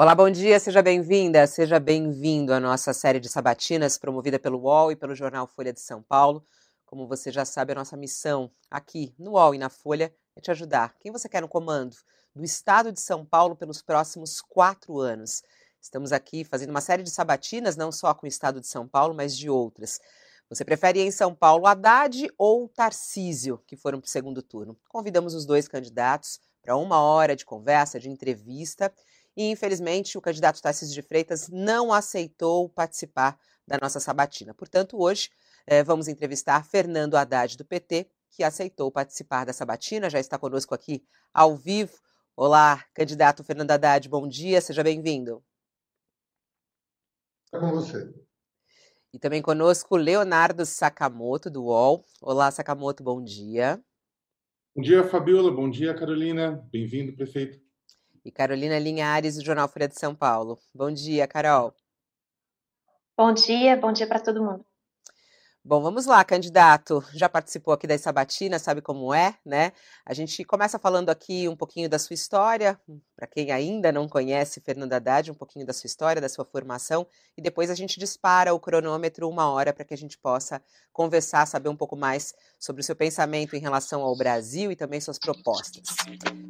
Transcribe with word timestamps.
Olá, 0.00 0.14
bom 0.14 0.30
dia, 0.30 0.60
seja 0.60 0.80
bem-vinda, 0.80 1.44
seja 1.48 1.80
bem-vindo 1.80 2.54
à 2.54 2.60
nossa 2.60 2.92
série 2.92 3.18
de 3.18 3.28
sabatinas 3.28 3.98
promovida 3.98 4.38
pelo 4.38 4.60
UOL 4.60 4.92
e 4.92 4.96
pelo 4.96 5.12
jornal 5.12 5.48
Folha 5.48 5.72
de 5.72 5.80
São 5.80 6.04
Paulo. 6.04 6.46
Como 6.86 7.08
você 7.08 7.32
já 7.32 7.44
sabe, 7.44 7.72
a 7.72 7.74
nossa 7.74 7.96
missão 7.96 8.48
aqui 8.70 9.12
no 9.18 9.32
UOL 9.32 9.56
e 9.56 9.58
na 9.58 9.68
Folha 9.68 10.14
é 10.36 10.40
te 10.40 10.52
ajudar. 10.52 10.94
Quem 11.00 11.10
você 11.10 11.28
quer 11.28 11.42
no 11.42 11.48
comando 11.48 11.96
do 12.32 12.44
Estado 12.44 12.92
de 12.92 13.00
São 13.00 13.26
Paulo 13.26 13.56
pelos 13.56 13.82
próximos 13.82 14.40
quatro 14.40 15.00
anos? 15.00 15.42
Estamos 15.82 16.12
aqui 16.12 16.44
fazendo 16.44 16.70
uma 16.70 16.80
série 16.80 17.02
de 17.02 17.10
sabatinas, 17.10 17.74
não 17.76 17.90
só 17.90 18.14
com 18.14 18.24
o 18.24 18.28
Estado 18.28 18.60
de 18.60 18.68
São 18.68 18.86
Paulo, 18.86 19.12
mas 19.12 19.36
de 19.36 19.50
outras. 19.50 20.00
Você 20.48 20.64
prefere 20.64 21.00
em 21.00 21.10
São 21.10 21.34
Paulo 21.34 21.66
Haddad 21.66 22.30
ou 22.38 22.68
Tarcísio, 22.68 23.60
que 23.66 23.74
foram 23.74 23.98
para 23.98 24.06
o 24.06 24.10
segundo 24.10 24.42
turno? 24.42 24.78
Convidamos 24.88 25.34
os 25.34 25.44
dois 25.44 25.66
candidatos 25.66 26.38
para 26.62 26.76
uma 26.76 27.00
hora 27.00 27.34
de 27.34 27.44
conversa, 27.44 27.98
de 27.98 28.08
entrevista 28.08 28.94
e 29.38 29.52
infelizmente 29.52 30.18
o 30.18 30.20
candidato 30.20 30.60
Tarcísio 30.60 30.92
de 30.92 31.00
Freitas 31.00 31.48
não 31.48 31.92
aceitou 31.92 32.68
participar 32.68 33.38
da 33.64 33.78
nossa 33.80 34.00
sabatina. 34.00 34.52
Portanto, 34.52 35.00
hoje 35.00 35.30
eh, 35.64 35.84
vamos 35.84 36.08
entrevistar 36.08 36.64
Fernando 36.64 37.14
Haddad 37.14 37.56
do 37.56 37.64
PT, 37.64 38.10
que 38.32 38.42
aceitou 38.42 38.90
participar 38.90 39.46
da 39.46 39.52
sabatina, 39.52 40.10
já 40.10 40.18
está 40.18 40.36
conosco 40.36 40.74
aqui 40.74 41.04
ao 41.32 41.56
vivo. 41.56 41.96
Olá, 42.34 42.84
candidato 42.92 43.44
Fernando 43.44 43.70
Haddad, 43.70 44.08
bom 44.08 44.26
dia, 44.26 44.60
seja 44.60 44.82
bem-vindo. 44.82 45.40
É 47.54 47.60
com 47.60 47.70
você. 47.70 48.12
E 49.12 49.20
também 49.20 49.40
conosco 49.40 49.94
Leonardo 49.94 50.66
Sakamoto, 50.66 51.48
do 51.48 51.66
UOL. 51.66 52.04
Olá, 52.20 52.50
Sakamoto, 52.50 53.04
bom 53.04 53.22
dia. 53.22 53.80
Bom 54.74 54.82
dia, 54.82 55.04
Fabiola. 55.04 55.52
Bom 55.52 55.70
dia, 55.70 55.94
Carolina. 55.94 56.60
Bem-vindo, 56.72 57.14
prefeito 57.14 57.67
e 58.28 58.30
Carolina 58.30 58.78
Linhares, 58.78 59.36
do 59.36 59.44
Jornal 59.44 59.68
Folha 59.68 59.88
de 59.88 59.98
São 59.98 60.14
Paulo. 60.14 60.58
Bom 60.74 60.92
dia, 60.92 61.26
Carol. 61.26 61.74
Bom 63.16 63.32
dia, 63.32 63.74
bom 63.76 63.90
dia 63.90 64.06
para 64.06 64.20
todo 64.20 64.44
mundo. 64.44 64.64
Bom, 65.68 65.82
vamos 65.82 66.06
lá, 66.06 66.24
candidato. 66.24 67.04
Já 67.12 67.28
participou 67.28 67.74
aqui 67.74 67.86
das 67.86 68.00
sabatinas, 68.00 68.62
sabe 68.62 68.80
como 68.80 69.12
é, 69.12 69.34
né? 69.44 69.72
A 70.02 70.14
gente 70.14 70.42
começa 70.42 70.78
falando 70.78 71.10
aqui 71.10 71.46
um 71.46 71.54
pouquinho 71.54 71.90
da 71.90 71.98
sua 71.98 72.14
história, 72.14 72.80
para 73.14 73.26
quem 73.26 73.50
ainda 73.52 73.92
não 73.92 74.08
conhece 74.08 74.62
Fernando 74.62 74.94
Haddad, 74.94 75.30
um 75.30 75.34
pouquinho 75.34 75.66
da 75.66 75.74
sua 75.74 75.86
história, 75.86 76.22
da 76.22 76.28
sua 76.30 76.46
formação, 76.46 77.06
e 77.36 77.42
depois 77.42 77.68
a 77.68 77.74
gente 77.74 78.00
dispara 78.00 78.54
o 78.54 78.58
cronômetro 78.58 79.28
uma 79.28 79.50
hora 79.50 79.70
para 79.74 79.84
que 79.84 79.92
a 79.92 79.96
gente 79.98 80.16
possa 80.16 80.62
conversar, 80.90 81.44
saber 81.44 81.68
um 81.68 81.76
pouco 81.76 81.94
mais 81.94 82.32
sobre 82.58 82.80
o 82.80 82.84
seu 82.84 82.96
pensamento 82.96 83.54
em 83.54 83.60
relação 83.60 84.00
ao 84.00 84.16
Brasil 84.16 84.72
e 84.72 84.76
também 84.76 85.02
suas 85.02 85.18
propostas. 85.18 85.82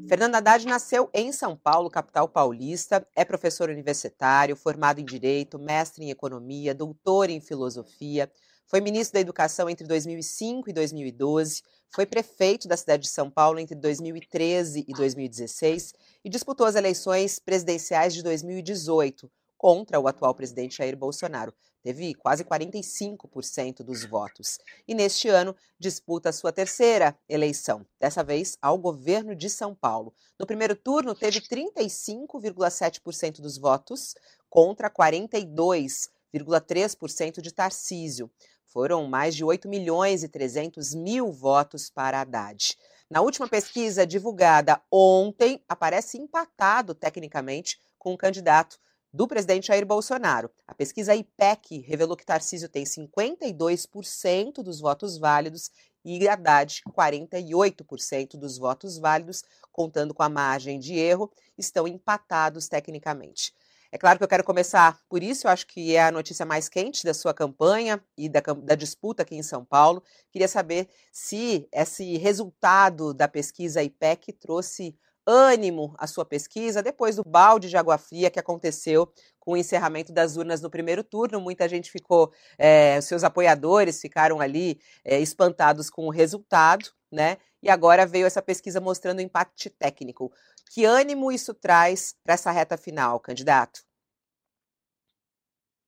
Fernando 0.08 0.36
Haddad 0.36 0.64
nasceu 0.64 1.10
em 1.12 1.32
São 1.32 1.56
Paulo, 1.56 1.90
capital 1.90 2.28
paulista, 2.28 3.04
é 3.16 3.24
professor 3.24 3.68
universitário, 3.68 4.54
formado 4.54 5.00
em 5.00 5.04
Direito, 5.04 5.58
mestre 5.58 6.04
em 6.04 6.10
Economia, 6.10 6.72
doutor 6.72 7.30
em 7.30 7.40
Filosofia, 7.40 8.30
foi 8.68 8.80
ministro 8.80 9.14
da 9.14 9.20
Educação 9.20 9.68
entre 9.68 9.84
2005 9.86 10.70
e 10.70 10.72
2012, 10.72 11.62
foi 11.90 12.04
prefeito 12.04 12.68
da 12.68 12.76
cidade 12.76 13.04
de 13.04 13.08
São 13.08 13.30
Paulo 13.30 13.58
entre 13.58 13.74
2013 13.74 14.84
e 14.86 14.92
2016 14.92 15.94
e 16.24 16.28
disputou 16.28 16.66
as 16.66 16.74
eleições 16.74 17.38
presidenciais 17.38 18.12
de 18.12 18.22
2018 18.22 19.30
contra 19.56 19.98
o 19.98 20.06
atual 20.06 20.34
presidente 20.34 20.76
Jair 20.76 20.94
Bolsonaro. 20.96 21.54
Teve 21.82 22.14
quase 22.14 22.44
45% 22.44 23.82
dos 23.82 24.04
votos. 24.04 24.58
E 24.86 24.94
neste 24.94 25.28
ano 25.28 25.56
disputa 25.78 26.28
a 26.28 26.32
sua 26.32 26.52
terceira 26.52 27.18
eleição, 27.28 27.86
dessa 27.98 28.22
vez 28.22 28.58
ao 28.60 28.76
governo 28.76 29.34
de 29.34 29.48
São 29.48 29.74
Paulo. 29.74 30.12
No 30.38 30.46
primeiro 30.46 30.76
turno, 30.76 31.14
teve 31.14 31.40
35,7% 31.40 33.40
dos 33.40 33.56
votos 33.56 34.14
contra 34.50 34.90
42,3% 34.90 37.40
de 37.40 37.50
Tarcísio. 37.52 38.30
Foram 38.68 39.08
mais 39.08 39.34
de 39.34 39.42
8 39.42 39.66
milhões 39.66 40.22
e 40.22 40.28
300 40.28 40.94
mil 40.94 41.32
votos 41.32 41.88
para 41.88 42.20
Haddad. 42.20 42.76
Na 43.08 43.22
última 43.22 43.48
pesquisa 43.48 44.06
divulgada 44.06 44.78
ontem, 44.92 45.62
aparece 45.66 46.18
empatado 46.18 46.94
tecnicamente 46.94 47.80
com 47.98 48.12
o 48.12 48.18
candidato 48.18 48.78
do 49.10 49.26
presidente 49.26 49.68
Jair 49.68 49.86
Bolsonaro. 49.86 50.50
A 50.66 50.74
pesquisa 50.74 51.14
IPEC 51.14 51.80
revelou 51.80 52.14
que 52.14 52.26
Tarcísio 52.26 52.68
tem 52.68 52.84
52% 52.84 54.62
dos 54.62 54.80
votos 54.80 55.16
válidos 55.16 55.70
e 56.04 56.28
Haddad 56.28 56.82
48% 56.90 58.36
dos 58.36 58.58
votos 58.58 58.98
válidos, 58.98 59.42
contando 59.72 60.12
com 60.12 60.22
a 60.22 60.28
margem 60.28 60.78
de 60.78 60.94
erro, 60.94 61.32
estão 61.56 61.88
empatados 61.88 62.68
tecnicamente. 62.68 63.54
É 63.90 63.96
claro 63.96 64.18
que 64.18 64.24
eu 64.24 64.28
quero 64.28 64.44
começar 64.44 65.00
por 65.08 65.22
isso, 65.22 65.46
eu 65.46 65.50
acho 65.50 65.66
que 65.66 65.96
é 65.96 66.02
a 66.02 66.12
notícia 66.12 66.44
mais 66.44 66.68
quente 66.68 67.04
da 67.04 67.14
sua 67.14 67.32
campanha 67.32 68.02
e 68.18 68.28
da, 68.28 68.40
da, 68.40 68.74
disputa 68.74 69.22
aqui 69.22 69.34
em 69.34 69.42
São 69.42 69.64
Paulo. 69.64 70.02
Queria 70.30 70.46
saber 70.46 70.88
se 71.10 71.66
esse 71.72 72.18
resultado 72.18 73.14
da 73.14 73.26
pesquisa 73.26 73.82
IPEC 73.82 74.32
trouxe 74.34 74.94
ânimo 75.26 75.94
à 75.98 76.06
sua 76.06 76.24
pesquisa 76.24 76.82
depois 76.82 77.16
do 77.16 77.22
balde 77.22 77.68
de 77.68 77.76
água 77.76 77.96
fria 77.98 78.30
que 78.30 78.38
aconteceu 78.38 79.10
com 79.38 79.52
o 79.52 79.56
encerramento 79.56 80.12
das 80.12 80.36
urnas 80.36 80.60
no 80.60 80.68
primeiro 80.70 81.02
turno. 81.02 81.40
Muita 81.40 81.66
gente 81.66 81.90
ficou, 81.90 82.30
é, 82.58 83.00
seus 83.00 83.24
apoiadores 83.24 84.00
ficaram 84.00 84.40
ali 84.40 84.78
é, 85.02 85.18
espantados 85.18 85.88
com 85.88 86.06
o 86.06 86.10
resultado, 86.10 86.90
né? 87.10 87.38
E 87.62 87.68
agora 87.68 88.06
veio 88.06 88.26
essa 88.26 88.42
pesquisa 88.42 88.80
mostrando 88.80 89.18
o 89.18 89.22
impacto 89.22 89.70
técnico. 89.70 90.32
Que 90.72 90.84
ânimo 90.84 91.32
isso 91.32 91.52
traz 91.54 92.14
para 92.22 92.34
essa 92.34 92.50
reta 92.50 92.76
final, 92.76 93.18
candidato? 93.18 93.80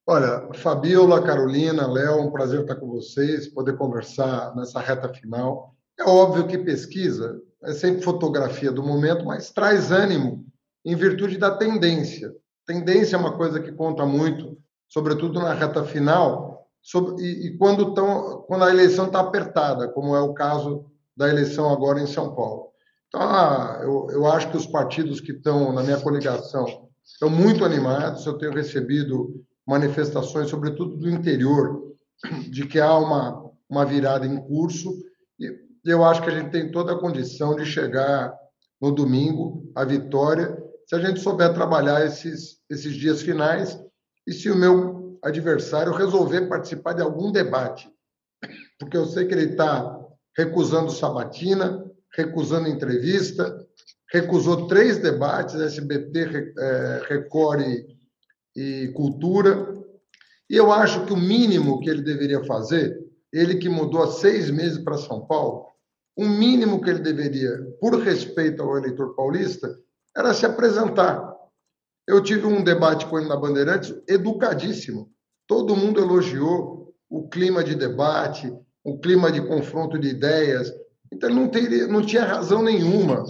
Olha, 0.06 0.52
Fabiola, 0.54 1.24
Carolina, 1.24 1.86
Léo, 1.86 2.22
um 2.22 2.32
prazer 2.32 2.62
estar 2.62 2.76
com 2.76 2.88
vocês, 2.88 3.46
poder 3.46 3.76
conversar 3.76 4.54
nessa 4.56 4.80
reta 4.80 5.08
final. 5.12 5.76
É 5.98 6.04
óbvio 6.04 6.48
que 6.48 6.58
pesquisa 6.58 7.40
é 7.62 7.72
sempre 7.72 8.02
fotografia 8.02 8.72
do 8.72 8.82
momento, 8.82 9.24
mas 9.24 9.50
traz 9.50 9.92
ânimo 9.92 10.46
em 10.84 10.96
virtude 10.96 11.36
da 11.36 11.56
tendência. 11.56 12.34
Tendência 12.66 13.16
é 13.16 13.18
uma 13.18 13.36
coisa 13.36 13.60
que 13.60 13.72
conta 13.72 14.06
muito, 14.06 14.56
sobretudo 14.88 15.40
na 15.40 15.52
reta 15.52 15.84
final, 15.84 16.68
sobre, 16.82 17.22
e, 17.22 17.46
e, 17.46 17.58
quando, 17.58 17.92
tão, 17.92 18.42
quando 18.42 18.64
a 18.64 18.70
eleição 18.70 19.06
está 19.06 19.20
apertada, 19.20 19.88
como 19.88 20.16
é 20.16 20.20
o 20.20 20.32
caso 20.32 20.89
da 21.16 21.28
eleição 21.28 21.70
agora 21.72 22.00
em 22.00 22.06
São 22.06 22.34
Paulo. 22.34 22.70
Então, 23.08 23.20
ah, 23.22 23.80
eu, 23.82 24.08
eu 24.10 24.26
acho 24.26 24.50
que 24.50 24.56
os 24.56 24.66
partidos 24.66 25.20
que 25.20 25.32
estão 25.32 25.72
na 25.72 25.82
minha 25.82 26.00
coligação 26.00 26.88
estão 27.04 27.28
muito 27.28 27.64
animados. 27.64 28.24
Eu 28.24 28.38
tenho 28.38 28.52
recebido 28.52 29.44
manifestações, 29.66 30.48
sobretudo 30.48 30.96
do 30.96 31.10
interior, 31.10 31.94
de 32.50 32.66
que 32.66 32.78
há 32.78 32.96
uma, 32.96 33.50
uma 33.68 33.84
virada 33.84 34.26
em 34.26 34.40
curso. 34.40 34.92
E 35.38 35.52
eu 35.84 36.04
acho 36.04 36.22
que 36.22 36.30
a 36.30 36.38
gente 36.38 36.50
tem 36.50 36.70
toda 36.70 36.92
a 36.92 36.98
condição 36.98 37.56
de 37.56 37.64
chegar 37.64 38.32
no 38.80 38.92
domingo 38.92 39.70
à 39.74 39.84
vitória, 39.84 40.56
se 40.86 40.94
a 40.94 41.00
gente 41.00 41.20
souber 41.20 41.52
trabalhar 41.52 42.04
esses, 42.04 42.58
esses 42.68 42.94
dias 42.94 43.22
finais 43.22 43.78
e 44.26 44.32
se 44.32 44.50
o 44.50 44.56
meu 44.56 45.18
adversário 45.22 45.92
resolver 45.92 46.48
participar 46.48 46.94
de 46.94 47.02
algum 47.02 47.30
debate. 47.30 47.90
Porque 48.78 48.96
eu 48.96 49.06
sei 49.06 49.26
que 49.26 49.34
ele 49.34 49.52
está 49.52 49.99
recusando 50.36 50.90
sabatina, 50.90 51.84
recusando 52.16 52.68
entrevista, 52.68 53.66
recusou 54.12 54.66
três 54.66 54.98
debates, 54.98 55.54
SBT, 55.54 56.52
é, 56.58 57.02
Record 57.08 57.60
e, 57.60 57.86
e 58.56 58.88
Cultura. 58.88 59.74
E 60.48 60.56
eu 60.56 60.72
acho 60.72 61.06
que 61.06 61.12
o 61.12 61.16
mínimo 61.16 61.80
que 61.80 61.88
ele 61.88 62.02
deveria 62.02 62.44
fazer, 62.44 62.98
ele 63.32 63.56
que 63.56 63.68
mudou 63.68 64.02
há 64.02 64.10
seis 64.10 64.50
meses 64.50 64.78
para 64.78 64.98
São 64.98 65.24
Paulo, 65.26 65.66
o 66.16 66.26
mínimo 66.26 66.80
que 66.80 66.90
ele 66.90 66.98
deveria, 66.98 67.56
por 67.80 67.98
respeito 68.00 68.62
ao 68.62 68.76
eleitor 68.76 69.14
paulista, 69.14 69.78
era 70.16 70.34
se 70.34 70.44
apresentar. 70.44 71.30
Eu 72.06 72.20
tive 72.20 72.46
um 72.46 72.64
debate 72.64 73.06
com 73.06 73.18
ele 73.18 73.28
na 73.28 73.36
Bandeirantes 73.36 73.94
educadíssimo. 74.08 75.10
Todo 75.46 75.76
mundo 75.76 76.00
elogiou 76.00 76.92
o 77.08 77.28
clima 77.28 77.62
de 77.62 77.74
debate, 77.74 78.52
o 78.84 78.98
clima 78.98 79.30
de 79.30 79.46
confronto 79.46 79.98
de 79.98 80.08
ideias, 80.08 80.72
então, 81.12 81.28
não, 81.30 81.48
teria, 81.48 81.86
não 81.86 82.02
tinha 82.04 82.24
razão 82.24 82.62
nenhuma 82.62 83.24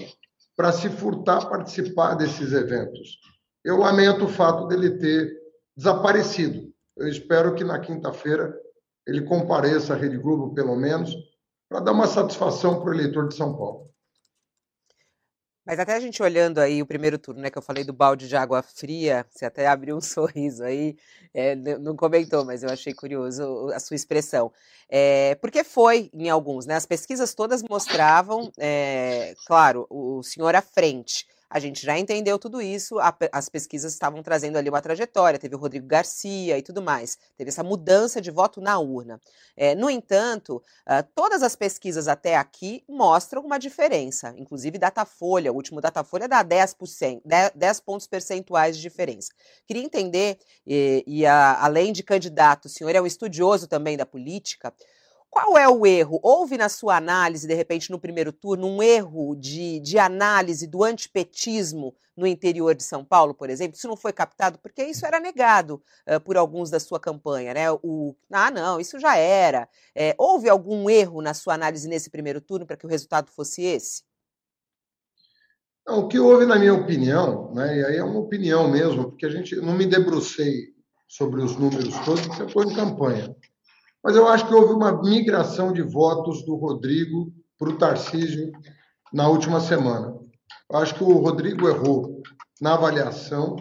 para 0.57 0.73
se 0.73 0.89
furtar 0.89 1.39
a 1.39 1.47
participar 1.47 2.15
desses 2.15 2.53
eventos. 2.53 3.19
Eu 3.65 3.79
lamento 3.79 4.25
o 4.25 4.29
fato 4.29 4.67
dele 4.67 4.99
ter 4.99 5.33
desaparecido. 5.77 6.71
Eu 6.97 7.09
espero 7.09 7.55
que 7.55 7.65
na 7.65 7.79
quinta-feira 7.79 8.55
ele 9.07 9.23
compareça 9.23 9.95
à 9.95 9.97
Rede 9.97 10.19
Globo, 10.19 10.55
pelo 10.55 10.77
menos, 10.77 11.15
para 11.69 11.81
dar 11.81 11.93
uma 11.93 12.07
satisfação 12.07 12.81
para 12.81 12.91
o 12.91 12.95
eleitor 12.95 13.29
de 13.29 13.35
São 13.35 13.57
Paulo. 13.57 13.90
Mas 15.65 15.79
até 15.79 15.95
a 15.95 16.01
gente 16.01 16.23
olhando 16.23 16.59
aí 16.59 16.83
o 16.83 16.87
primeiro 16.87 17.19
turno, 17.19 17.41
né, 17.41 17.51
que 17.51 17.59
eu 17.59 17.63
falei 17.63 17.85
do 17.85 17.93
balde 17.93 18.27
de 18.27 18.37
água 18.37 18.63
fria, 18.63 19.27
você 19.31 19.45
até 19.45 19.67
abriu 19.67 19.97
um 19.97 20.01
sorriso 20.01 20.65
aí, 20.65 20.97
é, 21.35 21.55
não 21.55 21.95
comentou, 21.97 22.45
mas 22.45 22.63
eu 22.63 22.71
achei 22.71 22.95
curioso 22.95 23.71
a 23.75 23.79
sua 23.79 23.95
expressão. 23.95 24.53
É, 24.89 25.37
porque 25.37 25.63
foi 25.63 26.11
em 26.13 26.29
alguns, 26.29 26.67
né? 26.67 26.75
As 26.75 26.87
pesquisas 26.87 27.35
todas 27.35 27.63
mostravam, 27.63 28.51
é, 28.59 29.35
claro, 29.47 29.87
o 29.89 30.23
senhor 30.23 30.55
à 30.57 30.63
frente. 30.63 31.27
A 31.51 31.59
gente 31.59 31.85
já 31.85 31.99
entendeu 31.99 32.39
tudo 32.39 32.63
isso, 32.63 33.01
a, 33.01 33.13
as 33.33 33.49
pesquisas 33.49 33.93
estavam 33.93 34.23
trazendo 34.23 34.57
ali 34.57 34.69
uma 34.69 34.81
trajetória, 34.81 35.37
teve 35.37 35.57
o 35.57 35.59
Rodrigo 35.59 35.85
Garcia 35.85 36.57
e 36.57 36.63
tudo 36.63 36.81
mais, 36.81 37.19
teve 37.37 37.49
essa 37.51 37.65
mudança 37.65 38.21
de 38.21 38.31
voto 38.31 38.61
na 38.61 38.79
urna. 38.79 39.21
É, 39.57 39.75
no 39.75 39.91
entanto, 39.91 40.63
uh, 40.87 41.03
todas 41.13 41.43
as 41.43 41.57
pesquisas 41.57 42.07
até 42.07 42.37
aqui 42.37 42.85
mostram 42.89 43.43
uma 43.43 43.59
diferença, 43.59 44.33
inclusive 44.39 44.79
Datafolha, 44.79 45.53
o 45.53 45.57
último 45.57 45.81
Datafolha 45.81 46.29
dá 46.29 46.45
10%, 46.45 47.21
10, 47.25 47.53
10 47.57 47.81
pontos 47.81 48.07
percentuais 48.07 48.77
de 48.77 48.83
diferença. 48.83 49.33
Queria 49.67 49.83
entender, 49.83 50.39
e, 50.65 51.03
e 51.05 51.27
a, 51.27 51.65
além 51.65 51.93
de 51.93 52.05
candidato, 52.05 52.67
o 52.67 52.69
senhor 52.69 52.95
é 52.95 53.01
um 53.01 53.07
estudioso 53.07 53.67
também 53.67 53.97
da 53.97 54.07
política, 54.07 54.73
qual 55.31 55.57
é 55.57 55.69
o 55.69 55.87
erro? 55.87 56.19
Houve 56.23 56.59
na 56.59 56.69
sua 56.69 56.97
análise, 56.97 57.47
de 57.47 57.55
repente, 57.55 57.91
no 57.91 58.01
primeiro 58.01 58.33
turno, 58.33 58.67
um 58.67 58.83
erro 58.83 59.37
de, 59.37 59.79
de 59.79 59.97
análise 59.97 60.67
do 60.67 60.83
antipetismo 60.83 61.95
no 62.17 62.27
interior 62.27 62.75
de 62.75 62.83
São 62.83 63.05
Paulo, 63.05 63.33
por 63.33 63.49
exemplo? 63.49 63.77
Isso 63.77 63.87
não 63.87 63.97
foi 63.97 64.13
captado? 64.13 64.59
Porque 64.59 64.83
isso 64.83 65.07
era 65.07 65.21
negado 65.21 65.81
uh, 66.07 66.21
por 66.21 66.37
alguns 66.37 66.69
da 66.69 66.81
sua 66.81 66.99
campanha, 66.99 67.55
né? 67.55 67.71
O, 67.71 68.15
ah, 68.31 68.51
não, 68.51 68.81
isso 68.81 68.99
já 68.99 69.17
era. 69.17 69.69
É, 69.95 70.15
houve 70.19 70.49
algum 70.49 70.91
erro 70.91 71.23
na 71.23 71.33
sua 71.33 71.55
análise 71.55 71.89
nesse 71.89 72.11
primeiro 72.11 72.41
turno 72.41 72.67
para 72.67 72.77
que 72.77 72.85
o 72.85 72.91
resultado 72.91 73.31
fosse 73.31 73.63
esse? 73.63 74.03
Não, 75.87 76.01
o 76.01 76.09
que 76.09 76.19
houve, 76.19 76.45
na 76.45 76.59
minha 76.59 76.75
opinião, 76.75 77.55
né, 77.55 77.79
e 77.79 77.85
aí 77.85 77.97
é 77.97 78.05
uma 78.05 78.21
opinião 78.21 78.69
mesmo, 78.69 79.11
porque 79.11 79.27
a 79.27 79.31
gente 79.31 79.57
não 79.57 79.75
me 79.75 79.87
debrucei 79.87 80.75
sobre 81.09 81.43
os 81.43 81.57
números 81.57 81.99
todos, 82.05 82.27
porque 82.27 82.43
eu 82.43 82.47
estou 82.47 82.65
em 82.65 82.75
campanha. 82.75 83.35
Mas 84.03 84.17
eu 84.17 84.27
acho 84.27 84.47
que 84.47 84.55
houve 84.55 84.73
uma 84.73 85.03
migração 85.03 85.73
de 85.73 85.83
votos 85.83 86.45
do 86.45 86.57
Rodrigo 86.57 87.33
para 87.59 87.69
o 87.69 87.77
Tarcísio 87.77 88.51
na 89.13 89.29
última 89.29 89.61
semana. 89.61 90.17
Eu 90.71 90.79
acho 90.79 90.95
que 90.95 91.05
o 91.05 91.19
Rodrigo 91.19 91.69
errou 91.69 92.23
na 92.61 92.75
avaliação 92.75 93.57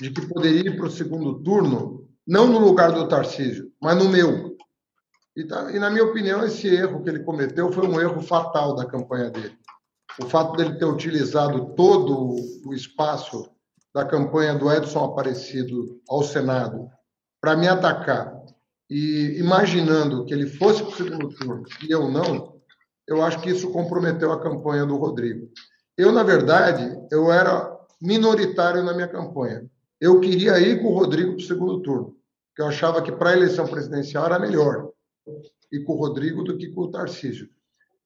de 0.00 0.10
que 0.10 0.26
poderia 0.26 0.70
ir 0.70 0.76
para 0.76 0.86
o 0.86 0.90
segundo 0.90 1.42
turno, 1.42 2.06
não 2.26 2.46
no 2.46 2.58
lugar 2.58 2.92
do 2.92 3.08
Tarcísio, 3.08 3.70
mas 3.80 3.96
no 3.96 4.08
meu. 4.08 4.56
E, 5.36 5.44
tá, 5.44 5.70
e, 5.70 5.78
na 5.78 5.90
minha 5.90 6.04
opinião, 6.04 6.44
esse 6.44 6.66
erro 6.66 7.02
que 7.02 7.10
ele 7.10 7.24
cometeu 7.24 7.70
foi 7.70 7.86
um 7.86 8.00
erro 8.00 8.20
fatal 8.22 8.74
da 8.74 8.86
campanha 8.86 9.30
dele. 9.30 9.56
O 10.20 10.26
fato 10.26 10.56
dele 10.56 10.78
ter 10.78 10.86
utilizado 10.86 11.74
todo 11.74 12.36
o 12.64 12.74
espaço 12.74 13.48
da 13.94 14.04
campanha 14.04 14.54
do 14.54 14.70
Edson 14.72 15.04
Aparecido 15.04 16.00
ao 16.08 16.22
Senado 16.22 16.88
para 17.40 17.56
me 17.56 17.68
atacar 17.68 18.34
e 18.88 19.38
imaginando 19.38 20.24
que 20.24 20.32
ele 20.32 20.46
fosse 20.46 20.82
para 20.82 20.92
o 20.92 20.96
segundo 20.96 21.28
turno 21.30 21.64
e 21.82 21.90
eu 21.90 22.08
não, 22.08 22.56
eu 23.06 23.22
acho 23.22 23.40
que 23.40 23.50
isso 23.50 23.70
comprometeu 23.70 24.32
a 24.32 24.40
campanha 24.40 24.84
do 24.84 24.96
Rodrigo. 24.96 25.48
Eu, 25.96 26.12
na 26.12 26.22
verdade, 26.22 26.98
eu 27.10 27.32
era 27.32 27.74
minoritário 28.00 28.82
na 28.82 28.92
minha 28.92 29.08
campanha. 29.08 29.64
Eu 30.00 30.20
queria 30.20 30.58
ir 30.58 30.82
com 30.82 30.88
o 30.88 30.94
Rodrigo 30.94 31.32
para 31.32 31.42
o 31.42 31.46
segundo 31.46 31.80
turno, 31.80 32.16
porque 32.48 32.62
eu 32.62 32.66
achava 32.66 33.00
que 33.00 33.12
para 33.12 33.30
a 33.30 33.32
eleição 33.32 33.66
presidencial 33.66 34.26
era 34.26 34.38
melhor 34.38 34.90
ir 35.72 35.84
com 35.84 35.94
o 35.94 35.96
Rodrigo 35.96 36.42
do 36.42 36.56
que 36.56 36.68
com 36.68 36.82
o 36.82 36.90
Tarcísio. 36.90 37.48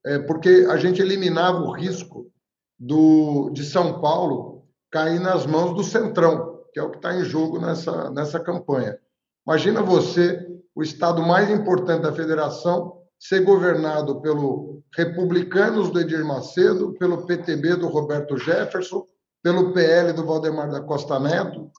É, 0.05 0.17
porque 0.19 0.67
a 0.69 0.77
gente 0.77 1.01
eliminava 1.01 1.59
o 1.59 1.71
risco 1.71 2.31
do, 2.79 3.49
de 3.51 3.63
São 3.63 4.01
Paulo 4.01 4.65
cair 4.89 5.19
nas 5.19 5.45
mãos 5.45 5.75
do 5.75 5.83
Centrão, 5.83 6.63
que 6.73 6.79
é 6.79 6.83
o 6.83 6.89
que 6.89 6.97
está 6.97 7.15
em 7.15 7.23
jogo 7.23 7.59
nessa, 7.59 8.09
nessa 8.09 8.39
campanha. 8.39 8.97
Imagina 9.45 9.81
você 9.81 10.47
o 10.75 10.81
estado 10.81 11.21
mais 11.21 11.49
importante 11.49 12.03
da 12.03 12.13
federação 12.13 13.01
ser 13.19 13.41
governado 13.41 14.21
pelo 14.21 14.81
republicanos 14.95 15.89
do 15.89 15.99
Edir 15.99 16.25
Macedo, 16.25 16.93
pelo 16.93 17.25
PTB 17.25 17.75
do 17.75 17.87
Roberto 17.87 18.37
Jefferson, 18.37 19.05
pelo 19.43 19.73
PL 19.73 20.13
do 20.13 20.25
Valdemar 20.25 20.69
da 20.69 20.81
Costa 20.81 21.19
Neto, 21.19 21.71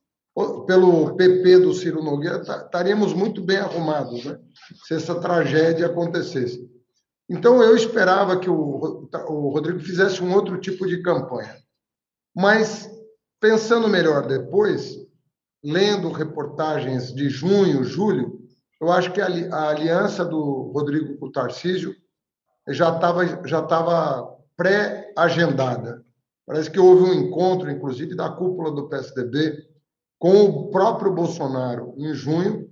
pelo 0.67 1.15
PP 1.15 1.59
do 1.59 1.75
Ciro 1.75 2.03
Nogueira, 2.03 2.45
tá, 2.45 2.63
estaríamos 2.65 3.13
muito 3.13 3.43
bem 3.43 3.59
arrumados 3.59 4.25
né? 4.25 4.39
se 4.87 4.95
essa 4.95 5.15
tragédia 5.21 5.87
acontecesse. 5.87 6.71
Então, 7.29 7.63
eu 7.63 7.77
esperava 7.77 8.39
que 8.39 8.49
o, 8.49 9.09
o 9.29 9.49
Rodrigo 9.51 9.81
fizesse 9.81 10.23
um 10.23 10.35
outro 10.35 10.59
tipo 10.59 10.87
de 10.87 11.03
campanha. 11.03 11.57
Mas, 12.35 12.91
pensando 13.41 13.89
melhor 13.89 14.27
depois, 14.27 14.97
lendo 15.63 16.11
reportagens 16.11 17.13
de 17.13 17.29
junho, 17.29 17.85
julho, 17.85 18.42
eu 18.83 18.91
acho 18.91 19.13
que 19.13 19.21
a, 19.21 19.27
a 19.27 19.69
aliança 19.69 20.25
do 20.25 20.73
Rodrigo 20.75 21.17
com 21.17 21.27
o 21.27 21.31
Tarcísio 21.31 21.95
já 22.69 22.93
estava 22.93 23.47
já 23.47 23.63
tava 23.63 24.37
pré-agendada. 24.57 26.05
Parece 26.45 26.69
que 26.69 26.81
houve 26.81 27.05
um 27.05 27.15
encontro, 27.15 27.71
inclusive, 27.71 28.17
da 28.17 28.29
cúpula 28.29 28.73
do 28.73 28.89
PSDB 28.89 29.69
com 30.19 30.45
o 30.47 30.71
próprio 30.71 31.13
Bolsonaro 31.13 31.95
em 31.97 32.13
junho. 32.13 32.69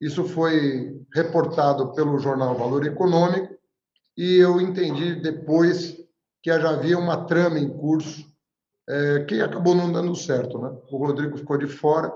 Isso 0.00 0.24
foi 0.24 0.98
reportado 1.12 1.92
pelo 1.92 2.18
jornal 2.18 2.54
Valor 2.54 2.86
Econômico 2.86 3.54
e 4.16 4.36
eu 4.36 4.62
entendi 4.62 5.14
depois 5.16 5.94
que 6.42 6.58
já 6.58 6.70
havia 6.70 6.98
uma 6.98 7.26
trama 7.26 7.58
em 7.58 7.68
curso 7.68 8.24
é, 8.88 9.24
que 9.24 9.42
acabou 9.42 9.74
não 9.74 9.92
dando 9.92 10.16
certo. 10.16 10.58
Né? 10.58 10.70
O 10.90 10.96
Rodrigo 10.96 11.36
ficou 11.36 11.58
de 11.58 11.66
fora 11.66 12.10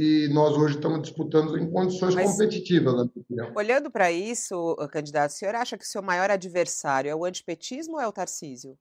e 0.00 0.28
nós 0.28 0.56
hoje 0.56 0.76
estamos 0.76 1.02
disputando 1.02 1.58
em 1.58 1.68
condições 1.68 2.14
Mas, 2.14 2.30
competitivas, 2.30 2.94
na 2.94 3.02
minha 3.02 3.12
opinião. 3.16 3.52
Olhando 3.56 3.90
para 3.90 4.12
isso, 4.12 4.76
candidato, 4.92 5.32
o 5.32 5.34
senhor 5.34 5.56
acha 5.56 5.76
que 5.76 5.82
o 5.82 5.88
seu 5.88 6.00
maior 6.00 6.30
adversário 6.30 7.10
é 7.10 7.16
o 7.16 7.24
antipetismo 7.24 7.94
ou 7.94 8.00
é 8.00 8.06
o 8.06 8.12
Tarcísio? 8.12 8.78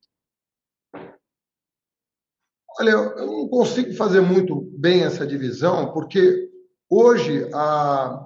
Olha, 2.80 2.92
eu 2.92 3.25
não 3.25 3.48
consigo 3.48 3.96
fazer 3.96 4.22
muito 4.22 4.62
bem 4.78 5.06
essa 5.06 5.25
divisão, 5.25 5.92
porque 5.92 6.52
hoje 6.88 7.50
a, 7.52 8.24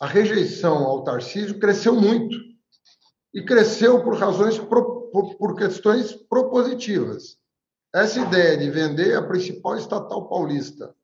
a 0.00 0.06
rejeição 0.06 0.86
ao 0.86 1.04
Tarcísio 1.04 1.58
cresceu 1.58 1.94
muito. 1.94 2.34
E 3.34 3.44
cresceu 3.44 4.02
por 4.02 4.16
razões, 4.16 4.58
por, 4.58 5.10
por 5.36 5.54
questões 5.54 6.14
propositivas. 6.14 7.36
Essa 7.94 8.20
ideia 8.20 8.56
de 8.56 8.70
vender 8.70 9.14
a 9.14 9.22
principal 9.22 9.76
estatal 9.76 10.26
paulista 10.30 10.95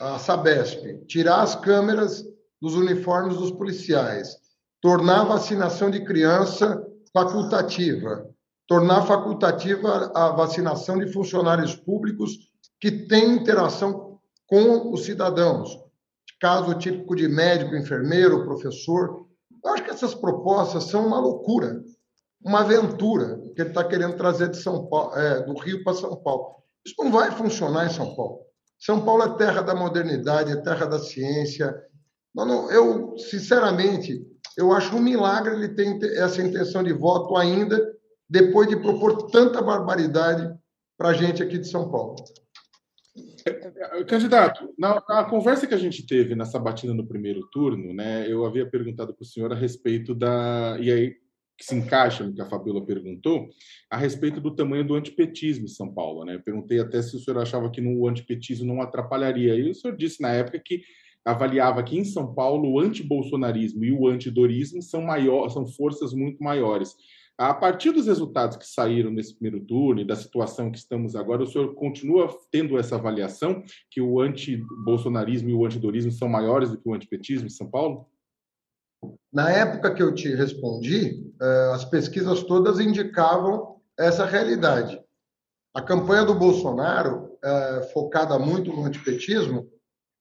a 0.00 0.18
Sabesp, 0.18 1.04
tirar 1.06 1.42
as 1.42 1.54
câmeras 1.54 2.24
dos 2.60 2.74
uniformes 2.74 3.36
dos 3.36 3.50
policiais, 3.50 4.36
tornar 4.80 5.22
a 5.22 5.24
vacinação 5.24 5.90
de 5.90 6.04
criança 6.04 6.84
facultativa, 7.12 8.28
tornar 8.66 9.06
facultativa 9.06 10.10
a 10.14 10.30
vacinação 10.30 10.98
de 10.98 11.12
funcionários 11.12 11.74
públicos 11.74 12.50
que 12.80 12.90
têm 12.90 13.34
interação 13.34 14.18
com 14.46 14.92
os 14.92 15.04
cidadãos, 15.04 15.78
caso 16.40 16.74
típico 16.74 17.14
de 17.14 17.28
médico, 17.28 17.76
enfermeiro, 17.76 18.44
professor. 18.44 19.26
Eu 19.64 19.72
acho 19.72 19.84
que 19.84 19.90
essas 19.90 20.14
propostas 20.14 20.84
são 20.84 21.06
uma 21.06 21.18
loucura, 21.18 21.82
uma 22.44 22.60
aventura 22.60 23.40
que 23.54 23.62
ele 23.62 23.70
está 23.70 23.84
querendo 23.84 24.16
trazer 24.16 24.50
de 24.50 24.58
São 24.58 24.86
Paulo, 24.86 25.16
é, 25.16 25.42
do 25.42 25.54
Rio 25.58 25.82
para 25.82 25.94
São 25.94 26.14
Paulo. 26.16 26.56
Isso 26.84 26.94
não 26.98 27.10
vai 27.10 27.30
funcionar 27.30 27.86
em 27.86 27.90
São 27.90 28.14
Paulo. 28.14 28.43
São 28.84 29.02
Paulo 29.02 29.22
é 29.22 29.38
terra 29.38 29.62
da 29.62 29.74
modernidade, 29.74 30.52
é 30.52 30.56
terra 30.56 30.84
da 30.84 30.98
ciência. 30.98 31.74
Eu, 32.70 33.16
sinceramente, 33.16 34.22
eu 34.58 34.72
acho 34.72 34.94
um 34.94 35.00
milagre 35.00 35.54
ele 35.54 35.70
ter 35.70 36.18
essa 36.18 36.42
intenção 36.42 36.82
de 36.82 36.92
voto 36.92 37.34
ainda, 37.34 37.80
depois 38.28 38.68
de 38.68 38.76
propor 38.76 39.30
tanta 39.30 39.62
barbaridade 39.62 40.54
para 40.98 41.08
a 41.08 41.12
gente 41.14 41.42
aqui 41.42 41.56
de 41.56 41.66
São 41.66 41.90
Paulo. 41.90 42.16
Candidato, 44.06 44.74
na, 44.78 45.02
na, 45.08 45.24
conversa 45.24 45.66
que 45.66 45.74
a 45.74 45.78
gente 45.78 46.06
teve 46.06 46.34
nessa 46.34 46.58
batida 46.58 46.92
no 46.92 47.06
primeiro 47.06 47.40
turno, 47.50 47.94
né, 47.94 48.30
eu 48.30 48.44
havia 48.44 48.68
perguntado 48.68 49.14
para 49.14 49.22
o 49.22 49.26
senhor 49.26 49.50
a 49.50 49.56
respeito 49.56 50.14
da. 50.14 50.76
E 50.78 50.90
aí, 50.92 51.16
que 51.56 51.64
se 51.64 51.74
encaixa 51.74 52.24
no 52.24 52.34
que 52.34 52.40
a 52.40 52.46
Fabiola 52.46 52.84
perguntou, 52.84 53.48
a 53.90 53.96
respeito 53.96 54.40
do 54.40 54.54
tamanho 54.54 54.86
do 54.86 54.94
antipetismo 54.94 55.64
em 55.64 55.68
São 55.68 55.92
Paulo. 55.92 56.24
Né? 56.24 56.34
Eu 56.34 56.42
perguntei 56.42 56.80
até 56.80 57.00
se 57.00 57.16
o 57.16 57.18
senhor 57.20 57.40
achava 57.40 57.70
que 57.70 57.80
no, 57.80 58.00
o 58.00 58.08
antipetismo 58.08 58.66
não 58.66 58.82
atrapalharia. 58.82 59.54
E 59.54 59.70
o 59.70 59.74
senhor 59.74 59.96
disse 59.96 60.20
na 60.20 60.30
época 60.30 60.60
que 60.64 60.82
avaliava 61.24 61.82
que 61.82 61.98
em 61.98 62.04
São 62.04 62.34
Paulo 62.34 62.72
o 62.72 62.80
antibolsonarismo 62.80 63.84
e 63.84 63.92
o 63.92 64.08
antidorismo 64.08 64.82
são, 64.82 65.02
maior, 65.02 65.48
são 65.48 65.66
forças 65.66 66.12
muito 66.12 66.42
maiores. 66.42 66.94
A 67.36 67.52
partir 67.52 67.90
dos 67.90 68.06
resultados 68.06 68.56
que 68.56 68.66
saíram 68.66 69.10
nesse 69.10 69.34
primeiro 69.34 69.64
turno 69.64 70.00
e 70.00 70.04
da 70.04 70.14
situação 70.14 70.70
que 70.70 70.78
estamos 70.78 71.16
agora, 71.16 71.42
o 71.42 71.46
senhor 71.46 71.74
continua 71.74 72.28
tendo 72.50 72.78
essa 72.78 72.94
avaliação 72.94 73.62
que 73.90 74.00
o 74.00 74.20
antibolsonarismo 74.20 75.50
e 75.50 75.54
o 75.54 75.64
antidorismo 75.64 76.12
são 76.12 76.28
maiores 76.28 76.70
do 76.70 76.78
que 76.78 76.88
o 76.88 76.94
antipetismo 76.94 77.46
em 77.46 77.50
São 77.50 77.68
Paulo? 77.68 78.06
Na 79.34 79.50
época 79.50 79.92
que 79.92 80.00
eu 80.00 80.14
te 80.14 80.32
respondi, 80.32 81.28
eh, 81.42 81.70
as 81.74 81.84
pesquisas 81.84 82.44
todas 82.44 82.78
indicavam 82.78 83.80
essa 83.98 84.24
realidade. 84.24 85.02
A 85.74 85.82
campanha 85.82 86.24
do 86.24 86.36
Bolsonaro, 86.36 87.36
eh, 87.42 87.90
focada 87.92 88.38
muito 88.38 88.72
no 88.72 88.84
antipetismo, 88.84 89.68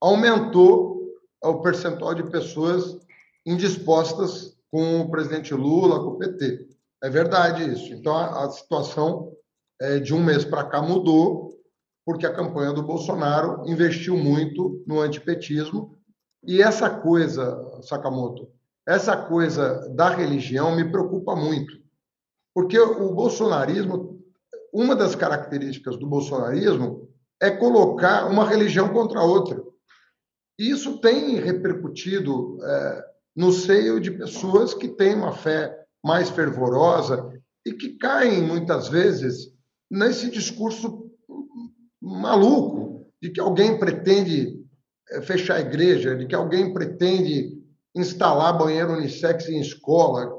aumentou 0.02 1.14
o 1.44 1.62
percentual 1.62 2.16
de 2.16 2.24
pessoas 2.24 2.98
indispostas 3.46 4.58
com 4.72 5.02
o 5.02 5.12
presidente 5.12 5.54
Lula, 5.54 6.00
com 6.00 6.16
o 6.16 6.18
PT. 6.18 6.70
É 7.04 7.08
verdade 7.08 7.72
isso. 7.72 7.94
Então, 7.94 8.18
a, 8.18 8.50
situação 8.50 9.32
eh, 9.80 10.00
de 10.00 10.12
um 10.12 10.24
mês 10.24 10.44
para 10.44 10.64
cá 10.64 10.82
mudou 10.82 11.54
porque 12.04 12.26
a 12.26 12.34
campanha 12.34 12.74
do 12.74 12.82
Bolsonaro 12.82 13.64
investiu 13.70 14.18
muito 14.18 14.84
no 14.88 15.02
antipetismo. 15.02 15.96
E 16.44 16.64
essa 16.64 16.90
coisa, 16.90 17.64
Sakamoto, 17.84 18.52
essa 18.88 19.16
coisa 19.16 19.90
da 19.96 20.10
religião 20.10 20.76
me 20.76 20.90
preocupa 20.90 21.36
muito. 21.36 21.82
Porque 22.54 22.78
o 22.80 23.14
bolsonarismo, 23.14 24.22
uma 24.74 24.96
das 24.96 25.16
características 25.16 25.98
do 25.98 26.08
bolsonarismo 26.08 27.10
é 27.42 27.50
colocar 27.50 28.28
uma 28.28 28.48
religião 28.48 28.90
contra 28.90 29.20
a 29.20 29.26
outra. 29.26 29.62
E 30.60 30.70
isso 30.70 31.00
tem 31.00 31.36
repercutido 31.36 32.58
é, 32.64 33.06
no 33.36 33.52
seio 33.52 34.00
de 34.00 34.12
pessoas 34.12 34.74
que 34.74 34.88
têm 34.88 35.16
uma 35.16 35.34
fé 35.34 35.76
mais 36.04 36.30
fervorosa 36.30 37.32
e 37.66 37.74
que 37.74 37.98
caem, 37.98 38.42
muitas 38.42 38.88
vezes, 38.90 39.54
nesse 39.90 40.30
discurso 40.30 41.10
maluco 42.02 43.08
de 43.22 43.32
que 43.32 43.40
alguém 43.40 43.80
pretende 43.80 44.62
eh, 45.12 45.22
fechar 45.22 45.56
a 45.56 45.62
igreja, 45.62 46.16
de 46.16 46.28
que 46.28 46.36
alguém 46.36 46.74
pretende 46.74 47.63
instalar 47.96 48.58
banheiro 48.58 48.94
unissex 48.94 49.48
em 49.48 49.60
escola. 49.60 50.38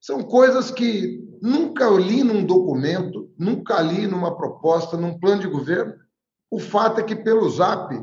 São 0.00 0.22
coisas 0.22 0.70
que 0.70 1.22
nunca 1.40 1.88
li 1.90 2.22
num 2.22 2.44
documento, 2.44 3.30
nunca 3.38 3.80
li 3.80 4.06
numa 4.06 4.36
proposta, 4.36 4.96
num 4.96 5.18
plano 5.18 5.42
de 5.42 5.48
governo. 5.48 5.94
O 6.50 6.58
fato 6.58 7.00
é 7.00 7.02
que, 7.02 7.16
pelo 7.16 7.48
Zap, 7.48 7.94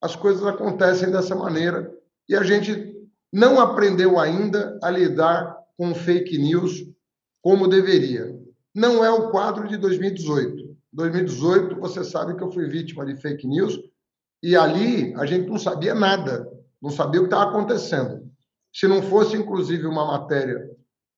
as 0.00 0.14
coisas 0.14 0.44
acontecem 0.44 1.10
dessa 1.10 1.34
maneira 1.34 1.92
e 2.28 2.36
a 2.36 2.42
gente 2.42 2.96
não 3.32 3.60
aprendeu 3.60 4.18
ainda 4.18 4.78
a 4.82 4.90
lidar 4.90 5.56
com 5.76 5.94
fake 5.94 6.38
news 6.38 6.84
como 7.42 7.68
deveria. 7.68 8.36
Não 8.74 9.04
é 9.04 9.10
o 9.10 9.30
quadro 9.30 9.66
de 9.66 9.76
2018. 9.76 10.76
2018, 10.92 11.76
você 11.78 12.02
sabe 12.04 12.36
que 12.36 12.42
eu 12.42 12.50
fui 12.50 12.68
vítima 12.68 13.04
de 13.04 13.16
fake 13.16 13.46
news 13.46 13.78
e 14.42 14.56
ali 14.56 15.14
a 15.16 15.26
gente 15.26 15.48
não 15.48 15.58
sabia 15.58 15.94
nada, 15.94 16.48
não 16.80 16.90
sabia 16.90 17.20
o 17.20 17.24
que 17.24 17.34
estava 17.34 17.50
acontecendo. 17.50 18.28
Se 18.72 18.86
não 18.86 19.02
fosse, 19.02 19.36
inclusive, 19.36 19.86
uma 19.86 20.06
matéria 20.06 20.68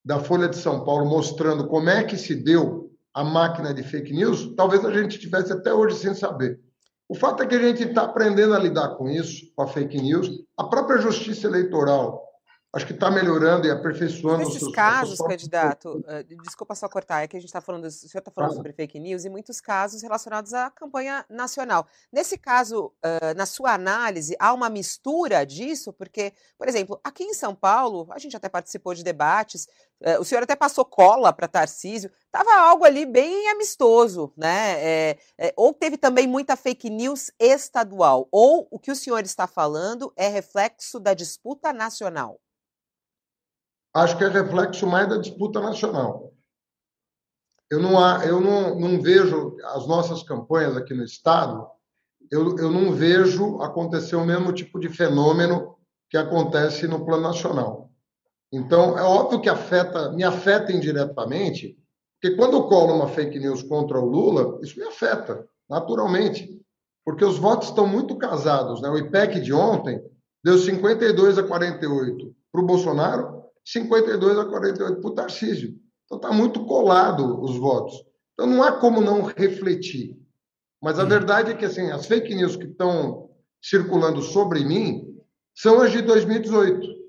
da 0.04 0.18
Folha 0.18 0.48
de 0.48 0.56
São 0.56 0.84
Paulo 0.84 1.04
mostrando 1.04 1.68
como 1.68 1.90
é 1.90 2.04
que 2.04 2.16
se 2.16 2.34
deu 2.34 2.90
a 3.12 3.22
máquina 3.22 3.74
de 3.74 3.82
fake 3.82 4.12
news, 4.12 4.54
talvez 4.56 4.84
a 4.84 4.92
gente 4.92 5.18
tivesse 5.18 5.52
até 5.52 5.72
hoje 5.72 5.96
sem 5.96 6.14
saber. 6.14 6.60
O 7.08 7.14
fato 7.14 7.42
é 7.42 7.46
que 7.46 7.56
a 7.56 7.60
gente 7.60 7.82
está 7.82 8.02
aprendendo 8.02 8.54
a 8.54 8.58
lidar 8.58 8.90
com 8.90 9.08
isso, 9.08 9.52
com 9.54 9.62
a 9.62 9.66
fake 9.66 10.00
news. 10.00 10.30
A 10.56 10.64
própria 10.64 10.98
justiça 10.98 11.48
eleitoral 11.48 12.29
acho 12.72 12.86
que 12.86 12.92
está 12.92 13.10
melhorando 13.10 13.66
e 13.66 13.70
aperfeiçoando. 13.70 14.38
Nesses 14.38 14.60
seus, 14.60 14.72
casos, 14.72 15.18
candidato, 15.18 16.04
uh, 16.06 16.42
desculpa 16.42 16.74
só 16.74 16.88
cortar, 16.88 17.22
é 17.22 17.26
que 17.26 17.36
a 17.36 17.40
gente 17.40 17.48
está 17.48 17.60
falando, 17.60 17.84
o 17.84 17.90
senhor 17.90 18.20
está 18.20 18.30
falando 18.30 18.52
ah. 18.52 18.56
sobre 18.56 18.72
fake 18.72 19.00
news 19.00 19.24
e 19.24 19.28
muitos 19.28 19.60
casos 19.60 20.02
relacionados 20.02 20.54
à 20.54 20.70
campanha 20.70 21.24
nacional. 21.28 21.86
Nesse 22.12 22.38
caso, 22.38 22.92
uh, 23.04 23.34
na 23.36 23.44
sua 23.44 23.74
análise, 23.74 24.36
há 24.38 24.52
uma 24.52 24.70
mistura 24.70 25.44
disso? 25.44 25.92
Porque, 25.92 26.32
por 26.56 26.68
exemplo, 26.68 27.00
aqui 27.02 27.24
em 27.24 27.34
São 27.34 27.54
Paulo, 27.56 28.06
a 28.10 28.18
gente 28.18 28.36
até 28.36 28.48
participou 28.48 28.94
de 28.94 29.02
debates, 29.02 29.66
uh, 30.02 30.20
o 30.20 30.24
senhor 30.24 30.44
até 30.44 30.54
passou 30.54 30.84
cola 30.84 31.32
para 31.32 31.48
Tarcísio, 31.48 32.10
estava 32.26 32.54
algo 32.54 32.84
ali 32.84 33.04
bem 33.04 33.48
amistoso, 33.50 34.32
né? 34.36 34.76
É, 34.78 35.18
é, 35.36 35.52
ou 35.56 35.74
teve 35.74 35.96
também 35.96 36.28
muita 36.28 36.54
fake 36.54 36.88
news 36.88 37.32
estadual, 37.36 38.28
ou 38.30 38.68
o 38.70 38.78
que 38.78 38.92
o 38.92 38.96
senhor 38.96 39.24
está 39.24 39.48
falando 39.48 40.12
é 40.14 40.28
reflexo 40.28 41.00
da 41.00 41.14
disputa 41.14 41.72
nacional? 41.72 42.38
Acho 43.94 44.16
que 44.16 44.24
é 44.24 44.28
reflexo 44.28 44.86
mais 44.86 45.08
da 45.08 45.16
disputa 45.16 45.60
nacional. 45.60 46.32
Eu 47.70 47.80
não, 47.80 48.22
eu 48.22 48.40
não, 48.40 48.78
não 48.78 49.00
vejo 49.00 49.56
as 49.64 49.86
nossas 49.86 50.22
campanhas 50.22 50.76
aqui 50.76 50.92
no 50.92 51.04
Estado, 51.04 51.66
eu, 52.30 52.56
eu 52.58 52.70
não 52.70 52.92
vejo 52.92 53.60
acontecer 53.60 54.16
o 54.16 54.24
mesmo 54.24 54.52
tipo 54.52 54.78
de 54.78 54.88
fenômeno 54.88 55.76
que 56.08 56.16
acontece 56.16 56.86
no 56.86 57.04
plano 57.04 57.22
nacional. 57.22 57.90
Então, 58.52 58.98
é 58.98 59.02
óbvio 59.02 59.40
que 59.40 59.48
afeta, 59.48 60.10
me 60.10 60.24
afeta 60.24 60.72
indiretamente, 60.72 61.76
porque 62.20 62.36
quando 62.36 62.56
eu 62.56 62.64
colo 62.64 62.94
uma 62.94 63.08
fake 63.08 63.38
news 63.38 63.62
contra 63.62 63.98
o 63.98 64.04
Lula, 64.04 64.58
isso 64.62 64.78
me 64.78 64.84
afeta, 64.84 65.46
naturalmente, 65.68 66.60
porque 67.04 67.24
os 67.24 67.38
votos 67.38 67.68
estão 67.68 67.86
muito 67.86 68.16
casados. 68.16 68.82
Né? 68.82 68.88
O 68.88 68.98
IPEC 68.98 69.40
de 69.40 69.52
ontem 69.52 70.02
deu 70.42 70.58
52 70.58 71.38
a 71.38 71.42
48 71.44 72.34
para 72.52 72.60
o 72.60 72.66
Bolsonaro 72.66 73.39
52 73.72 74.38
a 74.38 74.44
48 74.46 75.00
para 75.00 75.10
o 75.10 75.14
Tarcísio. 75.14 75.78
Então 76.04 76.16
está 76.16 76.32
muito 76.32 76.64
colado 76.64 77.42
os 77.42 77.56
votos. 77.56 78.04
Então 78.34 78.46
não 78.46 78.62
há 78.62 78.72
como 78.72 79.00
não 79.00 79.22
refletir. 79.22 80.18
Mas 80.82 80.98
a 80.98 81.04
hum. 81.04 81.08
verdade 81.08 81.52
é 81.52 81.54
que 81.54 81.64
assim, 81.64 81.90
as 81.90 82.06
fake 82.06 82.34
news 82.34 82.56
que 82.56 82.64
estão 82.64 83.30
circulando 83.62 84.22
sobre 84.22 84.64
mim 84.64 85.06
são 85.54 85.80
as 85.80 85.92
de 85.92 86.02
2018. 86.02 87.00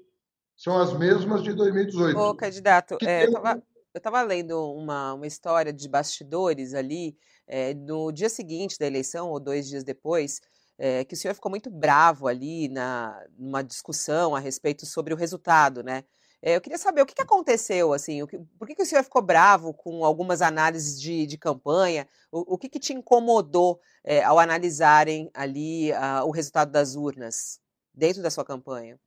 São 0.57 0.79
as 0.79 0.97
mesmas 0.97 1.41
de 1.41 1.53
2018. 1.53 2.17
Ô, 2.19 2.35
candidato, 2.35 2.97
é, 3.01 3.25
eu 3.25 3.97
estava 3.97 4.21
lendo 4.21 4.73
uma, 4.73 5.13
uma 5.13 5.25
história 5.25 5.73
de 5.73 5.89
bastidores 5.89 6.73
ali, 6.73 7.17
é, 7.47 7.73
no 7.73 8.11
dia 8.11 8.29
seguinte 8.29 8.77
da 8.77 8.85
eleição, 8.85 9.29
ou 9.29 9.39
dois 9.39 9.67
dias 9.67 9.83
depois, 9.83 10.39
é, 10.77 11.03
que 11.03 11.15
o 11.15 11.17
senhor 11.17 11.33
ficou 11.33 11.49
muito 11.49 11.69
bravo 11.69 12.27
ali 12.27 12.69
na, 12.69 13.19
numa 13.37 13.63
discussão 13.63 14.35
a 14.35 14.39
respeito 14.39 14.85
sobre 14.85 15.13
o 15.13 15.17
resultado, 15.17 15.81
né? 15.81 16.03
É, 16.41 16.55
eu 16.55 16.61
queria 16.61 16.77
saber 16.77 17.01
o 17.01 17.05
que, 17.05 17.13
que 17.13 17.21
aconteceu, 17.21 17.93
assim, 17.93 18.25
que, 18.25 18.39
por 18.57 18.67
que, 18.67 18.73
que 18.73 18.81
o 18.81 18.85
senhor 18.85 19.03
ficou 19.03 19.21
bravo 19.21 19.73
com 19.73 20.03
algumas 20.03 20.41
análises 20.41 20.99
de, 20.99 21.27
de 21.27 21.37
campanha? 21.37 22.07
O, 22.31 22.55
o 22.55 22.57
que, 22.57 22.67
que 22.67 22.79
te 22.79 22.93
incomodou 22.93 23.79
é, 24.03 24.23
ao 24.23 24.39
analisarem 24.39 25.29
ali 25.35 25.91
uh, 25.91 26.25
o 26.25 26.31
resultado 26.31 26.71
das 26.71 26.95
urnas 26.95 27.59
dentro 27.93 28.23
da 28.23 28.31
sua 28.31 28.43
campanha? 28.43 28.99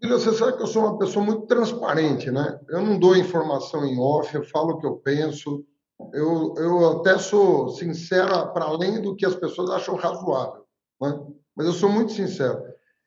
Você 0.00 0.32
sabe 0.34 0.56
que 0.56 0.62
eu 0.62 0.68
sou 0.68 0.82
uma 0.82 0.98
pessoa 0.98 1.24
muito 1.24 1.46
transparente, 1.46 2.30
né? 2.30 2.60
Eu 2.68 2.82
não 2.82 2.96
dou 2.96 3.16
informação 3.16 3.84
em 3.84 3.98
off, 3.98 4.32
eu 4.34 4.44
falo 4.44 4.74
o 4.74 4.78
que 4.78 4.86
eu 4.86 4.96
penso, 4.96 5.64
eu, 6.12 6.54
eu 6.58 7.00
até 7.00 7.18
sou 7.18 7.70
sincera 7.70 8.46
para 8.46 8.66
além 8.66 9.00
do 9.00 9.16
que 9.16 9.26
as 9.26 9.34
pessoas 9.34 9.70
acham 9.70 9.96
razoável, 9.96 10.64
né? 11.00 11.18
mas 11.56 11.66
eu 11.66 11.72
sou 11.72 11.88
muito 11.88 12.12
sincero. 12.12 12.62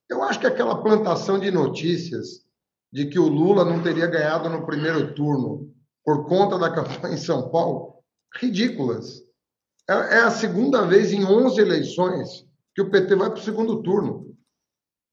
Eu 0.10 0.24
acho 0.24 0.40
que 0.40 0.48
aquela 0.48 0.82
plantação 0.82 1.40
de 1.40 1.52
notícias 1.52 2.49
de 2.92 3.06
que 3.06 3.20
o 3.20 3.28
Lula 3.28 3.64
não 3.64 3.82
teria 3.82 4.08
ganhado 4.08 4.50
no 4.50 4.66
primeiro 4.66 5.14
turno 5.14 5.74
por 6.04 6.28
conta 6.28 6.58
da 6.58 6.72
campanha 6.72 7.14
em 7.14 7.18
São 7.18 7.50
Paulo, 7.50 7.96
ridículas. 8.36 9.22
É, 9.88 9.94
é 9.94 10.20
a 10.22 10.32
segunda 10.32 10.86
vez 10.86 11.12
em 11.12 11.24
11 11.24 11.60
eleições 11.60 12.48
que 12.74 12.82
o 12.82 12.90
PT 12.90 13.16
vai 13.16 13.30
para 13.30 13.40
o 13.40 13.44
segundo 13.44 13.82
turno. 13.84 14.36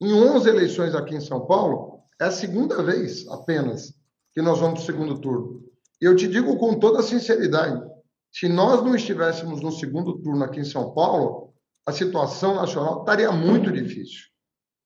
Em 0.00 0.12
11 0.12 0.48
eleições 0.48 0.94
aqui 0.94 1.14
em 1.14 1.20
São 1.20 1.46
Paulo, 1.46 2.00
é 2.20 2.24
a 2.24 2.30
segunda 2.30 2.82
vez 2.82 3.26
apenas 3.28 3.94
que 4.34 4.42
nós 4.42 4.58
vamos 4.58 4.82
para 4.82 4.82
o 4.82 4.86
segundo 4.86 5.20
turno. 5.20 5.64
E 6.00 6.04
eu 6.04 6.14
te 6.14 6.28
digo 6.28 6.56
com 6.58 6.78
toda 6.78 7.02
sinceridade, 7.02 7.82
se 8.30 8.48
nós 8.48 8.82
não 8.82 8.94
estivéssemos 8.94 9.62
no 9.62 9.72
segundo 9.72 10.18
turno 10.18 10.44
aqui 10.44 10.60
em 10.60 10.64
São 10.64 10.92
Paulo, 10.92 11.54
a 11.86 11.92
situação 11.92 12.54
nacional 12.54 13.00
estaria 13.00 13.32
muito 13.32 13.72
difícil. 13.72 14.26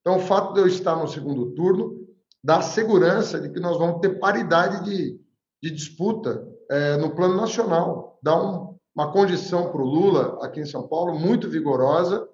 Então, 0.01 0.19
o 0.19 0.21
fato 0.21 0.55
de 0.55 0.61
eu 0.61 0.67
estar 0.67 0.97
no 0.97 1.09
segundo 1.09 1.51
turno 1.53 2.00
dá 2.43 2.63
segurança 2.63 3.41
de 3.41 3.51
que 3.51 3.61
nós 3.61 3.79
vamos 3.79 4.01
ter 4.01 4.19
paridade 4.19 4.85
de, 4.85 5.21
de 5.63 5.71
disputa 5.71 6.47
é, 6.71 6.97
no 6.97 7.15
plano 7.15 7.37
nacional. 7.37 8.19
Dá 8.23 8.41
um, 8.41 8.77
uma 8.95 9.13
condição 9.13 9.71
para 9.71 9.81
o 9.81 9.87
Lula, 9.87 10.45
aqui 10.45 10.61
em 10.61 10.67
São 10.67 10.89
Paulo, 10.89 11.19
muito 11.19 11.49
vigorosa, 11.49 12.29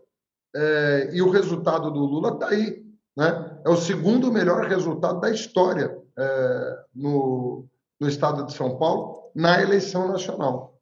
é, 0.54 1.10
e 1.12 1.20
o 1.20 1.30
resultado 1.30 1.90
do 1.90 2.00
Lula 2.00 2.34
está 2.34 2.48
aí. 2.48 2.84
Né? 3.16 3.60
É 3.64 3.68
o 3.68 3.76
segundo 3.76 4.32
melhor 4.32 4.66
resultado 4.66 5.20
da 5.20 5.30
história 5.30 5.96
é, 6.18 6.78
no, 6.94 7.66
no 8.00 8.08
estado 8.08 8.44
de 8.44 8.52
São 8.52 8.78
Paulo 8.78 9.30
na 9.34 9.60
eleição 9.60 10.08
nacional. 10.08 10.78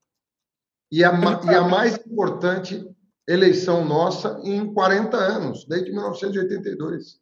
E 0.92 1.02
a, 1.02 1.12
e 1.12 1.54
a 1.54 1.62
mais 1.62 1.96
importante 2.06 2.88
eleição 3.26 3.84
nossa 3.84 4.38
em 4.44 4.72
40 4.72 5.16
anos, 5.16 5.64
desde 5.64 5.90
1982. 5.90 7.20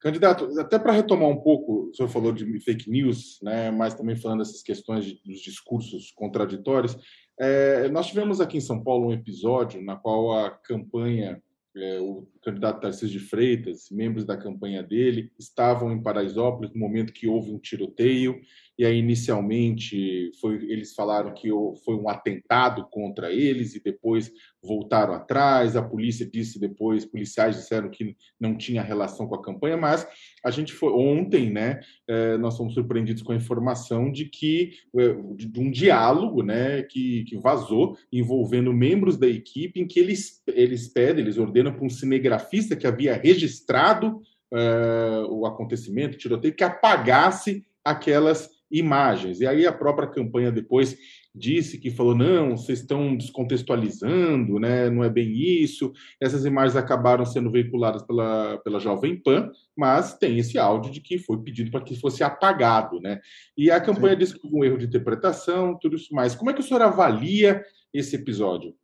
Candidato, 0.00 0.58
até 0.60 0.78
para 0.78 0.92
retomar 0.92 1.28
um 1.28 1.40
pouco, 1.40 1.90
o 1.90 1.94
senhor 1.94 2.08
falou 2.08 2.32
de 2.32 2.60
fake 2.60 2.88
news, 2.88 3.38
né, 3.42 3.70
mas 3.70 3.94
também 3.94 4.14
falando 4.14 4.38
dessas 4.38 4.62
questões 4.62 5.04
de, 5.04 5.20
dos 5.24 5.40
discursos 5.40 6.12
contraditórios. 6.12 6.96
É, 7.38 7.88
nós 7.88 8.06
tivemos 8.06 8.40
aqui 8.40 8.56
em 8.56 8.60
São 8.60 8.82
Paulo 8.82 9.08
um 9.08 9.12
episódio 9.12 9.82
na 9.82 9.96
qual 9.96 10.32
a 10.32 10.50
campanha 10.50 11.42
é, 11.76 12.00
o 12.00 12.26
candidato 12.42 12.80
Tarcísio 12.80 13.20
de 13.20 13.26
Freitas, 13.26 13.88
membros 13.90 14.24
da 14.24 14.36
campanha 14.36 14.82
dele, 14.82 15.30
estavam 15.38 15.92
em 15.92 16.02
Paraisópolis 16.02 16.72
no 16.72 16.80
momento 16.80 17.12
que 17.12 17.28
houve 17.28 17.52
um 17.52 17.58
tiroteio 17.58 18.40
e 18.76 18.84
aí 18.84 18.98
inicialmente 18.98 20.32
foi, 20.40 20.56
eles 20.70 20.94
falaram 20.94 21.32
que 21.34 21.48
foi 21.84 21.94
um 21.94 22.08
atentado 22.08 22.88
contra 22.90 23.32
eles 23.32 23.74
e 23.74 23.82
depois 23.82 24.32
voltaram 24.62 25.14
atrás. 25.14 25.76
A 25.76 25.82
polícia 25.82 26.26
disse 26.26 26.58
depois, 26.58 27.04
policiais 27.04 27.56
disseram 27.56 27.88
que 27.90 28.16
não 28.40 28.56
tinha 28.56 28.82
relação 28.82 29.26
com 29.26 29.34
a 29.34 29.42
campanha, 29.42 29.76
mas 29.76 30.06
a 30.44 30.50
gente 30.50 30.72
foi 30.72 30.92
ontem, 30.92 31.50
né? 31.50 31.80
Eh, 32.08 32.36
nós 32.38 32.56
fomos 32.56 32.74
surpreendidos 32.74 33.22
com 33.22 33.32
a 33.32 33.36
informação 33.36 34.10
de 34.10 34.26
que 34.26 34.72
eh, 34.96 35.16
de 35.36 35.60
um 35.60 35.70
diálogo, 35.70 36.42
né, 36.42 36.82
que, 36.82 37.24
que 37.24 37.36
vazou 37.36 37.96
envolvendo 38.12 38.72
membros 38.72 39.16
da 39.16 39.28
equipe 39.28 39.80
em 39.80 39.86
que 39.86 40.00
eles 40.00 40.42
eles 40.46 40.88
pedem, 40.88 41.24
eles 41.24 41.38
ordenam 41.38 41.72
para 41.72 41.84
um 41.84 41.90
cinegrafista 41.90 42.76
que 42.76 42.86
havia 42.86 43.14
registrado 43.14 44.20
uh, 44.52 45.26
o 45.30 45.46
acontecimento, 45.46 46.14
o 46.14 46.18
tiroteio, 46.18 46.54
que 46.54 46.64
apagasse 46.64 47.64
aquelas 47.84 48.50
imagens. 48.70 49.40
E 49.40 49.46
aí 49.46 49.66
a 49.66 49.72
própria 49.72 50.08
campanha 50.08 50.52
depois 50.52 50.96
disse 51.34 51.78
que 51.78 51.90
falou: 51.90 52.14
não, 52.14 52.56
vocês 52.56 52.80
estão 52.80 53.16
descontextualizando, 53.16 54.58
né? 54.58 54.90
não 54.90 55.04
é 55.04 55.10
bem 55.10 55.32
isso. 55.32 55.92
Essas 56.20 56.44
imagens 56.44 56.76
acabaram 56.76 57.24
sendo 57.24 57.50
veiculadas 57.50 58.02
pela, 58.02 58.58
pela 58.58 58.80
Jovem 58.80 59.20
Pan, 59.20 59.50
mas 59.76 60.16
tem 60.16 60.38
esse 60.38 60.58
áudio 60.58 60.90
de 60.90 61.00
que 61.00 61.18
foi 61.18 61.38
pedido 61.42 61.70
para 61.70 61.84
que 61.84 61.98
fosse 61.98 62.22
apagado. 62.22 63.00
Né? 63.00 63.20
E 63.56 63.70
a 63.70 63.80
campanha 63.80 64.14
Sim. 64.14 64.18
disse 64.18 64.34
que 64.34 64.46
houve 64.46 64.56
um 64.56 64.64
erro 64.64 64.78
de 64.78 64.86
interpretação, 64.86 65.78
tudo 65.78 65.96
isso 65.96 66.14
mais. 66.14 66.34
Como 66.34 66.50
é 66.50 66.54
que 66.54 66.60
o 66.60 66.64
senhor 66.64 66.82
avalia 66.82 67.62
esse 67.92 68.16
episódio? 68.16 68.74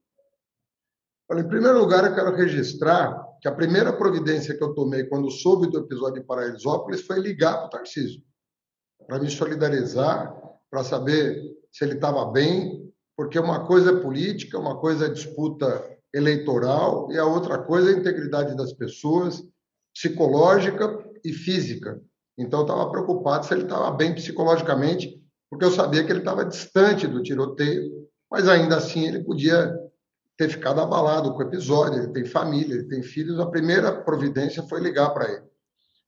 Olha, 1.30 1.40
em 1.40 1.48
primeiro 1.48 1.78
lugar, 1.78 2.04
eu 2.04 2.14
quero 2.14 2.36
registrar 2.36 3.24
que 3.40 3.48
a 3.48 3.52
primeira 3.52 3.92
providência 3.92 4.56
que 4.56 4.62
eu 4.62 4.74
tomei 4.74 5.04
quando 5.04 5.30
soube 5.30 5.70
do 5.70 5.78
episódio 5.78 6.20
de 6.20 6.26
Paraisópolis 6.26 7.00
foi 7.00 7.18
ligar 7.18 7.56
para 7.56 7.66
o 7.66 7.70
Tarcísio 7.70 8.22
para 9.06 9.18
me 9.18 9.30
solidarizar, 9.30 10.34
para 10.70 10.82
saber 10.82 11.42
se 11.74 11.84
ele 11.84 11.94
estava 11.94 12.24
bem, 12.26 12.88
porque 13.16 13.36
uma 13.36 13.66
coisa 13.66 13.90
é 13.90 14.00
política, 14.00 14.56
uma 14.56 14.78
coisa 14.78 15.06
é 15.06 15.08
disputa 15.08 15.84
eleitoral 16.14 17.10
e 17.10 17.18
a 17.18 17.26
outra 17.26 17.58
coisa 17.58 17.90
é 17.90 17.94
a 17.94 17.98
integridade 17.98 18.56
das 18.56 18.72
pessoas, 18.72 19.42
psicológica 19.92 21.04
e 21.24 21.32
física. 21.32 22.00
Então, 22.38 22.60
eu 22.60 22.66
estava 22.66 22.90
preocupado 22.90 23.44
se 23.44 23.52
ele 23.52 23.64
estava 23.64 23.90
bem 23.90 24.14
psicologicamente, 24.14 25.20
porque 25.50 25.64
eu 25.64 25.70
sabia 25.72 26.04
que 26.04 26.12
ele 26.12 26.20
estava 26.20 26.44
distante 26.44 27.08
do 27.08 27.20
tiroteio, 27.20 27.90
mas 28.30 28.46
ainda 28.46 28.76
assim 28.76 29.08
ele 29.08 29.24
podia 29.24 29.76
ter 30.36 30.48
ficado 30.48 30.80
abalado 30.80 31.32
com 31.32 31.38
o 31.38 31.46
episódio. 31.46 32.04
Ele 32.04 32.12
tem 32.12 32.24
família, 32.24 32.74
ele 32.74 32.88
tem 32.88 33.02
filhos. 33.02 33.40
A 33.40 33.46
primeira 33.46 34.00
providência 34.02 34.62
foi 34.62 34.80
ligar 34.80 35.10
para 35.10 35.28
ele. 35.28 35.44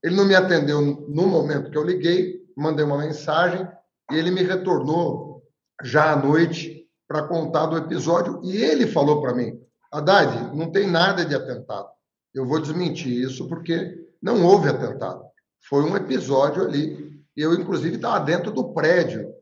Ele 0.03 0.15
não 0.15 0.25
me 0.25 0.35
atendeu 0.37 0.81
no 0.81 1.27
momento 1.27 1.71
que 1.71 1.79
eu 1.79 1.85
liguei, 1.85 2.41
mandei 2.57 2.85
uma 2.85 2.99
mensagem 2.99 3.67
e 4.13 4.17
ele 4.17 4.31
me 4.31 4.43
retornou 4.43 5.36
já 5.83 6.13
à 6.13 6.17
noite 6.17 6.87
para 7.09 7.27
contar 7.27 7.67
do 7.67 7.77
episódio 7.77 8.41
e 8.43 8.57
ele 8.57 8.87
falou 8.87 9.21
para 9.21 9.35
mim: 9.35 9.59
Haddad, 9.93 10.57
não 10.57 10.71
tem 10.71 10.91
nada 10.91 11.25
de 11.25 11.35
atentado. 11.35 11.89
Eu 12.35 12.47
vou 12.47 12.61
desmentir 12.61 13.13
isso 13.13 13.49
porque 13.49 14.07
não 14.23 14.45
houve 14.45 14.69
atentado. 14.69 15.25
Foi 15.69 15.83
um 15.83 15.97
episódio 15.97 16.63
ali. 16.63 17.23
Eu, 17.37 17.55
inclusive, 17.55 17.97
estava 17.97 18.25
dentro 18.25 18.51
do 18.51 18.73
prédio. 18.73 19.33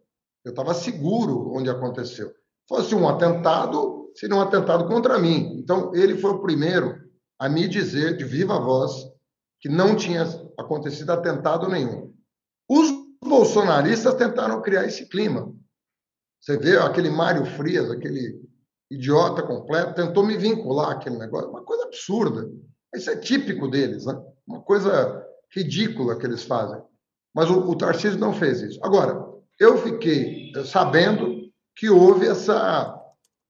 Eu 0.44 0.50
estava 0.50 0.74
seguro 0.74 1.52
onde 1.54 1.70
aconteceu. 1.70 2.32
Fosse 2.68 2.94
um 2.94 3.08
atentado, 3.08 4.10
seria 4.14 4.36
um 4.36 4.40
atentado 4.40 4.86
contra 4.86 5.18
mim. 5.18 5.58
Então, 5.58 5.94
ele 5.94 6.18
foi 6.18 6.30
o 6.32 6.40
primeiro 6.40 6.98
a 7.38 7.48
me 7.48 7.68
dizer 7.68 8.16
de 8.16 8.24
viva 8.24 8.58
voz 8.58 8.92
que 9.60 9.68
não 9.68 9.96
tinha 9.96 10.22
acontecido 10.58 11.10
atentado 11.10 11.68
nenhum. 11.68 12.12
Os 12.68 12.90
bolsonaristas 13.22 14.14
tentaram 14.14 14.62
criar 14.62 14.84
esse 14.84 15.08
clima. 15.08 15.52
Você 16.44 16.58
vê 16.58 16.76
aquele 16.76 17.08
Mário 17.08 17.46
Frias, 17.46 17.90
aquele 17.90 18.38
idiota 18.90 19.42
completo, 19.42 19.94
tentou 19.94 20.22
me 20.26 20.36
vincular 20.36 20.90
aquele 20.90 21.16
negócio, 21.16 21.48
uma 21.48 21.64
coisa 21.64 21.84
absurda. 21.84 22.50
Isso 22.94 23.08
é 23.08 23.16
típico 23.16 23.66
deles, 23.66 24.04
né? 24.04 24.14
uma 24.46 24.60
coisa 24.60 25.24
ridícula 25.50 26.18
que 26.18 26.26
eles 26.26 26.42
fazem. 26.42 26.82
Mas 27.34 27.48
o, 27.48 27.70
o 27.70 27.74
Tarcísio 27.74 28.20
não 28.20 28.34
fez 28.34 28.60
isso. 28.60 28.78
Agora, 28.84 29.26
eu 29.58 29.78
fiquei 29.78 30.52
sabendo 30.66 31.50
que 31.74 31.88
houve 31.88 32.26
essa 32.26 33.00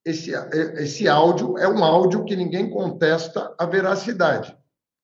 esse, 0.04 0.32
esse 0.76 1.08
áudio 1.08 1.58
é 1.58 1.66
um 1.66 1.82
áudio 1.82 2.24
que 2.24 2.36
ninguém 2.36 2.70
contesta 2.70 3.52
a 3.58 3.66
veracidade. 3.66 4.56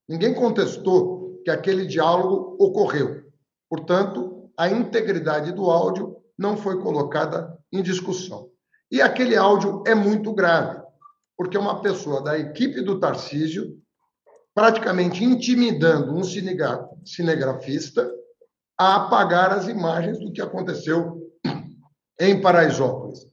Ninguém 0.09 0.33
contestou 0.35 1.41
que 1.43 1.51
aquele 1.51 1.87
diálogo 1.87 2.57
ocorreu. 2.61 3.25
Portanto, 3.69 4.51
a 4.57 4.69
integridade 4.69 5.53
do 5.53 5.71
áudio 5.71 6.17
não 6.39 6.57
foi 6.57 6.81
colocada 6.81 7.59
em 7.73 7.83
discussão. 7.83 8.51
E 8.91 9.01
aquele 9.01 9.37
áudio 9.37 9.83
é 9.87 9.95
muito 9.95 10.33
grave, 10.33 10.83
porque 11.37 11.57
uma 11.57 11.81
pessoa 11.81 12.23
da 12.23 12.39
equipe 12.39 12.83
do 12.83 12.99
Tarcísio, 12.99 13.79
praticamente 14.55 15.25
intimidando 15.25 16.15
um 16.15 16.23
cinegrafista 16.25 18.11
a 18.79 18.97
apagar 18.97 19.53
as 19.53 19.69
imagens 19.69 20.19
do 20.19 20.33
que 20.33 20.43
aconteceu 20.43 21.31
em 22.19 22.41
Paraisópolis. 22.41 23.27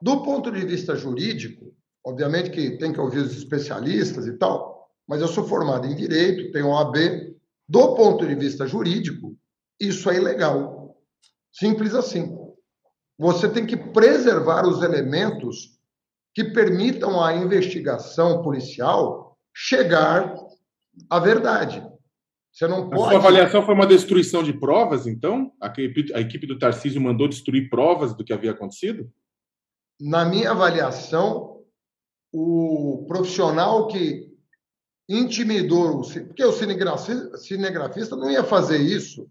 Do 0.00 0.22
ponto 0.22 0.50
de 0.50 0.64
vista 0.64 0.96
jurídico, 0.96 1.74
obviamente 2.04 2.50
que 2.50 2.78
tem 2.78 2.92
que 2.92 3.00
ouvir 3.00 3.18
os 3.18 3.36
especialistas 3.36 4.26
e 4.26 4.32
tal, 4.38 4.88
mas 5.06 5.20
eu 5.20 5.28
sou 5.28 5.44
formado 5.44 5.86
em 5.86 5.94
direito, 5.94 6.52
tenho 6.52 6.68
OAB. 6.68 6.96
Do 7.68 7.94
ponto 7.94 8.26
de 8.26 8.34
vista 8.34 8.66
jurídico, 8.66 9.36
isso 9.78 10.08
é 10.08 10.16
ilegal. 10.16 10.96
Simples 11.52 11.94
assim. 11.94 12.39
Você 13.20 13.50
tem 13.50 13.66
que 13.66 13.76
preservar 13.76 14.66
os 14.66 14.82
elementos 14.82 15.78
que 16.34 16.42
permitam 16.42 17.22
à 17.22 17.34
investigação 17.34 18.42
policial 18.42 19.36
chegar 19.54 20.34
à 21.10 21.18
verdade. 21.18 21.86
Você 22.50 22.66
não 22.66 22.88
pode. 22.88 23.02
A 23.02 23.08
sua 23.10 23.18
avaliação 23.18 23.62
foi 23.66 23.74
uma 23.74 23.86
destruição 23.86 24.42
de 24.42 24.54
provas, 24.54 25.06
então? 25.06 25.52
A 25.60 25.66
equipe, 25.66 26.14
a 26.14 26.20
equipe 26.20 26.46
do 26.46 26.58
Tarcísio 26.58 26.98
mandou 26.98 27.28
destruir 27.28 27.68
provas 27.68 28.14
do 28.14 28.24
que 28.24 28.32
havia 28.32 28.52
acontecido? 28.52 29.12
Na 30.00 30.24
minha 30.24 30.52
avaliação, 30.52 31.62
o 32.32 33.04
profissional 33.06 33.86
que 33.86 34.30
intimidou, 35.06 36.00
porque 36.00 36.42
o 36.42 36.52
cinegrafista, 36.52 37.36
cinegrafista 37.36 38.16
não 38.16 38.30
ia 38.30 38.42
fazer 38.42 38.78
isso 38.78 39.30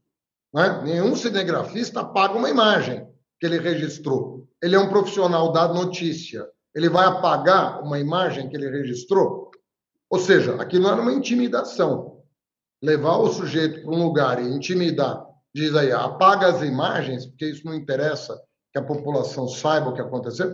né? 0.53 0.81
Nenhum 0.83 1.15
cinegrafista 1.15 2.01
apaga 2.01 2.35
uma 2.35 2.49
imagem 2.49 3.07
que 3.39 3.45
ele 3.45 3.59
registrou. 3.59 4.47
Ele 4.61 4.75
é 4.75 4.79
um 4.79 4.89
profissional 4.89 5.51
da 5.51 5.67
notícia. 5.67 6.47
Ele 6.75 6.89
vai 6.89 7.05
apagar 7.05 7.81
uma 7.81 7.99
imagem 7.99 8.49
que 8.49 8.55
ele 8.55 8.69
registrou? 8.69 9.51
Ou 10.09 10.19
seja, 10.19 10.55
aqui 10.55 10.79
não 10.79 10.91
era 10.91 11.01
uma 11.01 11.13
intimidação. 11.13 12.21
Levar 12.81 13.17
o 13.17 13.29
sujeito 13.29 13.81
para 13.81 13.91
um 13.91 14.03
lugar 14.03 14.41
e 14.41 14.47
intimidar, 14.47 15.25
diz 15.53 15.75
aí, 15.75 15.91
apaga 15.91 16.47
as 16.47 16.61
imagens, 16.61 17.25
porque 17.25 17.45
isso 17.45 17.65
não 17.65 17.73
interessa 17.73 18.39
que 18.71 18.79
a 18.79 18.83
população 18.83 19.47
saiba 19.47 19.89
o 19.89 19.93
que 19.93 20.01
aconteceu. 20.01 20.49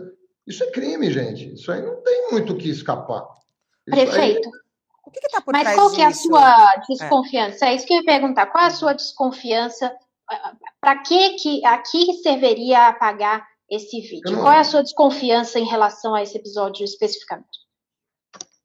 Isso 0.46 0.62
é 0.64 0.70
crime, 0.70 1.10
gente. 1.10 1.52
Isso 1.54 1.70
aí 1.70 1.82
não 1.82 2.02
tem 2.02 2.30
muito 2.30 2.52
o 2.52 2.56
que 2.56 2.68
escapar. 2.68 3.26
Isso 3.86 3.96
Prefeito, 3.96 4.48
aí... 4.48 4.66
O 5.06 5.10
que 5.10 5.24
está 5.24 5.40
por 5.40 5.52
Mas 5.52 5.62
trás 5.62 5.76
qual 5.76 5.92
que 5.92 6.00
é 6.00 6.06
a 6.06 6.12
sua 6.12 6.74
é. 6.74 6.80
desconfiança? 6.88 7.66
É. 7.66 7.68
é. 7.68 7.74
isso 7.76 7.86
que 7.86 7.92
eu 7.92 7.98
ia 7.98 8.04
perguntar. 8.04 8.46
Qual 8.46 8.64
é 8.64 8.66
a 8.66 8.70
sua 8.70 8.92
desconfiança? 8.92 9.94
Para 10.80 11.02
que, 11.02 11.34
que 11.36 11.64
aqui 11.64 12.12
serviria 12.22 12.88
apagar 12.88 13.46
esse 13.70 14.00
vídeo? 14.00 14.40
Qual 14.40 14.52
é 14.52 14.58
a 14.58 14.64
sua 14.64 14.82
desconfiança 14.82 15.58
em 15.58 15.64
relação 15.64 16.14
a 16.14 16.22
esse 16.22 16.36
episódio 16.36 16.84
especificamente? 16.84 17.66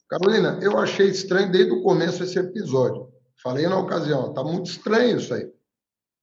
Carolina, 0.09 0.59
eu 0.61 0.77
achei 0.77 1.07
estranho 1.07 1.51
desde 1.51 1.71
o 1.71 1.81
começo 1.81 2.23
esse 2.23 2.37
episódio. 2.37 3.09
Falei 3.41 3.67
na 3.67 3.79
ocasião, 3.79 4.29
está 4.29 4.43
muito 4.43 4.69
estranho 4.69 5.17
isso 5.17 5.33
aí. 5.33 5.49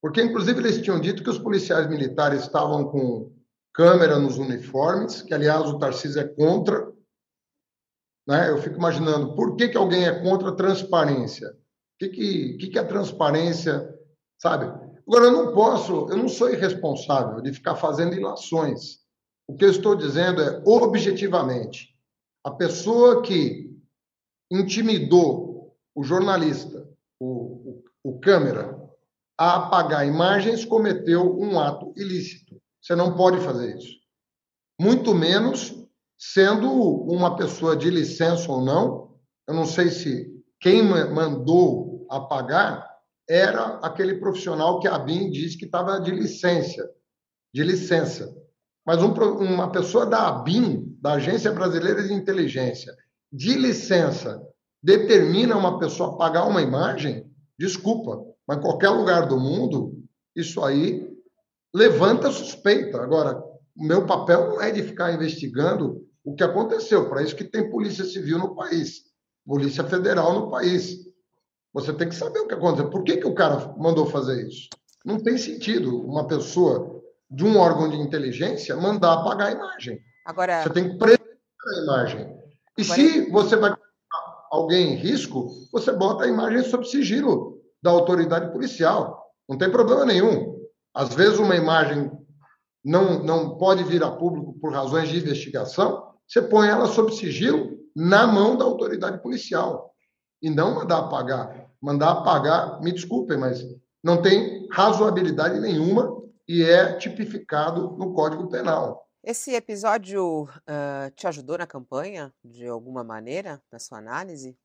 Porque, 0.01 0.23
inclusive, 0.23 0.61
eles 0.61 0.81
tinham 0.81 1.01
dito 1.01 1.25
que 1.25 1.31
os 1.31 1.39
policiais 1.39 1.89
militares 1.89 2.43
estavam 2.43 2.85
com 2.85 3.33
câmera 3.75 4.19
nos 4.19 4.39
uniformes, 4.39 5.23
que, 5.23 5.35
aliás, 5.35 5.69
o 5.69 5.79
Tarcísio 5.79 6.21
é 6.21 6.29
contra, 6.29 6.93
né? 8.29 8.51
Eu 8.51 8.59
fico 8.59 8.77
imaginando 8.77 9.35
por 9.35 9.57
que, 9.57 9.69
que 9.69 9.77
alguém 9.77 10.07
é 10.07 10.23
contra 10.23 10.51
a 10.51 10.55
transparência? 10.55 11.49
O 11.49 11.99
que, 11.99 12.09
que, 12.11 12.59
que, 12.59 12.69
que 12.69 12.79
é 12.79 12.85
transparência, 12.85 13.89
sabe? 14.39 14.67
Agora, 15.09 15.25
eu 15.25 15.33
não 15.33 15.55
posso, 15.55 16.07
eu 16.11 16.19
não 16.19 16.29
sou 16.29 16.51
irresponsável 16.51 17.41
de 17.41 17.51
ficar 17.55 17.77
fazendo 17.77 18.15
ilações. 18.15 18.99
O 19.47 19.57
que 19.57 19.65
eu 19.65 19.71
estou 19.71 19.97
dizendo 19.97 20.43
é, 20.43 20.63
objetivamente, 20.67 21.97
a 22.45 22.51
pessoa 22.51 23.23
que 23.23 23.75
intimidou 24.53 25.75
o 25.95 26.05
jornalista, 26.05 26.87
o, 27.19 27.27
o, 27.27 27.85
o 28.05 28.21
câmera, 28.21 28.79
a 29.39 29.57
apagar 29.57 30.07
imagens 30.07 30.67
cometeu 30.67 31.39
um 31.39 31.59
ato 31.59 31.91
ilícito. 31.97 32.61
Você 32.79 32.95
não 32.95 33.17
pode 33.17 33.41
fazer 33.41 33.79
isso. 33.79 33.97
Muito 34.79 35.15
menos 35.15 35.75
sendo 36.19 36.71
uma 36.71 37.35
pessoa 37.35 37.75
de 37.75 37.89
licença 37.89 38.53
ou 38.53 38.63
não, 38.63 39.15
eu 39.47 39.55
não 39.55 39.65
sei 39.65 39.89
se 39.89 40.31
quem 40.61 40.83
mandou 40.83 42.07
apagar 42.11 42.88
era 43.29 43.79
aquele 43.83 44.15
profissional 44.17 44.81
que 44.81 44.89
a 44.89 44.99
BIM 44.99 45.31
diz 45.31 45.55
que 45.55 45.67
estava 45.67 46.01
de 46.01 46.11
licença, 46.11 46.89
de 47.53 47.63
licença. 47.63 48.35
Mas 48.87 49.03
um, 49.03 49.13
uma 49.13 49.71
pessoa 49.71 50.07
da 50.07 50.29
ABIN, 50.29 50.97
da 51.01 51.13
Agência 51.13 51.53
Brasileira 51.53 52.03
de 52.03 52.15
Inteligência, 52.15 52.95
de 53.31 53.55
licença, 53.55 54.43
determina 54.83 55.57
uma 55.57 55.79
pessoa 55.79 56.17
pagar 56.17 56.47
uma 56.47 56.63
imagem, 56.63 57.31
desculpa, 57.59 58.25
mas 58.47 58.59
em 58.59 58.63
qualquer 58.63 58.89
lugar 58.89 59.27
do 59.27 59.39
mundo, 59.39 60.03
isso 60.35 60.65
aí 60.65 61.07
levanta 61.75 62.31
suspeita. 62.31 63.03
Agora, 63.03 63.39
o 63.77 63.85
meu 63.85 64.07
papel 64.07 64.49
não 64.49 64.63
é 64.63 64.71
de 64.71 64.83
ficar 64.83 65.13
investigando 65.13 66.03
o 66.25 66.35
que 66.35 66.43
aconteceu. 66.43 67.09
Para 67.09 67.23
isso 67.23 67.37
que 67.37 67.45
tem 67.45 67.71
Polícia 67.71 68.05
Civil 68.05 68.39
no 68.39 68.55
país, 68.55 69.03
Polícia 69.47 69.85
Federal 69.85 70.33
no 70.33 70.51
país. 70.51 71.08
Você 71.73 71.93
tem 71.93 72.09
que 72.09 72.15
saber 72.15 72.41
o 72.41 72.49
que 72.49 72.55
aconteceu. 72.55 72.91
Por 72.91 73.05
que, 73.05 73.19
que 73.19 73.27
o 73.27 73.35
cara 73.35 73.75
mandou 73.77 74.07
fazer 74.07 74.47
isso? 74.47 74.69
Não 75.05 75.19
tem 75.23 75.37
sentido 75.37 76.01
uma 76.07 76.27
pessoa 76.27 77.03
de 77.31 77.45
um 77.45 77.59
órgão 77.59 77.89
de 77.89 77.97
inteligência 77.97 78.77
mandar 78.77 79.15
apagar 79.15 79.49
a 79.49 79.53
imagem. 79.53 80.01
Agora... 80.25 80.63
Você 80.63 80.71
tem 80.71 80.91
que 80.91 80.99
preservar 80.99 81.27
a 81.67 81.83
imagem. 81.83 82.39
E 82.77 82.83
Agora... 82.83 82.95
se 82.95 83.31
você 83.31 83.57
vai 83.57 83.71
colocar 83.71 84.47
alguém 84.51 84.93
em 84.93 84.97
risco, 84.97 85.51
você 85.71 85.93
bota 85.93 86.25
a 86.25 86.29
imagem 86.29 86.63
sob 86.63 86.85
sigilo 86.87 87.61
da 87.83 87.91
autoridade 87.91 88.51
policial. 88.51 89.27
Não 89.49 89.59
tem 89.59 89.71
problema 89.71 90.05
nenhum. 90.05 90.59
Às 90.95 91.15
vezes 91.15 91.39
uma 91.39 91.55
imagem 91.55 92.11
não, 92.85 93.23
não 93.23 93.59
pode 93.59 93.85
vir 93.85 94.03
a 94.03 94.11
público 94.11 94.55
por 94.61 94.73
razões 94.73 95.09
de 95.09 95.19
investigação, 95.19 96.09
você 96.27 96.41
põe 96.41 96.69
ela 96.69 96.87
sob 96.87 97.13
sigilo 97.15 97.79
na 97.95 98.27
mão 98.27 98.57
da 98.57 98.65
autoridade 98.65 99.23
policial 99.23 99.89
e 100.43 100.51
não 100.51 100.75
mandar 100.75 100.99
apagar. 100.99 101.71
Mandar 101.81 102.11
apagar, 102.11 102.81
me 102.81 102.93
desculpem, 102.93 103.39
mas 103.39 103.65
não 104.03 104.21
tem 104.23 104.69
razoabilidade 104.71 105.61
nenhuma 105.61 106.23
e 106.47 106.63
é 106.63 106.97
tipificado 106.97 107.97
no 107.97 108.13
Código 108.15 108.49
Penal. 108.49 109.07
Esse 109.23 109.55
episódio 109.55 110.45
uh, 110.45 111.11
te 111.15 111.27
ajudou 111.27 111.59
na 111.59 111.67
campanha, 111.67 112.33
de 112.45 112.67
alguma 112.67 113.05
maneira, 113.05 113.61
na 113.71 113.79
sua 113.79 113.99
análise? 113.99 114.57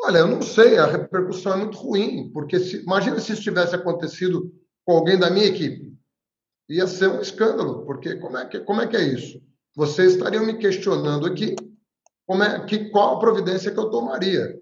Olha, 0.00 0.18
eu 0.18 0.26
não 0.26 0.42
sei, 0.42 0.78
a 0.78 0.86
repercussão 0.86 1.52
é 1.52 1.56
muito 1.56 1.78
ruim, 1.78 2.30
porque 2.32 2.58
se, 2.58 2.82
imagina 2.82 3.20
se 3.20 3.32
isso 3.32 3.42
tivesse 3.42 3.74
acontecido 3.74 4.52
com 4.84 4.96
alguém 4.96 5.18
da 5.18 5.30
minha 5.30 5.46
equipe. 5.46 5.96
Ia 6.68 6.86
ser 6.86 7.08
um 7.08 7.20
escândalo, 7.20 7.84
porque 7.84 8.16
como 8.16 8.36
é 8.36 8.46
que, 8.46 8.60
como 8.60 8.80
é, 8.80 8.86
que 8.86 8.96
é 8.96 9.02
isso? 9.02 9.40
Vocês 9.76 10.14
estariam 10.14 10.44
me 10.44 10.58
questionando 10.58 11.26
aqui 11.26 11.54
como 12.26 12.42
é, 12.42 12.64
que, 12.64 12.90
qual 12.90 13.16
a 13.16 13.18
providência 13.18 13.70
que 13.70 13.78
eu 13.78 13.90
tomaria 13.90 14.60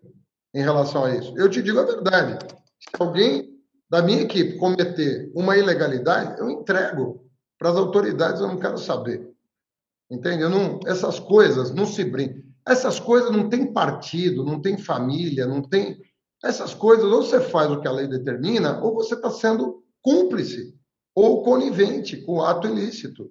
em 0.55 0.63
relação 0.63 1.05
a 1.05 1.15
isso. 1.15 1.33
Eu 1.37 1.49
te 1.49 1.63
digo 1.63 1.79
a 1.81 1.85
verdade. 1.85 2.39
Se 2.79 3.03
alguém 3.03 3.53
da 3.89 4.03
minha 4.03 4.23
equipe 4.23 4.59
cometer 4.59 5.31
uma 5.35 5.57
ilegalidade, 5.57 6.39
eu 6.41 6.51
entrego 6.51 7.25
para 7.59 7.71
as 7.71 7.77
autoridades, 7.77 8.41
eu 8.41 8.49
não 8.49 8.59
quero 8.59 8.79
saber. 8.79 9.31
Entende? 10.11 10.43
Não, 10.45 10.81
essas 10.87 11.19
coisas 11.19 11.71
não 11.73 11.87
se 11.87 12.05
brincam. 12.05 12.43
Essas 12.67 13.01
coisas 13.01 13.31
não 13.31 13.49
tem 13.49 13.73
partido, 13.73 14.45
não 14.45 14.61
tem 14.61 14.77
família, 14.77 15.47
não 15.47 15.63
tem. 15.63 16.01
Essas 16.45 16.75
coisas, 16.75 17.05
ou 17.05 17.23
você 17.23 17.41
faz 17.41 17.71
o 17.71 17.81
que 17.81 17.89
a 17.89 17.93
lei 17.93 18.07
determina, 18.07 18.81
ou 18.83 18.95
você 18.95 19.15
está 19.15 19.31
sendo 19.31 19.83
cúmplice 20.03 20.75
ou 21.15 21.43
conivente 21.43 22.17
com 22.17 22.39
o 22.39 22.45
ato 22.45 22.67
ilícito. 22.67 23.31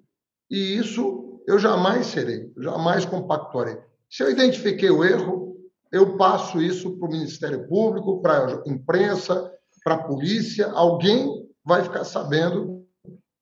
E 0.50 0.76
isso 0.76 1.40
eu 1.46 1.58
jamais 1.58 2.06
serei, 2.06 2.52
jamais 2.58 3.04
compactuarei. 3.04 3.78
Se 4.12 4.22
eu 4.22 4.30
identifiquei 4.30 4.90
o 4.90 5.02
erro, 5.02 5.56
eu 5.90 6.18
passo 6.18 6.60
isso 6.60 6.98
para 6.98 7.08
o 7.08 7.10
Ministério 7.10 7.66
Público, 7.66 8.20
para 8.20 8.46
a 8.46 8.62
imprensa, 8.66 9.50
para 9.82 9.94
a 9.94 10.04
polícia, 10.04 10.70
alguém 10.72 11.48
vai 11.64 11.82
ficar 11.82 12.04
sabendo 12.04 12.86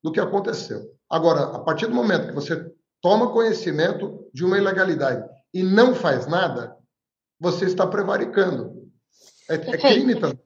do 0.01 0.13
que 0.13 0.19
aconteceu. 0.21 0.89
Agora, 1.09 1.57
a 1.57 1.59
partir 1.59 1.87
do 1.87 1.93
momento 1.93 2.27
que 2.27 2.33
você 2.33 2.73
toma 3.01 3.33
conhecimento 3.33 4.29
de 4.33 4.45
uma 4.45 4.57
ilegalidade 4.57 5.27
e 5.53 5.61
não 5.61 5.93
faz 5.93 6.25
nada, 6.25 6.73
você 7.37 7.65
está 7.65 7.85
prevaricando. 7.85 8.89
É, 9.49 9.55
é 9.55 9.77
crime 9.77 10.15
também. 10.15 10.39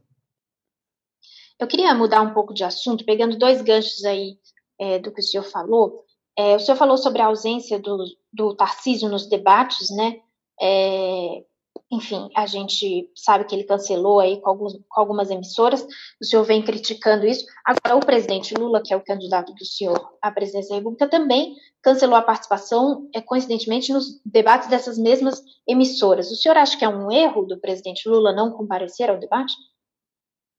Eu 1.59 1.67
queria 1.67 1.93
mudar 1.93 2.23
um 2.23 2.33
pouco 2.33 2.51
de 2.51 2.63
assunto, 2.63 3.05
pegando 3.05 3.37
dois 3.37 3.61
ganchos 3.61 4.03
aí 4.03 4.39
é, 4.79 4.97
do 4.97 5.13
que 5.13 5.21
o 5.21 5.23
senhor 5.23 5.43
falou. 5.43 6.03
É, 6.35 6.55
o 6.55 6.59
senhor 6.59 6.77
falou 6.77 6.97
sobre 6.97 7.21
a 7.21 7.27
ausência 7.27 7.79
do, 7.79 8.03
do 8.35 8.55
Tarcísio 8.55 9.09
nos 9.09 9.27
debates, 9.27 9.89
né? 9.89 10.19
É, 10.61 11.43
enfim, 11.91 12.29
a 12.35 12.45
gente 12.45 13.09
sabe 13.15 13.45
que 13.45 13.53
ele 13.53 13.63
cancelou 13.63 14.19
aí 14.19 14.41
com, 14.41 14.49
alguns, 14.49 14.73
com, 14.73 14.99
algumas 14.99 15.29
emissoras, 15.29 15.85
o 16.19 16.25
senhor 16.25 16.43
vem 16.43 16.63
criticando 16.63 17.25
isso. 17.25 17.45
Agora, 17.63 17.95
o 17.95 18.05
presidente 18.05 18.53
Lula, 18.55 18.81
que 18.83 18.93
é 18.93 18.97
o 18.97 19.03
candidato 19.03 19.53
do 19.53 19.65
senhor 19.65 20.17
à 20.21 20.31
presidência 20.31 20.69
da 20.69 20.75
República, 20.75 21.07
também 21.07 21.55
cancelou 21.81 22.15
a 22.15 22.21
participação, 22.21 23.07
é, 23.13 23.21
coincidentemente, 23.21 23.93
nos 23.93 24.19
debates 24.25 24.67
dessas 24.67 24.97
mesmas 24.97 25.41
emissoras. 25.67 26.31
O 26.31 26.35
senhor 26.35 26.57
acha 26.57 26.77
que 26.77 26.85
é 26.85 26.89
um 26.89 27.11
erro 27.11 27.43
do 27.45 27.59
presidente 27.59 28.09
Lula 28.09 28.33
não 28.33 28.51
comparecer 28.51 29.09
ao 29.09 29.19
debate? 29.19 29.53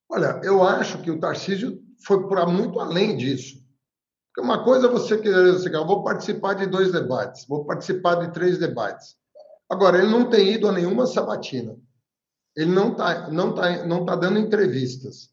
Olha, 0.09 0.41
eu 0.45 0.63
acho 0.63 1.03
que 1.03 1.11
o 1.11 1.19
Tarcísio 1.19 1.83
foi 2.05 2.27
para 2.29 2.47
muito 2.47 2.79
além 2.79 3.17
disso. 3.17 3.66
Uma 4.39 4.63
coisa 4.63 4.87
é 4.87 4.91
você 4.91 5.17
querer 5.17 5.53
dizer, 5.53 5.75
eu 5.75 5.87
vou 5.87 6.05
participar 6.05 6.55
de 6.55 6.67
dois 6.67 6.93
debates, 6.93 7.47
vou 7.47 7.65
participar 7.65 8.17
de 8.17 8.33
três 8.33 8.59
debates. 8.59 9.17
Agora, 9.69 9.99
ele 9.99 10.11
não 10.11 10.29
tem 10.29 10.53
ido 10.53 10.69
a 10.69 10.73
nenhuma 10.73 11.07
sabatina. 11.07 11.77
Ele 12.55 12.71
não 12.71 12.93
está 12.93 13.31
não 13.31 13.55
tá, 13.55 13.87
não 13.87 14.05
tá 14.05 14.15
dando 14.15 14.39
entrevistas. 14.39 15.31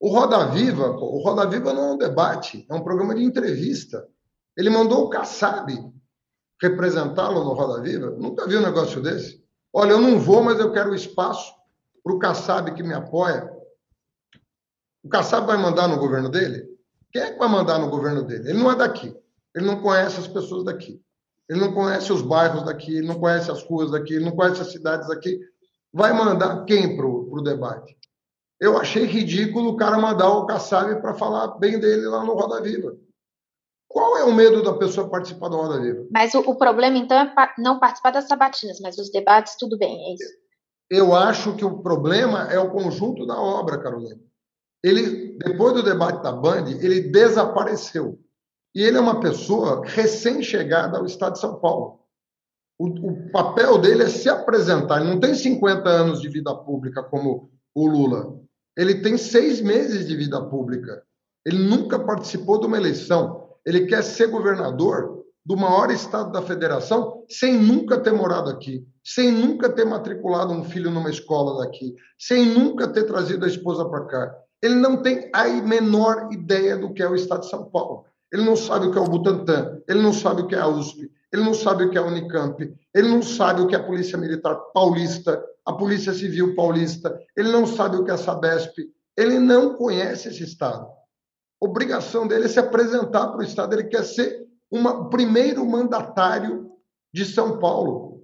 O 0.00 0.08
Roda 0.08 0.46
Viva, 0.46 0.88
o 0.88 1.22
Roda 1.22 1.46
Viva 1.46 1.72
não 1.72 1.90
é 1.90 1.92
um 1.92 1.96
debate, 1.96 2.66
é 2.68 2.74
um 2.74 2.82
programa 2.82 3.14
de 3.14 3.22
entrevista. 3.22 4.06
Ele 4.56 4.68
mandou 4.68 5.04
o 5.04 5.08
Kassab 5.08 5.72
representá-lo 6.60 7.44
no 7.44 7.54
Roda 7.54 7.80
Viva. 7.80 8.10
Nunca 8.10 8.46
vi 8.46 8.56
um 8.56 8.62
negócio 8.62 9.00
desse. 9.00 9.42
Olha, 9.72 9.92
eu 9.92 10.00
não 10.00 10.18
vou, 10.18 10.42
mas 10.42 10.58
eu 10.58 10.72
quero 10.72 10.94
espaço 10.94 11.54
para 12.02 12.12
o 12.12 12.18
Kassab 12.18 12.74
que 12.74 12.82
me 12.82 12.92
apoia. 12.92 13.50
O 15.02 15.08
Kassab 15.08 15.46
vai 15.46 15.56
mandar 15.56 15.88
no 15.88 15.98
governo 15.98 16.28
dele? 16.28 16.71
Quem 17.12 17.22
é 17.22 17.32
que 17.32 17.38
vai 17.38 17.48
mandar 17.48 17.78
no 17.78 17.90
governo 17.90 18.22
dele? 18.22 18.50
Ele 18.50 18.58
não 18.58 18.72
é 18.72 18.76
daqui. 18.76 19.14
Ele 19.54 19.66
não 19.66 19.82
conhece 19.82 20.18
as 20.18 20.26
pessoas 20.26 20.64
daqui. 20.64 21.00
Ele 21.48 21.60
não 21.60 21.74
conhece 21.74 22.10
os 22.12 22.22
bairros 22.22 22.64
daqui, 22.64 22.96
ele 22.96 23.06
não 23.06 23.20
conhece 23.20 23.50
as 23.50 23.62
ruas 23.62 23.90
daqui, 23.90 24.14
ele 24.14 24.24
não 24.24 24.34
conhece 24.34 24.62
as 24.62 24.72
cidades 24.72 25.06
daqui. 25.08 25.38
Vai 25.92 26.12
mandar 26.12 26.64
quem 26.64 26.96
para 26.96 27.06
o 27.06 27.42
debate? 27.42 27.94
Eu 28.58 28.78
achei 28.78 29.04
ridículo 29.04 29.70
o 29.70 29.76
cara 29.76 29.98
mandar 29.98 30.30
o 30.30 30.46
Kassab 30.46 31.02
para 31.02 31.14
falar 31.14 31.58
bem 31.58 31.78
dele 31.78 32.06
lá 32.06 32.24
no 32.24 32.32
Roda 32.32 32.62
Viva. 32.62 32.96
Qual 33.88 34.16
é 34.16 34.24
o 34.24 34.32
medo 34.32 34.62
da 34.62 34.72
pessoa 34.72 35.10
participar 35.10 35.48
do 35.48 35.56
Roda 35.56 35.80
Viva? 35.80 36.06
Mas 36.10 36.32
o, 36.32 36.38
o 36.38 36.56
problema, 36.56 36.96
então, 36.96 37.18
é 37.18 37.34
não 37.58 37.78
participar 37.78 38.12
das 38.12 38.24
sabatinas, 38.24 38.78
mas 38.80 38.96
os 38.96 39.10
debates, 39.10 39.56
tudo 39.58 39.76
bem, 39.76 40.12
é 40.12 40.14
isso? 40.14 40.32
Eu 40.88 41.14
acho 41.14 41.54
que 41.56 41.64
o 41.64 41.82
problema 41.82 42.50
é 42.50 42.58
o 42.58 42.70
conjunto 42.70 43.26
da 43.26 43.38
obra, 43.38 43.82
Carolina. 43.82 44.20
Ele, 44.82 45.38
depois 45.38 45.74
do 45.74 45.82
debate 45.82 46.22
da 46.22 46.32
Band, 46.32 46.68
ele 46.80 47.00
desapareceu. 47.00 48.18
E 48.74 48.82
ele 48.82 48.96
é 48.96 49.00
uma 49.00 49.20
pessoa 49.20 49.82
recém-chegada 49.84 50.98
ao 50.98 51.06
Estado 51.06 51.34
de 51.34 51.40
São 51.40 51.60
Paulo. 51.60 52.00
O, 52.78 52.88
o, 52.88 53.30
papel 53.30 53.78
dele 53.78 54.04
é 54.04 54.08
se 54.08 54.28
apresentar. 54.28 55.00
Ele 55.00 55.10
não 55.10 55.20
tem 55.20 55.34
50 55.34 55.88
anos 55.88 56.20
de 56.20 56.28
vida 56.28 56.54
pública 56.54 57.02
como 57.02 57.50
o 57.74 57.86
Lula. 57.86 58.40
Ele 58.76 59.02
tem 59.02 59.16
seis 59.16 59.60
meses 59.60 60.06
de 60.08 60.16
vida 60.16 60.40
pública. 60.46 61.02
Ele 61.44 61.58
nunca 61.58 61.98
participou 61.98 62.58
de 62.58 62.66
uma 62.66 62.78
eleição. 62.78 63.50
Ele 63.64 63.86
quer 63.86 64.02
ser 64.02 64.28
governador 64.28 65.22
do 65.44 65.56
maior 65.56 65.90
estado 65.90 66.32
da 66.32 66.40
federação 66.40 67.24
sem 67.28 67.58
nunca 67.58 67.98
ter 67.98 68.12
morado 68.12 68.48
aqui, 68.48 68.86
sem 69.04 69.30
nunca 69.30 69.68
ter 69.68 69.84
matriculado 69.84 70.52
um 70.52 70.64
filho 70.64 70.90
numa 70.90 71.10
escola 71.10 71.64
daqui, 71.64 71.94
sem 72.18 72.46
nunca 72.46 72.88
ter 72.88 73.04
trazido 73.04 73.44
a 73.44 73.48
esposa 73.48 73.84
para 73.88 74.06
cá. 74.06 74.41
Ele 74.62 74.76
não 74.76 75.02
tem 75.02 75.28
a 75.34 75.48
menor 75.48 76.28
ideia 76.32 76.76
do 76.76 76.94
que 76.94 77.02
é 77.02 77.08
o 77.08 77.14
estado 77.14 77.40
de 77.40 77.50
São 77.50 77.64
Paulo. 77.64 78.04
Ele 78.32 78.44
não 78.44 78.56
sabe 78.56 78.86
o 78.86 78.92
que 78.92 78.98
é 78.98 79.00
o 79.00 79.08
Butantan, 79.08 79.82
ele 79.88 80.00
não 80.00 80.12
sabe 80.12 80.42
o 80.42 80.46
que 80.46 80.54
é 80.54 80.58
a 80.58 80.68
USP, 80.68 81.10
ele 81.32 81.42
não 81.42 81.52
sabe 81.52 81.84
o 81.84 81.90
que 81.90 81.98
é 81.98 82.00
a 82.00 82.04
Unicamp, 82.04 82.62
ele 82.94 83.08
não 83.08 83.22
sabe 83.22 83.60
o 83.60 83.66
que 83.66 83.74
é 83.74 83.78
a 83.78 83.82
Polícia 83.82 84.16
Militar 84.16 84.54
Paulista, 84.72 85.42
a 85.66 85.72
Polícia 85.72 86.14
Civil 86.14 86.54
Paulista, 86.54 87.18
ele 87.36 87.50
não 87.50 87.66
sabe 87.66 87.96
o 87.96 88.04
que 88.04 88.10
é 88.10 88.14
a 88.14 88.18
Sabesp, 88.18 88.78
ele 89.16 89.38
não 89.38 89.74
conhece 89.74 90.28
esse 90.28 90.44
Estado. 90.44 90.86
A 90.86 91.66
obrigação 91.66 92.26
dele 92.26 92.46
é 92.46 92.48
se 92.48 92.58
apresentar 92.58 93.28
para 93.28 93.40
o 93.40 93.44
Estado, 93.44 93.74
ele 93.74 93.84
quer 93.84 94.04
ser 94.04 94.46
o 94.70 95.04
primeiro 95.10 95.66
mandatário 95.66 96.70
de 97.12 97.24
São 97.26 97.58
Paulo. 97.58 98.22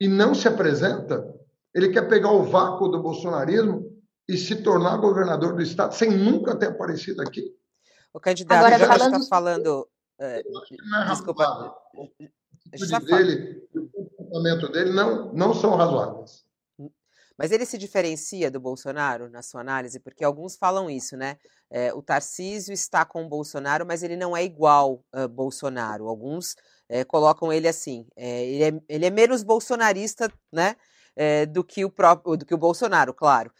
E 0.00 0.06
não 0.06 0.34
se 0.34 0.46
apresenta, 0.46 1.26
ele 1.74 1.88
quer 1.88 2.08
pegar 2.08 2.30
o 2.30 2.44
vácuo 2.44 2.88
do 2.88 3.02
bolsonarismo 3.02 3.93
e 4.28 4.36
se 4.36 4.56
tornar 4.56 4.96
governador 4.96 5.54
do 5.54 5.62
Estado 5.62 5.94
sem 5.94 6.10
nunca 6.10 6.56
ter 6.56 6.68
aparecido 6.68 7.22
aqui. 7.22 7.54
O 8.12 8.20
candidato 8.20 8.64
Agora, 8.64 8.78
já 8.78 8.86
falando. 8.86 9.28
falando 9.28 9.88
é, 10.18 10.42
desculpa. 11.08 11.76
A 12.72 12.76
gente 12.76 12.90
tá 12.90 12.98
dele, 12.98 13.68
comportamento 13.92 14.72
dele 14.72 14.92
não, 14.92 15.32
não 15.32 15.54
são 15.54 15.76
razoáveis. 15.76 16.44
Mas 17.36 17.50
ele 17.50 17.66
se 17.66 17.76
diferencia 17.76 18.48
do 18.48 18.60
Bolsonaro, 18.60 19.28
na 19.28 19.42
sua 19.42 19.60
análise? 19.60 19.98
Porque 19.98 20.24
alguns 20.24 20.54
falam 20.54 20.88
isso, 20.88 21.16
né? 21.16 21.36
É, 21.68 21.92
o 21.92 22.00
Tarcísio 22.00 22.72
está 22.72 23.04
com 23.04 23.24
o 23.24 23.28
Bolsonaro, 23.28 23.84
mas 23.84 24.04
ele 24.04 24.16
não 24.16 24.36
é 24.36 24.44
igual 24.44 25.04
a 25.12 25.26
Bolsonaro. 25.26 26.06
Alguns 26.08 26.54
é, 26.88 27.02
colocam 27.02 27.52
ele 27.52 27.66
assim: 27.66 28.06
é, 28.14 28.44
ele, 28.44 28.64
é, 28.64 28.82
ele 28.88 29.06
é 29.06 29.10
menos 29.10 29.42
bolsonarista, 29.42 30.32
né? 30.52 30.76
É, 31.16 31.46
do 31.46 31.62
que 31.62 31.84
o 31.84 31.90
próprio 31.90 32.36
do 32.36 32.44
que 32.44 32.52
o 32.52 32.58
Bolsonaro, 32.58 33.14
claro. 33.14 33.52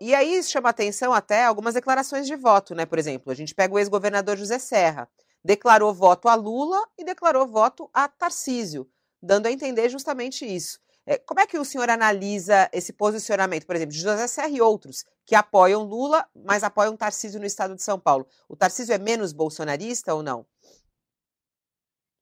E 0.00 0.14
aí 0.14 0.42
chama 0.42 0.70
atenção 0.70 1.12
até 1.12 1.44
algumas 1.44 1.74
declarações 1.74 2.26
de 2.26 2.34
voto, 2.34 2.74
né? 2.74 2.86
Por 2.86 2.98
exemplo, 2.98 3.30
a 3.30 3.34
gente 3.34 3.54
pega 3.54 3.74
o 3.74 3.78
ex-governador 3.78 4.34
José 4.38 4.58
Serra, 4.58 5.06
declarou 5.44 5.92
voto 5.92 6.26
a 6.26 6.34
Lula 6.34 6.80
e 6.96 7.04
declarou 7.04 7.46
voto 7.46 7.90
a 7.92 8.08
Tarcísio, 8.08 8.88
dando 9.22 9.44
a 9.44 9.50
entender 9.50 9.90
justamente 9.90 10.46
isso. 10.46 10.80
É, 11.04 11.18
como 11.18 11.40
é 11.40 11.46
que 11.46 11.58
o 11.58 11.64
senhor 11.64 11.90
analisa 11.90 12.70
esse 12.72 12.92
posicionamento, 12.92 13.66
por 13.66 13.74
exemplo, 13.74 13.92
de 13.92 14.00
José 14.00 14.26
Serra 14.26 14.48
e 14.48 14.60
outros 14.60 15.04
que 15.26 15.34
apoiam 15.34 15.82
Lula, 15.82 16.26
mas 16.34 16.62
apoiam 16.62 16.96
Tarcísio 16.96 17.40
no 17.40 17.46
estado 17.46 17.74
de 17.74 17.82
São 17.82 17.98
Paulo? 17.98 18.26
O 18.48 18.56
Tarcísio 18.56 18.94
é 18.94 18.98
menos 18.98 19.32
bolsonarista 19.32 20.14
ou 20.14 20.22
não? 20.22 20.46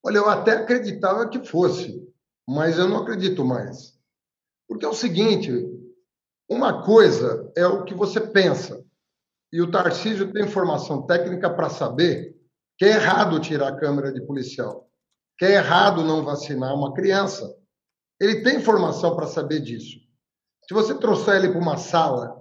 Olha, 0.03 0.17
eu 0.17 0.29
até 0.29 0.53
acreditava 0.53 1.29
que 1.29 1.47
fosse, 1.47 2.11
mas 2.49 2.79
eu 2.79 2.89
não 2.89 3.03
acredito 3.03 3.45
mais. 3.45 4.00
Porque 4.71 4.87
é 4.87 4.89
o 4.89 4.95
seguinte: 4.95 5.53
uma 6.49 6.83
coisa 6.83 7.53
é 7.55 7.67
o 7.67 7.85
que 7.85 7.95
você 7.95 8.23
pensa, 8.23 8.83
e 9.53 9.61
o 9.61 9.71
Tarcísio 9.71 10.33
tem 10.33 10.45
informação 10.45 11.03
técnica 11.03 11.51
para 11.51 11.69
saber 11.69 12.35
que 12.79 12.87
é 12.87 12.93
errado 12.93 13.39
tirar 13.41 13.69
a 13.69 13.77
câmera 13.77 14.11
de 14.11 14.23
policial, 14.23 14.89
que 15.39 15.45
é 15.45 15.57
errado 15.57 16.03
não 16.03 16.25
vacinar 16.25 16.75
uma 16.75 16.95
criança 16.95 17.61
ele 18.21 18.43
tem 18.43 18.61
formação 18.61 19.17
para 19.17 19.27
saber 19.27 19.61
disso. 19.61 19.99
Se 20.69 20.75
você 20.75 20.95
trouxer 20.95 21.37
ele 21.37 21.49
para 21.49 21.59
uma 21.59 21.79
sala 21.79 22.39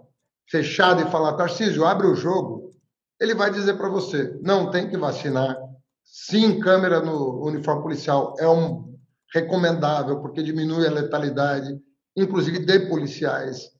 fechada 0.52 1.02
e 1.02 1.10
falar, 1.10 1.34
Tarcísio, 1.34 1.86
abre 1.86 2.06
o 2.06 2.16
jogo, 2.16 2.72
ele 3.20 3.34
vai 3.34 3.50
dizer 3.50 3.78
para 3.78 3.88
você, 3.88 4.38
não, 4.42 4.70
tem 4.70 4.90
que 4.90 4.98
vacinar. 4.98 5.58
Sim, 6.04 6.60
câmera 6.60 7.00
no 7.00 7.46
uniforme 7.46 7.82
policial 7.82 8.36
é 8.40 8.48
um 8.48 8.94
recomendável, 9.34 10.20
porque 10.22 10.44
diminui 10.44 10.86
a 10.86 10.92
letalidade, 10.92 11.80
inclusive 12.24 12.60
de 12.60 12.80
policiais. 12.88 13.72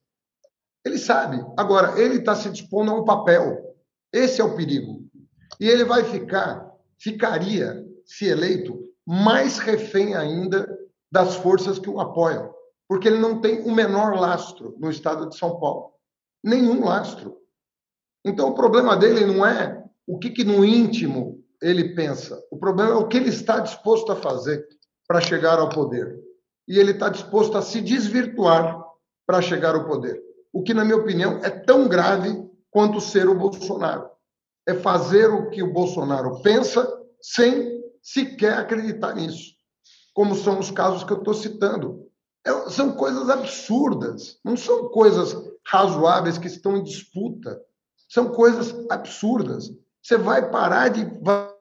Ele 0.86 0.98
sabe. 0.98 1.44
Agora, 1.58 2.00
ele 2.00 2.18
está 2.18 2.36
se 2.36 2.50
dispondo 2.50 2.92
a 2.92 2.96
um 2.96 3.06
papel. 3.06 3.76
Esse 4.12 4.42
é 4.42 4.44
o 4.44 4.56
perigo. 4.56 5.04
E 5.60 5.68
ele 5.68 5.84
vai 5.84 6.04
ficar, 6.04 6.72
ficaria, 6.98 7.86
se 8.06 8.26
eleito, 8.26 8.80
mais 9.06 9.58
refém 9.58 10.16
ainda 10.16 10.68
das 11.12 11.36
forças 11.36 11.80
que 11.80 11.90
o 11.90 12.00
apoiam, 12.00 12.54
porque 12.88 13.08
ele 13.08 13.18
não 13.18 13.42
tem 13.42 13.62
o 13.62 13.72
menor 13.72 14.16
lastro 14.20 14.76
no 14.80 14.90
estado 14.90 15.28
de 15.28 15.38
São 15.38 15.60
Paulo. 15.60 15.94
Nenhum 16.44 16.86
lastro. 16.86 17.38
Então, 18.24 18.50
o 18.50 18.56
problema 18.56 18.96
dele 18.96 19.26
não 19.26 19.46
é 19.46 19.84
o 20.08 20.18
que, 20.18 20.30
que 20.30 20.44
no 20.44 20.64
íntimo 20.64 21.44
ele 21.62 21.94
pensa, 21.94 22.42
o 22.50 22.58
problema 22.58 22.92
é 22.92 22.96
o 22.96 23.08
que 23.08 23.18
ele 23.18 23.30
está 23.30 23.60
disposto 23.60 24.12
a 24.12 24.16
fazer 24.16 24.66
para 25.08 25.20
chegar 25.20 25.60
ao 25.60 25.70
poder. 25.70 26.20
E 26.70 26.80
ele 26.80 26.92
está 26.92 27.10
disposto 27.10 27.58
a 27.58 27.62
se 27.62 27.82
desvirtuar 27.82 28.82
para 29.26 29.42
chegar 29.42 29.76
ao 29.76 29.86
poder. 29.86 30.22
O 30.54 30.64
que, 30.64 30.74
na 30.74 30.86
minha 30.86 30.98
opinião, 30.98 31.40
é 31.44 31.50
tão 31.50 31.88
grave 31.88 32.48
quanto 32.72 33.02
ser 33.02 33.28
o 33.28 33.36
Bolsonaro. 33.36 34.10
É 34.68 34.74
fazer 34.76 35.28
o 35.28 35.50
que 35.50 35.62
o 35.62 35.74
Bolsonaro 35.74 36.42
pensa 36.42 36.88
sem 37.20 37.82
sequer 38.02 38.54
acreditar 38.54 39.16
nisso 39.16 39.60
como 40.20 40.36
são 40.36 40.60
os 40.60 40.70
casos 40.70 41.06
que 41.06 41.14
eu 41.14 41.20
estou 41.20 41.34
citando. 41.34 42.06
É, 42.46 42.52
são 42.70 42.92
coisas 42.92 43.30
absurdas, 43.30 44.38
não 44.44 44.58
são 44.58 44.90
coisas 44.90 45.34
razoáveis 45.66 46.38
que 46.38 46.48
estão 46.48 46.76
em 46.76 46.84
disputa. 46.84 47.58
São 48.10 48.28
coisas 48.28 48.76
absurdas. 48.90 49.72
Você 50.02 50.18
vai 50.18 50.52
parar 50.52 50.90
de 50.90 51.06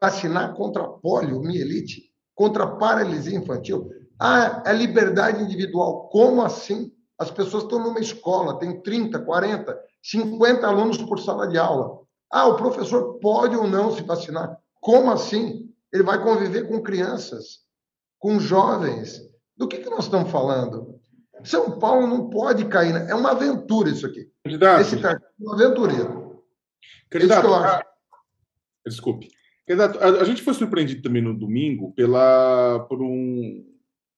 vacinar 0.01 0.55
contra 0.55 0.83
poliomielite, 0.83 2.11
contra 2.35 2.67
paralisia 2.67 3.37
infantil? 3.37 3.89
Ah, 4.19 4.63
é 4.65 4.73
liberdade 4.73 5.41
individual. 5.41 6.09
Como 6.09 6.41
assim? 6.41 6.91
As 7.17 7.31
pessoas 7.31 7.63
estão 7.63 7.79
numa 7.79 7.99
escola, 7.99 8.59
tem 8.59 8.81
30, 8.81 9.19
40, 9.19 9.77
50 10.01 10.67
alunos 10.67 10.97
por 10.97 11.19
sala 11.19 11.47
de 11.47 11.57
aula. 11.57 11.99
Ah, 12.31 12.47
o 12.47 12.55
professor 12.55 13.19
pode 13.19 13.55
ou 13.55 13.67
não 13.67 13.91
se 13.91 14.03
vacinar? 14.03 14.57
Como 14.81 15.11
assim? 15.11 15.69
Ele 15.91 16.03
vai 16.03 16.21
conviver 16.21 16.67
com 16.67 16.81
crianças 16.81 17.59
com 18.19 18.39
jovens. 18.39 19.21
Do 19.57 19.67
que, 19.67 19.77
que 19.77 19.89
nós 19.89 20.05
estamos 20.05 20.29
falando? 20.29 20.99
São 21.43 21.79
Paulo 21.79 22.05
não 22.05 22.29
pode 22.29 22.65
cair. 22.65 22.93
Né? 22.93 23.07
É 23.09 23.15
uma 23.15 23.31
aventura 23.31 23.89
isso 23.89 24.05
aqui. 24.05 24.29
Candidato. 24.43 24.81
Esse 24.81 24.99
cara 24.99 25.17
é 25.17 25.43
um 25.43 25.53
aventureiro. 25.53 26.43
Candidato, 27.09 27.53
a... 27.53 27.83
desculpe. 28.85 29.31
Candidato, 29.65 29.99
a, 29.99 30.21
a, 30.21 30.23
gente 30.23 30.41
foi 30.41 30.53
surpreendido 30.53 31.01
também 31.01 31.21
no 31.21 31.37
domingo 31.37 31.91
pela, 31.93 32.85
por 32.87 33.01
um, 33.01 33.65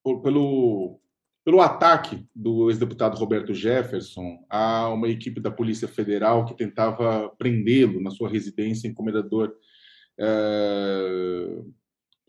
por, 0.04 0.22
pelo, 0.22 1.00
pelo 1.44 1.62
ataque 1.62 2.26
do 2.36 2.70
ex-deputado 2.70 3.18
Roberto 3.18 3.54
Jefferson 3.54 4.46
a 4.50 4.90
uma 4.90 5.08
equipe 5.08 5.40
da 5.40 5.52
Polícia 5.52 5.88
Federal 5.88 6.46
que 6.46 6.56
tentava 6.56 7.30
prendê-lo 7.38 8.02
na 8.02 8.12
sua 8.12 8.30
residência 8.30 8.88
em 8.88 8.94
Comendador. 8.94 9.54
É 10.20 11.62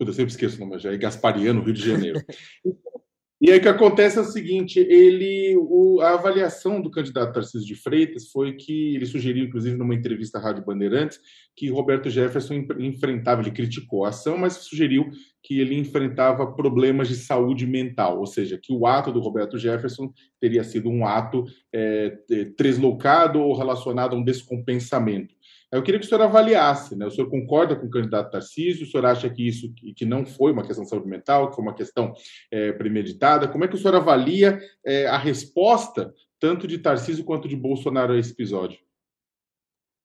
eu 0.07 0.13
sempre 0.13 0.31
esqueço 0.31 0.57
o 0.57 0.59
nome, 0.59 0.79
já 0.79 0.91
é 0.91 0.97
Gaspariano, 0.97 1.63
Rio 1.63 1.73
de 1.73 1.85
Janeiro. 1.85 2.21
E 3.41 3.51
aí 3.51 3.59
o 3.59 3.61
que 3.61 3.67
acontece 3.67 4.17
é 4.17 4.21
o 4.21 4.23
seguinte, 4.23 4.79
ele, 4.79 5.57
o, 5.57 5.99
a 5.99 6.13
avaliação 6.13 6.81
do 6.81 6.89
candidato 6.89 7.33
Tarcísio 7.33 7.67
de 7.67 7.75
Freitas 7.75 8.29
foi 8.29 8.53
que 8.53 8.95
ele 8.95 9.05
sugeriu, 9.05 9.43
inclusive, 9.43 9.75
numa 9.75 9.93
entrevista 9.93 10.37
à 10.37 10.41
Rádio 10.41 10.63
Bandeirantes, 10.63 11.19
que 11.53 11.69
Roberto 11.69 12.09
Jefferson 12.09 12.65
enfrentava, 12.79 13.41
ele 13.41 13.51
criticou 13.51 14.05
a 14.05 14.09
ação, 14.09 14.37
mas 14.37 14.53
sugeriu 14.53 15.11
que 15.43 15.59
ele 15.59 15.77
enfrentava 15.77 16.53
problemas 16.53 17.09
de 17.09 17.15
saúde 17.15 17.67
mental, 17.67 18.19
ou 18.19 18.25
seja, 18.25 18.57
que 18.57 18.71
o 18.71 18.87
ato 18.87 19.11
do 19.11 19.19
Roberto 19.19 19.57
Jefferson 19.57 20.11
teria 20.39 20.63
sido 20.63 20.89
um 20.89 21.05
ato 21.05 21.43
é, 21.73 22.17
deslocado 22.57 23.41
ou 23.41 23.55
relacionado 23.55 24.15
a 24.15 24.17
um 24.17 24.23
descompensamento. 24.23 25.35
Eu 25.69 25.81
queria 25.81 25.99
que 25.99 26.05
o 26.05 26.09
senhor 26.09 26.21
avaliasse, 26.21 26.95
né? 26.95 27.05
O 27.05 27.11
senhor 27.11 27.29
concorda 27.29 27.75
com 27.75 27.87
o 27.87 27.89
candidato 27.89 28.31
Tarcísio? 28.31 28.85
O 28.85 28.89
senhor 28.89 29.05
acha 29.07 29.27
que 29.27 29.45
isso 29.45 29.73
que 29.95 30.05
não 30.05 30.23
foi 30.23 30.51
uma 30.51 30.63
questão 30.63 30.83
de 30.83 30.89
saúde 30.89 31.07
mental, 31.07 31.49
que 31.49 31.55
foi 31.55 31.63
uma 31.63 31.73
questão 31.73 32.13
é, 32.51 32.71
premeditada? 32.73 33.47
Como 33.47 33.65
é 33.65 33.67
que 33.67 33.75
o 33.75 33.77
senhor 33.77 33.95
avalia 33.95 34.59
é, 34.85 35.07
a 35.07 35.17
resposta 35.17 36.13
tanto 36.39 36.67
de 36.67 36.77
Tarcísio 36.77 37.25
quanto 37.25 37.47
de 37.47 37.55
Bolsonaro 37.55 38.13
a 38.13 38.19
esse 38.19 38.31
episódio? 38.31 38.79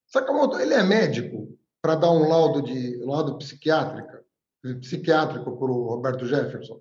Sakamoto, 0.07 0.57
ele 0.57 0.73
é 0.73 0.81
médico 0.81 1.55
para 1.81 1.95
dar 1.95 2.11
um 2.11 2.27
laudo 2.27 2.63
de 2.63 2.97
laudo 3.05 3.37
psiquiátrico, 3.37 4.23
psiquiátrico 4.81 5.57
para 5.57 5.71
o 5.71 5.87
Roberto 5.87 6.25
Jefferson. 6.25 6.79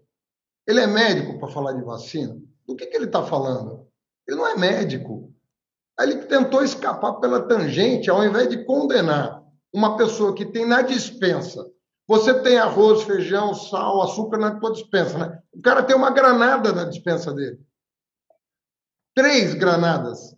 Ele 0.67 0.81
é 0.81 0.87
médico 0.87 1.39
para 1.39 1.49
falar 1.49 1.73
de 1.73 1.83
vacina. 1.83 2.37
Do 2.67 2.77
que, 2.77 2.87
que 2.87 2.97
ele 2.97 3.07
está 3.07 3.23
falando? 3.23 3.87
Ele 4.27 4.37
não 4.37 4.47
é 4.47 4.57
médico. 4.57 5.33
Ele 5.99 6.17
tentou 6.27 6.63
escapar 6.63 7.15
pela 7.15 7.49
tangente, 7.49 8.11
ao 8.11 8.25
invés 8.25 8.49
de 8.49 8.65
condenar 8.65 9.43
uma 9.73 9.97
pessoa 9.97 10.35
que 10.35 10.45
tem 10.45 10.67
na 10.67 10.83
dispensa. 10.83 11.65
Você 12.07 12.41
tem 12.43 12.59
arroz, 12.59 13.03
feijão, 13.03 13.55
sal, 13.55 14.03
açúcar 14.03 14.39
na 14.39 14.59
tua 14.59 14.73
dispensa, 14.73 15.19
né? 15.19 15.43
O 15.53 15.61
cara 15.61 15.83
tem 15.83 15.95
uma 15.95 16.11
granada 16.11 16.73
na 16.73 16.85
dispensa 16.85 17.35
dele. 17.35 17.59
Três 19.15 19.55
granadas. 19.55 20.35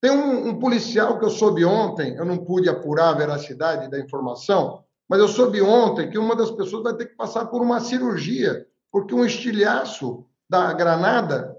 Tem 0.00 0.10
um, 0.10 0.48
um 0.48 0.58
policial 0.58 1.18
que 1.18 1.24
eu 1.24 1.30
soube 1.30 1.64
ontem, 1.64 2.14
eu 2.16 2.24
não 2.24 2.44
pude 2.44 2.68
apurar 2.68 3.10
a 3.10 3.16
veracidade 3.16 3.90
da 3.90 3.98
informação, 3.98 4.84
mas 5.08 5.20
eu 5.20 5.28
soube 5.28 5.60
ontem 5.62 6.10
que 6.10 6.18
uma 6.18 6.34
das 6.34 6.50
pessoas 6.50 6.82
vai 6.82 6.96
ter 6.96 7.06
que 7.06 7.16
passar 7.16 7.46
por 7.46 7.62
uma 7.62 7.80
cirurgia, 7.80 8.66
porque 8.90 9.14
um 9.14 9.24
estilhaço 9.24 10.26
da 10.48 10.72
granada 10.72 11.56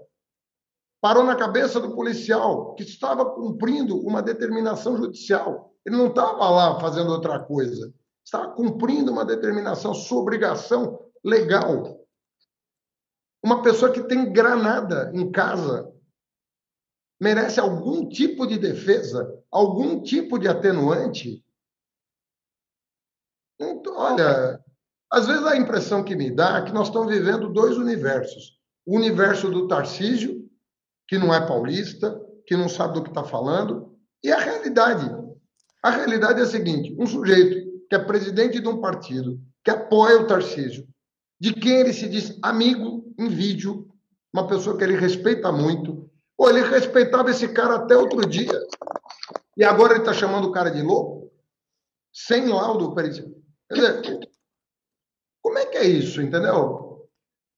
parou 1.01 1.23
na 1.23 1.36
cabeça 1.36 1.79
do 1.79 1.95
policial 1.95 2.73
que 2.75 2.83
estava 2.83 3.25
cumprindo 3.25 3.97
uma 3.99 4.21
determinação 4.21 4.97
judicial. 4.97 5.73
Ele 5.86 5.95
não 5.95 6.07
estava 6.07 6.49
lá 6.49 6.79
fazendo 6.79 7.12
outra 7.12 7.39
coisa. 7.39 7.93
Estava 8.25 8.51
cumprindo 8.51 9.12
uma 9.12 9.23
determinação, 9.23 9.93
sua 9.93 10.19
obrigação 10.19 10.99
legal. 11.23 11.97
Uma 13.43 13.62
pessoa 13.62 13.91
que 13.91 14.03
tem 14.03 14.33
granada 14.33 15.12
em 15.13 15.31
casa 15.31 15.89
merece 17.19 17.60
algum 17.60 18.07
tipo 18.10 18.45
de 18.45 18.57
defesa, 18.57 19.33
algum 19.49 20.01
tipo 20.01 20.38
de 20.38 20.47
atenuante. 20.47 21.43
Olha, 24.13 24.60
às 25.12 25.28
vezes 25.28 25.46
a 25.46 25.58
impressão 25.58 26.04
que 26.04 26.15
me 26.15 26.32
dá 26.32 26.58
é 26.58 26.62
que 26.63 26.74
nós 26.74 26.88
estamos 26.88 27.12
vivendo 27.12 27.54
dois 27.54 27.78
universos. 27.78 28.58
O 28.86 28.96
universo 28.96 29.50
do 29.50 29.67
Tarcísio 29.67 30.48
que 31.08 31.17
não 31.17 31.34
é 31.34 31.46
paulista, 31.46 32.20
que 32.46 32.56
não 32.56 32.67
sabe 32.67 32.96
do 32.96 33.04
que 33.04 33.10
está 33.10 33.24
falando, 33.24 33.96
e 34.24 34.32
a 34.32 34.38
realidade. 34.38 35.10
A 35.82 35.89
realidade 35.89 36.39
é 36.39 36.43
a 36.43 36.48
seguinte: 36.48 36.96
um 37.00 37.08
sujeito 37.08 37.88
que 37.89 37.96
é 37.96 38.00
presidente 38.00 38.60
de 38.60 38.67
um 38.67 38.82
partido, 38.82 39.39
que 39.63 39.72
apoia 39.72 40.20
o 40.20 40.28
Tarcísio, 40.28 40.86
de 41.39 41.54
quem 41.54 41.80
ele 41.80 41.93
se 41.93 42.10
diz 42.10 42.38
amigo 42.41 43.13
em 43.17 43.30
vídeo, 43.30 43.88
uma 44.34 44.48
pessoa 44.48 44.78
que 44.78 44.84
ele 44.84 44.98
respeita 44.98 45.52
muito. 45.52 46.06
Ou 46.38 46.50
ele 46.50 46.62
respeitava 46.62 47.32
esse 47.32 47.48
cara 47.48 47.76
até 47.76 47.98
outro 47.98 48.22
dia. 48.28 48.60
E 49.56 49.63
agora 49.63 49.93
ele 49.93 50.02
está 50.02 50.13
chamando 50.13 50.46
o 50.46 50.52
cara 50.52 50.70
de 50.70 50.84
louco? 50.84 51.32
Sem 52.13 52.48
laudo 52.48 52.93
pericial. 52.93 53.30
Quer 53.69 53.75
dizer, 53.75 54.30
como 55.41 55.58
é 55.58 55.65
que 55.65 55.77
é 55.77 55.86
isso, 55.86 56.21
entendeu? 56.21 57.08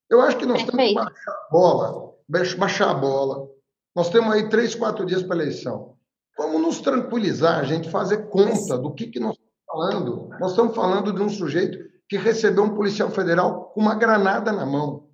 Eu 0.09 0.21
acho 0.21 0.37
que 0.37 0.45
nós 0.45 0.63
temos 0.63 0.87
que 0.87 0.93
baixar 0.93 1.31
a 1.31 1.47
bola, 1.51 2.15
baixar 2.57 2.89
a 2.89 2.93
bola. 2.93 3.47
Nós 3.95 4.09
temos 4.09 4.33
aí 4.33 4.49
três, 4.49 4.73
quatro 4.73 5.05
dias 5.05 5.21
para 5.21 5.35
a 5.35 5.41
eleição. 5.41 5.95
Vamos 6.37 6.61
nos 6.61 6.81
tranquilizar, 6.81 7.59
a 7.59 7.63
gente 7.63 7.89
fazer 7.89 8.29
conta 8.29 8.77
do 8.77 8.93
que, 8.93 9.07
que 9.07 9.19
nós 9.19 9.35
estamos 9.35 9.61
falando. 9.67 10.29
Nós 10.39 10.51
estamos 10.51 10.75
falando 10.75 11.13
de 11.13 11.21
um 11.21 11.29
sujeito 11.29 11.77
que 12.07 12.17
recebeu 12.17 12.63
um 12.63 12.75
policial 12.75 13.11
federal 13.11 13.65
com 13.65 13.81
uma 13.81 13.93
granada 13.93 14.51
na 14.51 14.65
mão. 14.65 15.07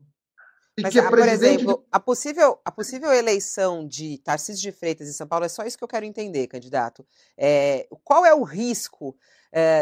Mas, 0.81 0.95
é 0.95 1.09
por 1.09 1.19
exemplo, 1.19 1.85
a 1.89 1.99
possível, 1.99 2.59
a 2.63 2.71
possível 2.71 3.11
eleição 3.13 3.87
de 3.87 4.17
Tarcísio 4.19 4.61
de 4.61 4.77
Freitas 4.77 5.07
em 5.07 5.13
São 5.13 5.25
Paulo, 5.25 5.45
é 5.45 5.49
só 5.49 5.63
isso 5.63 5.77
que 5.77 5.83
eu 5.83 5.87
quero 5.87 6.05
entender, 6.05 6.47
candidato. 6.47 7.05
É, 7.37 7.87
qual 8.03 8.25
é 8.25 8.33
o 8.33 8.43
risco 8.43 9.15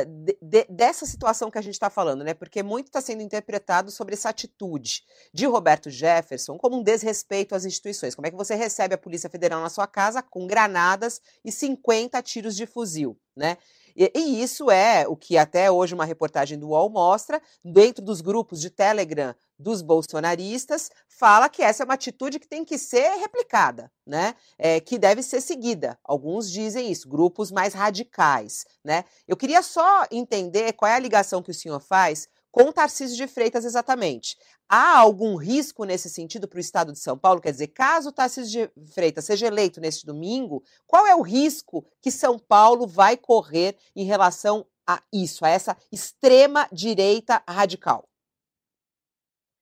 de, 0.06 0.38
de, 0.40 0.66
dessa 0.70 1.04
situação 1.04 1.50
que 1.50 1.58
a 1.58 1.62
gente 1.62 1.74
está 1.74 1.90
falando, 1.90 2.24
né? 2.24 2.36
Porque 2.36 2.62
muito 2.62 2.88
está 2.88 3.02
sendo 3.02 3.24
interpretado 3.24 3.90
sobre 3.90 4.14
essa 4.14 4.30
atitude 4.30 5.04
de 5.34 5.48
Roberto 5.48 5.90
Jefferson 5.90 6.60
como 6.60 6.78
um 6.78 6.84
desrespeito 6.84 7.56
às 7.56 7.66
instituições. 7.66 8.14
Como 8.14 8.28
é 8.28 8.30
que 8.32 8.38
você 8.38 8.54
recebe 8.54 8.94
a 8.94 8.98
Polícia 9.00 9.32
Federal 9.32 9.60
na 9.62 9.70
sua 9.70 9.88
casa 9.88 10.22
com 10.22 10.46
granadas 10.46 11.20
e 11.44 11.52
50 11.52 12.22
tiros 12.22 12.56
de 12.56 12.68
fuzil, 12.68 13.18
né? 13.36 13.58
E, 13.96 14.12
e, 14.16 14.42
isso 14.42 14.72
é 14.72 15.08
o 15.08 15.16
que 15.16 15.38
até 15.38 15.70
hoje 15.70 15.94
uma 15.94 16.06
reportagem 16.06 16.58
do 16.58 16.70
UOL 16.70 16.90
mostra, 16.90 17.42
dentro 17.64 18.04
dos 18.04 18.22
grupos 18.22 18.60
de 18.60 18.70
Telegram 18.70 19.36
dos 19.58 19.82
bolsonaristas, 19.82 20.90
fala 21.08 21.48
que 21.48 21.62
essa 21.62 21.84
é 21.84 21.86
uma 21.86 21.94
atitude 21.94 22.40
que 22.40 22.48
tem 22.48 22.66
que 22.66 22.78
ser 22.78 23.18
replicada, 23.20 23.92
né? 24.06 24.36
É, 24.58 24.80
que 24.80 24.98
deve 24.98 25.22
ser 25.22 25.42
seguida. 25.42 25.98
Alguns 26.04 26.52
dizem 26.52 26.92
isso, 26.92 27.08
grupos 27.08 27.52
mais 27.52 27.74
radicais, 27.74 28.66
né? 28.84 29.06
Eu 29.28 29.38
queria 29.38 29.62
só 29.62 30.06
entender 30.12 30.74
qual 30.74 30.92
é 30.92 30.96
a 30.96 31.00
ligação 31.00 31.42
que 31.42 31.52
o 31.52 31.54
senhor 31.54 31.80
faz 31.80 32.28
com 32.54 32.72
Tarcísio 32.72 33.18
de 33.18 33.26
Freitas 33.26 33.66
exatamente. 33.66 34.38
Há 34.70 35.00
algum 35.00 35.36
risco 35.36 35.86
nesse 35.86 36.08
sentido 36.08 36.48
para 36.48 36.58
o 36.58 36.62
Estado 36.62 36.94
de 36.94 37.00
São 37.00 37.18
Paulo? 37.18 37.42
Quer 37.42 37.52
dizer, 37.52 37.68
caso 37.70 38.12
Tarcísio 38.12 38.70
de 38.78 38.92
Freitas 38.94 39.26
seja 39.26 39.48
eleito 39.48 39.82
neste 39.82 40.06
domingo, 40.06 40.64
qual 40.86 41.08
é 41.08 41.16
o 41.16 41.24
risco 41.24 41.84
que 42.00 42.12
São 42.12 42.38
Paulo 42.38 42.86
vai 42.86 43.18
correr 43.18 43.76
em 43.96 44.06
relação 44.06 44.68
a 44.88 45.02
isso, 45.12 45.44
a 45.44 45.50
essa 45.50 45.76
extrema 45.92 46.70
direita 46.72 47.42
radical? 47.50 48.08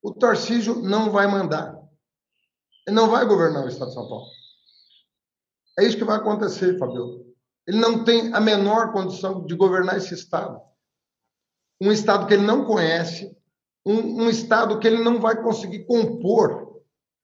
O 0.04 0.13
Tarcísio 0.13 0.75
não 0.82 1.12
vai 1.12 1.27
mandar. 1.27 1.80
Ele 2.86 2.95
não 2.95 3.10
vai 3.10 3.25
governar 3.25 3.63
o 3.63 3.69
Estado 3.69 3.88
de 3.88 3.93
São 3.93 4.10
Paulo. 4.10 4.27
É 5.80 5.86
isso 5.86 5.95
que 5.95 6.04
vai 6.04 6.17
acontecer, 6.17 6.77
Fabio. 6.77 7.25
Ele 7.65 7.77
não 7.77 8.04
tem 8.04 8.34
a 8.34 8.41
menor 8.41 8.91
condição 8.91 9.45
de 9.45 9.56
governar 9.56 9.95
esse 9.95 10.13
Estado 10.13 10.70
um 11.81 11.91
Estado 11.91 12.27
que 12.27 12.33
ele 12.33 12.45
não 12.45 12.63
conhece, 12.63 13.35
um, 13.85 14.23
um 14.23 14.29
Estado 14.29 14.77
que 14.79 14.87
ele 14.87 15.03
não 15.03 15.19
vai 15.19 15.41
conseguir 15.41 15.85
compor 15.85 16.79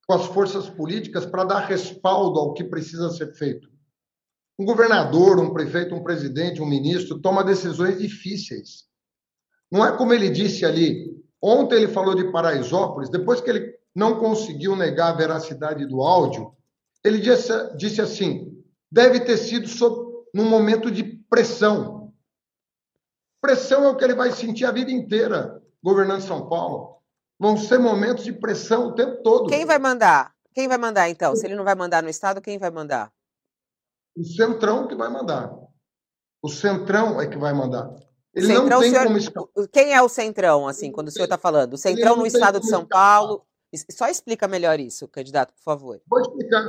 com 0.07 0.13
as 0.13 0.25
forças 0.25 0.69
políticas 0.69 1.25
para 1.25 1.43
dar 1.43 1.59
respaldo 1.59 2.39
ao 2.39 2.53
que 2.53 2.63
precisa 2.63 3.09
ser 3.11 3.33
feito. 3.35 3.69
Um 4.57 4.65
governador, 4.65 5.39
um 5.39 5.53
prefeito, 5.53 5.93
um 5.93 6.03
presidente, 6.03 6.61
um 6.61 6.65
ministro 6.65 7.19
toma 7.19 7.43
decisões 7.43 7.99
difíceis. 7.99 8.85
Não 9.71 9.85
é 9.85 9.95
como 9.95 10.13
ele 10.13 10.29
disse 10.29 10.65
ali. 10.65 11.15
Ontem 11.39 11.75
ele 11.75 11.87
falou 11.89 12.15
de 12.15 12.31
Paraisópolis, 12.31 13.09
depois 13.09 13.39
que 13.39 13.49
ele 13.49 13.77
não 13.93 14.17
conseguiu 14.17 14.75
negar 14.75 15.09
a 15.09 15.17
veracidade 15.17 15.85
do 15.85 16.01
áudio, 16.01 16.51
ele 17.03 17.19
disse, 17.19 17.51
disse 17.75 18.01
assim: 18.01 18.51
deve 18.91 19.19
ter 19.19 19.37
sido 19.37 19.67
sob, 19.67 20.25
num 20.33 20.49
momento 20.49 20.89
de 20.89 21.03
pressão. 21.03 21.96
Pressão 23.47 23.85
é 23.85 23.87
o 23.87 23.95
que 23.95 24.03
ele 24.03 24.13
vai 24.13 24.29
sentir 24.33 24.65
a 24.65 24.73
vida 24.73 24.91
inteira 24.91 25.63
governando 25.81 26.19
São 26.19 26.49
Paulo. 26.49 26.97
Vão 27.39 27.55
ser 27.55 27.77
momentos 27.77 28.25
de 28.25 28.33
pressão 28.33 28.87
o 28.87 28.91
tempo 28.93 29.23
todo. 29.23 29.47
Quem 29.47 29.65
vai 29.65 29.79
mandar? 29.79 30.33
Quem 30.53 30.67
vai 30.67 30.77
mandar, 30.77 31.09
então? 31.09 31.33
Se 31.33 31.45
ele 31.47 31.55
não 31.55 31.63
vai 31.63 31.73
mandar 31.73 32.03
no 32.03 32.09
Estado, 32.09 32.41
quem 32.41 32.57
vai 32.57 32.69
mandar? 32.69 33.09
O 34.17 34.23
Centrão 34.25 34.85
que 34.85 34.95
vai 34.95 35.09
mandar. 35.09 35.49
O 36.41 36.49
Centrão 36.49 37.21
é 37.21 37.27
que 37.27 37.37
vai 37.37 37.53
mandar. 37.53 37.89
Ele 38.35 38.47
Centrão, 38.47 38.67
não 38.67 38.79
tem 38.81 38.91
senhor... 38.91 39.33
como 39.33 39.67
Quem 39.71 39.93
é 39.93 40.01
o 40.01 40.09
Centrão, 40.09 40.67
assim, 40.67 40.91
quando 40.91 41.07
o 41.07 41.11
senhor 41.11 41.23
está 41.23 41.37
falando? 41.37 41.75
O 41.75 41.77
Centrão 41.77 42.17
no 42.17 42.27
Estado 42.27 42.59
de 42.59 42.67
São 42.67 42.85
Paulo. 42.85 43.45
Só 43.89 44.09
explica 44.09 44.45
melhor 44.45 44.77
isso, 44.77 45.07
candidato, 45.07 45.53
por 45.53 45.63
favor. 45.63 46.01
Vou 46.05 46.19
explicar. 46.19 46.65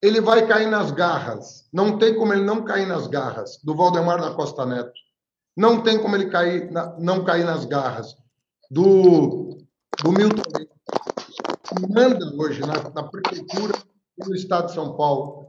Ele 0.00 0.20
vai 0.20 0.46
cair 0.46 0.70
nas 0.70 0.92
garras. 0.92 1.68
Não 1.72 1.98
tem 1.98 2.16
como 2.16 2.32
ele 2.32 2.44
não 2.44 2.64
cair 2.64 2.86
nas 2.86 3.08
garras 3.08 3.58
do 3.64 3.74
Valdemar 3.74 4.20
da 4.20 4.32
Costa 4.36 4.64
Neto. 4.64 5.01
Não 5.56 5.82
tem 5.82 6.00
como 6.00 6.16
ele 6.16 6.30
cair, 6.30 6.70
não 6.98 7.24
cair 7.24 7.44
nas 7.44 7.64
garras 7.64 8.14
do, 8.70 9.58
do 10.02 10.12
Milton 10.12 10.42
que 10.42 11.92
manda 11.92 12.24
hoje 12.36 12.60
na, 12.60 12.90
na 12.90 13.02
prefeitura 13.04 13.72
do 14.18 14.34
Estado 14.34 14.66
de 14.66 14.74
São 14.74 14.96
Paulo, 14.96 15.48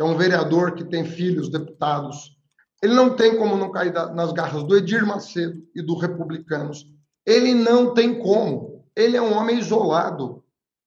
é 0.00 0.04
um 0.04 0.16
vereador 0.16 0.74
que 0.74 0.84
tem 0.84 1.04
filhos 1.04 1.50
deputados. 1.50 2.36
Ele 2.82 2.94
não 2.94 3.16
tem 3.16 3.36
como 3.36 3.56
não 3.56 3.72
cair 3.72 3.92
nas 3.92 4.32
garras 4.32 4.62
do 4.62 4.76
Edir 4.76 5.04
Macedo 5.04 5.60
e 5.74 5.82
do 5.82 5.96
Republicanos. 5.96 6.86
Ele 7.26 7.52
não 7.52 7.92
tem 7.92 8.18
como. 8.18 8.86
Ele 8.94 9.16
é 9.16 9.22
um 9.22 9.36
homem 9.36 9.58
isolado. 9.58 10.44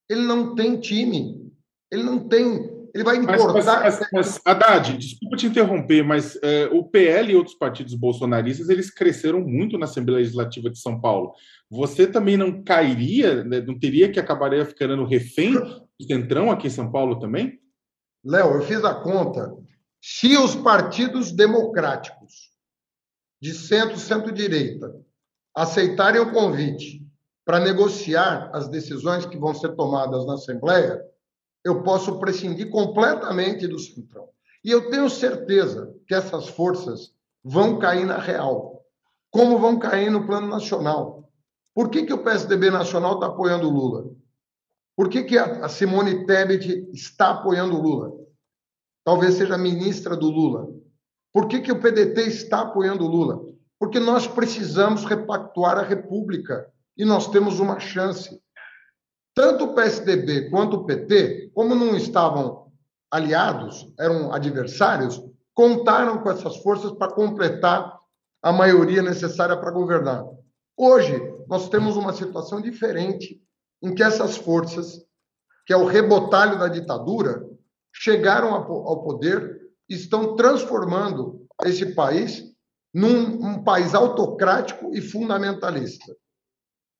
Ele 0.09 0.21
não 0.21 0.55
tem 0.55 0.79
time. 0.79 1.51
Ele 1.91 2.03
não 2.03 2.27
tem 2.27 2.70
ele 2.93 3.03
vai 3.03 3.17
importar. 3.17 3.81
Mas, 3.83 3.99
mas, 3.99 4.09
mas 4.11 4.41
Haddad, 4.45 4.97
desculpa 4.97 5.37
te 5.37 5.47
interromper, 5.47 6.03
mas 6.03 6.37
é, 6.43 6.65
o 6.71 6.83
PL 6.83 7.31
e 7.31 7.35
outros 7.35 7.55
partidos 7.55 7.93
bolsonaristas 7.93 8.69
eles 8.69 8.93
cresceram 8.93 9.39
muito 9.39 9.77
na 9.77 9.85
Assembleia 9.85 10.19
Legislativa 10.19 10.69
de 10.69 10.79
São 10.79 10.99
Paulo. 10.99 11.33
Você 11.69 12.05
também 12.05 12.35
não 12.35 12.63
cairia, 12.63 13.43
né, 13.43 13.61
não 13.61 13.79
teria 13.79 14.11
que 14.11 14.19
acabaria 14.19 14.65
ficando 14.65 15.05
refém 15.05 15.53
do 15.53 16.05
Centrão 16.05 16.51
aqui 16.51 16.67
em 16.67 16.71
São 16.71 16.91
Paulo 16.91 17.19
também? 17.19 17.59
Léo, 18.23 18.55
eu 18.55 18.61
fiz 18.63 18.83
a 18.83 18.93
conta. 18.93 19.55
Se 20.01 20.35
os 20.37 20.55
partidos 20.55 21.31
democráticos 21.31 22.51
de 23.41 23.53
centro, 23.53 23.97
centro-direita 23.97 24.93
aceitarem 25.55 26.21
o 26.21 26.31
convite 26.31 27.01
para 27.45 27.59
negociar 27.59 28.49
as 28.53 28.67
decisões 28.69 29.25
que 29.25 29.37
vão 29.37 29.53
ser 29.53 29.75
tomadas 29.75 30.25
na 30.25 30.35
Assembleia, 30.35 31.01
eu 31.63 31.83
posso 31.83 32.19
prescindir 32.19 32.69
completamente 32.69 33.67
do 33.67 33.79
Centrão. 33.79 34.29
E 34.63 34.71
eu 34.71 34.89
tenho 34.89 35.09
certeza 35.09 35.93
que 36.07 36.13
essas 36.13 36.47
forças 36.49 37.13
vão 37.43 37.79
cair 37.79 38.05
na 38.05 38.17
real, 38.17 38.83
como 39.29 39.57
vão 39.57 39.79
cair 39.79 40.11
no 40.11 40.25
plano 40.25 40.47
nacional. 40.47 41.29
Por 41.73 41.89
que, 41.89 42.03
que 42.05 42.13
o 42.13 42.23
PSDB 42.23 42.69
nacional 42.69 43.15
está 43.15 43.27
apoiando 43.27 43.67
o 43.67 43.71
Lula? 43.71 44.11
Por 44.95 45.09
que, 45.09 45.23
que 45.23 45.37
a 45.37 45.67
Simone 45.69 46.25
Tebet 46.25 46.89
está 46.93 47.31
apoiando 47.31 47.77
o 47.77 47.81
Lula? 47.81 48.11
Talvez 49.03 49.35
seja 49.35 49.57
ministra 49.57 50.15
do 50.15 50.29
Lula. 50.29 50.67
Por 51.33 51.47
que, 51.47 51.61
que 51.61 51.71
o 51.71 51.79
PDT 51.79 52.21
está 52.23 52.61
apoiando 52.61 53.05
o 53.05 53.07
Lula? 53.07 53.41
Porque 53.79 53.99
nós 53.99 54.27
precisamos 54.27 55.05
repactuar 55.05 55.77
a 55.79 55.83
República 55.83 56.71
e 56.97 57.05
nós 57.05 57.27
temos 57.29 57.59
uma 57.59 57.79
chance. 57.79 58.39
Tanto 59.33 59.65
o 59.65 59.75
PSDB 59.75 60.49
quanto 60.49 60.77
o 60.77 60.85
PT, 60.85 61.51
como 61.53 61.73
não 61.73 61.95
estavam 61.95 62.71
aliados, 63.09 63.93
eram 63.99 64.33
adversários, 64.33 65.21
contaram 65.53 66.21
com 66.21 66.29
essas 66.29 66.57
forças 66.57 66.91
para 66.91 67.13
completar 67.13 67.99
a 68.41 68.51
maioria 68.51 69.01
necessária 69.01 69.55
para 69.57 69.71
governar. 69.71 70.25
Hoje, 70.77 71.21
nós 71.47 71.69
temos 71.69 71.95
uma 71.95 72.13
situação 72.13 72.61
diferente, 72.61 73.41
em 73.81 73.93
que 73.93 74.03
essas 74.03 74.37
forças, 74.37 75.05
que 75.65 75.73
é 75.73 75.77
o 75.77 75.85
rebotalho 75.85 76.57
da 76.57 76.67
ditadura, 76.67 77.45
chegaram 77.93 78.53
ao 78.53 79.03
poder 79.03 79.61
e 79.89 79.95
estão 79.95 80.35
transformando 80.35 81.45
esse 81.65 81.93
país 81.93 82.43
num 82.93 83.45
um 83.45 83.63
país 83.63 83.93
autocrático 83.93 84.93
e 84.93 85.01
fundamentalista. 85.01 86.15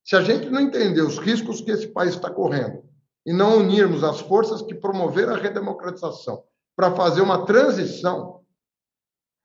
Se 0.04 0.16
a 0.16 0.22
gente 0.22 0.50
não 0.50 0.60
entender 0.60 1.02
os 1.02 1.18
riscos 1.18 1.62
que 1.62 1.72
esse 1.72 1.88
país 1.88 2.16
está 2.16 2.30
correndo 2.30 2.84
e 3.26 3.32
não 3.32 3.60
unirmos 3.60 4.04
as 4.04 4.20
forças 4.20 4.62
que 4.62 4.74
promoveram 4.74 5.36
a 5.36 5.38
redemocratização 5.38 6.44
para 6.76 6.96
fazer 6.96 7.22
uma 7.22 7.46
transição, 7.46 8.42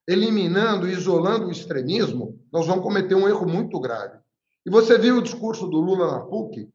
eliminando 0.08 0.88
isolando 0.88 1.46
o 1.46 1.50
extremismo, 1.50 2.40
nós 2.52 2.66
vamos 2.66 2.84
cometer 2.84 3.14
um 3.14 3.28
erro 3.28 3.46
muito 3.46 3.78
grave. 3.80 4.18
E 4.64 4.70
você 4.70 4.98
viu 4.98 5.18
o 5.18 5.22
discurso 5.22 5.66
do 5.66 5.78
Lula 5.78 6.10
na 6.10 6.20
PUC? 6.20 6.72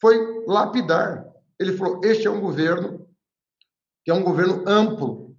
Foi 0.00 0.44
lapidar. 0.46 1.30
Ele 1.58 1.76
falou: 1.76 2.00
este 2.02 2.26
é 2.26 2.30
um 2.30 2.40
governo 2.40 3.06
que 4.04 4.10
é 4.10 4.14
um 4.14 4.24
governo 4.24 4.64
amplo, 4.66 5.36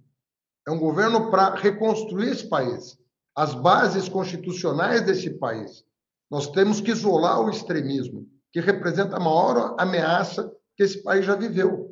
é 0.66 0.70
um 0.70 0.78
governo 0.78 1.30
para 1.30 1.54
reconstruir 1.54 2.30
esse 2.30 2.48
país, 2.48 2.98
as 3.36 3.54
bases 3.54 4.08
constitucionais 4.08 5.02
desse 5.02 5.30
país, 5.38 5.84
nós 6.30 6.48
temos 6.48 6.80
que 6.80 6.90
isolar 6.90 7.40
o 7.40 7.50
extremismo, 7.50 8.26
que 8.52 8.60
representa 8.60 9.16
a 9.16 9.20
maior 9.20 9.74
ameaça 9.78 10.50
que 10.76 10.82
esse 10.82 11.02
país 11.02 11.24
já 11.24 11.34
viveu. 11.34 11.90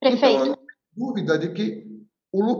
Prefeito. 0.00 0.26
Então, 0.26 0.40
eu 0.40 0.46
não 0.46 0.56
tenho 0.56 0.66
dúvida 0.94 1.38
de 1.38 1.52
que 1.52 1.86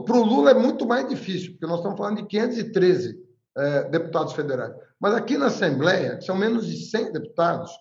para 0.05 0.17
o 0.17 0.23
Lula 0.23 0.51
é 0.51 0.53
muito 0.53 0.85
mais 0.87 1.07
difícil, 1.07 1.51
porque 1.51 1.67
nós 1.67 1.77
estamos 1.77 1.97
falando 1.97 2.17
de 2.17 2.27
513 2.27 3.15
é, 3.55 3.89
deputados 3.89 4.33
federais. 4.33 4.73
Mas 4.99 5.13
aqui 5.13 5.37
na 5.37 5.47
Assembleia, 5.47 6.17
que 6.17 6.25
são 6.25 6.35
menos 6.35 6.65
de 6.65 6.77
100 6.89 7.11
deputados, 7.11 7.71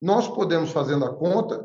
nós 0.00 0.28
podemos, 0.28 0.70
fazendo 0.70 1.04
a 1.04 1.14
conta, 1.14 1.64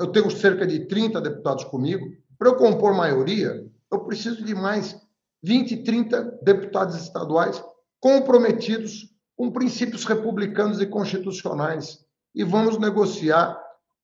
eu 0.00 0.06
tenho 0.08 0.30
cerca 0.30 0.66
de 0.66 0.86
30 0.86 1.20
deputados 1.20 1.64
comigo, 1.64 2.06
para 2.38 2.48
eu 2.48 2.56
compor 2.56 2.94
maioria, 2.94 3.66
eu 3.90 4.00
preciso 4.00 4.44
de 4.44 4.54
mais 4.54 4.96
20, 5.42 5.82
30 5.82 6.38
deputados 6.42 6.96
estaduais 6.96 7.62
comprometidos 8.00 9.08
com 9.38 9.52
princípios 9.52 10.04
republicanos 10.04 10.80
e 10.80 10.86
constitucionais. 10.86 12.04
E 12.34 12.42
vamos 12.42 12.76
negociar 12.76 13.56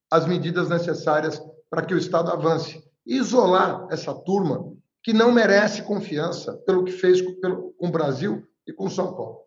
as 0.09 0.27
medidas 0.27 0.69
necessárias 0.69 1.43
para 1.69 1.85
que 1.85 1.93
o 1.93 1.99
Estado 1.99 2.31
avance. 2.31 2.81
E 3.05 3.17
isolar 3.17 3.89
essa 3.91 4.15
turma 4.15 4.73
que 5.03 5.13
não 5.13 5.33
merece 5.33 5.83
confiança 5.83 6.55
pelo 6.65 6.85
que 6.85 6.93
fez 6.93 7.21
com 7.21 7.75
o 7.81 7.91
Brasil 7.91 8.47
e 8.67 8.73
com 8.73 8.89
São 8.89 9.13
Paulo. 9.15 9.41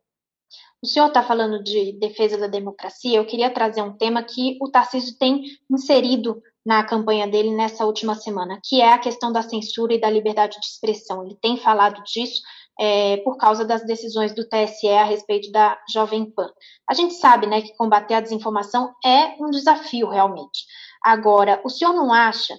O 0.84 0.86
senhor 0.86 1.08
está 1.08 1.24
falando 1.24 1.64
de 1.64 1.94
defesa 1.94 2.38
da 2.38 2.48
democracia. 2.48 3.18
Eu 3.18 3.26
queria 3.26 3.50
trazer 3.50 3.82
um 3.82 3.98
tema 3.98 4.22
que 4.22 4.58
o 4.62 4.70
Tarcísio 4.70 5.18
tem 5.18 5.42
inserido 5.72 6.44
na 6.66 6.84
campanha 6.84 7.28
dele 7.28 7.56
nessa 7.56 7.86
última 7.86 8.14
semana, 8.14 8.60
que 8.64 8.82
é 8.82 8.94
a 8.94 9.00
questão 9.00 9.32
da 9.32 9.42
censura 9.42 9.94
e 9.94 10.02
da 10.02 10.10
liberdade 10.10 10.60
de 10.60 10.66
expressão. 10.66 11.26
Ele 11.26 11.38
tem 11.42 11.58
falado 11.58 12.04
disso 12.04 12.42
é, 12.80 13.18
por 13.18 13.38
causa 13.38 13.66
das 13.66 13.86
decisões 13.86 14.34
do 14.34 14.48
TSE 14.48 14.88
a 14.90 15.04
respeito 15.04 15.52
da 15.52 15.80
Jovem 15.92 16.30
Pan. 16.32 16.50
A 16.90 16.94
gente 16.94 17.16
sabe 17.16 17.48
né, 17.48 17.62
que 17.62 17.76
combater 17.76 18.14
a 18.14 18.22
desinformação 18.22 18.94
é 19.04 19.36
um 19.40 19.50
desafio, 19.50 20.10
realmente. 20.10 20.66
Agora, 21.04 21.62
o 21.64 21.70
senhor 21.70 21.94
não 21.94 22.14
acha 22.14 22.56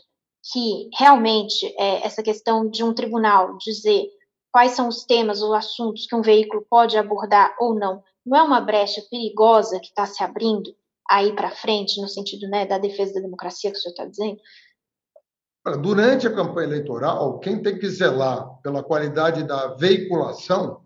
que 0.53 0.89
realmente 0.97 1.67
é, 1.79 2.07
essa 2.07 2.23
questão 2.23 2.69
de 2.69 2.83
um 2.83 2.95
tribunal 2.95 3.57
dizer 3.59 4.09
quais 4.51 4.73
são 4.73 4.89
os 4.89 5.05
temas 5.05 5.43
ou 5.43 5.55
assuntos 5.55 6.07
que 6.07 6.17
um 6.17 6.23
veículo 6.23 6.65
pode 6.69 6.97
abordar 6.97 7.55
ou 7.61 7.75
não, 7.75 8.03
não 8.25 8.39
é 8.39 8.43
uma 8.43 8.61
brecha 8.61 9.03
perigosa 9.11 9.79
que 9.79 9.89
está 9.89 10.07
se 10.07 10.23
abrindo 10.23 10.75
aí 11.09 11.35
para 11.35 11.51
frente, 11.51 12.01
no 12.01 12.09
sentido 12.09 12.49
né, 12.49 12.67
da 12.67 12.79
defesa 12.79 13.15
da 13.15 13.21
democracia 13.21 13.71
que 13.71 13.79
o 13.79 13.81
senhor 13.81 13.93
está 13.93 14.05
dizendo? 14.05 14.39
Durante 15.77 16.27
a 16.27 16.35
campanha 16.35 16.69
eleitoral, 16.69 17.39
quem 17.41 17.63
tem 17.63 17.79
que 17.79 17.89
zelar 17.89 18.49
pela 18.63 18.83
qualidade 18.83 19.43
da 19.45 19.75
veiculação 19.75 20.83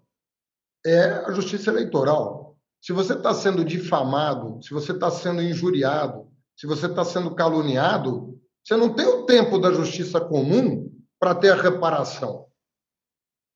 é 0.84 1.04
a 1.26 1.32
justiça 1.32 1.70
eleitoral. 1.70 2.56
Se 2.80 2.92
você 2.92 3.12
está 3.12 3.32
sendo 3.32 3.64
difamado, 3.64 4.60
se 4.62 4.74
você 4.74 4.92
está 4.92 5.10
sendo 5.10 5.40
injuriado, 5.40 6.26
se 6.56 6.66
você 6.66 6.86
está 6.86 7.04
sendo 7.04 7.34
caluniado, 7.34 8.38
você 8.64 8.76
não 8.76 8.94
tem 8.94 9.06
o 9.06 9.24
tempo 9.24 9.58
da 9.58 9.72
justiça 9.72 10.20
comum 10.20 10.90
para 11.18 11.34
ter 11.34 11.50
a 11.50 11.62
reparação. 11.62 12.46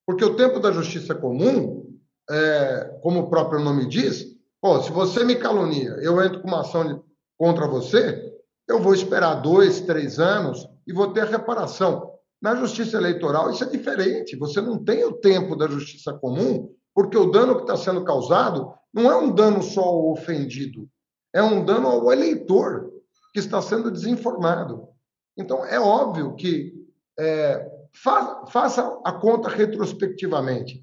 Porque 0.06 0.24
o 0.24 0.36
tempo 0.36 0.60
da 0.60 0.70
justiça 0.70 1.14
comum, 1.14 1.98
é, 2.30 2.98
como 3.02 3.20
o 3.20 3.30
próprio 3.30 3.60
nome 3.60 3.86
diz, 3.86 4.24
pô, 4.60 4.80
se 4.80 4.92
você 4.92 5.24
me 5.24 5.34
calunia, 5.34 5.90
eu 6.00 6.22
entro 6.22 6.40
com 6.40 6.48
uma 6.48 6.60
ação 6.60 7.04
contra 7.36 7.66
você, 7.66 8.35
eu 8.68 8.80
vou 8.80 8.94
esperar 8.94 9.34
dois, 9.36 9.80
três 9.80 10.18
anos 10.18 10.68
e 10.86 10.92
vou 10.92 11.12
ter 11.12 11.22
a 11.22 11.30
reparação. 11.30 12.12
Na 12.40 12.54
justiça 12.54 12.96
eleitoral, 12.96 13.50
isso 13.50 13.64
é 13.64 13.68
diferente. 13.68 14.36
Você 14.36 14.60
não 14.60 14.82
tem 14.82 15.04
o 15.04 15.12
tempo 15.12 15.56
da 15.56 15.66
justiça 15.66 16.12
comum, 16.12 16.72
porque 16.94 17.16
o 17.16 17.30
dano 17.30 17.56
que 17.56 17.62
está 17.62 17.76
sendo 17.76 18.04
causado 18.04 18.72
não 18.92 19.10
é 19.10 19.16
um 19.16 19.30
dano 19.30 19.62
só 19.62 19.82
ao 19.82 20.10
ofendido, 20.10 20.88
é 21.34 21.42
um 21.42 21.64
dano 21.64 21.88
ao 21.88 22.12
eleitor 22.12 22.90
que 23.32 23.40
está 23.40 23.60
sendo 23.60 23.90
desinformado. 23.90 24.88
Então, 25.36 25.64
é 25.64 25.78
óbvio 25.78 26.34
que 26.34 26.72
é, 27.18 27.70
fa 27.92 28.46
faça 28.46 28.98
a 29.04 29.12
conta 29.12 29.48
retrospectivamente. 29.48 30.82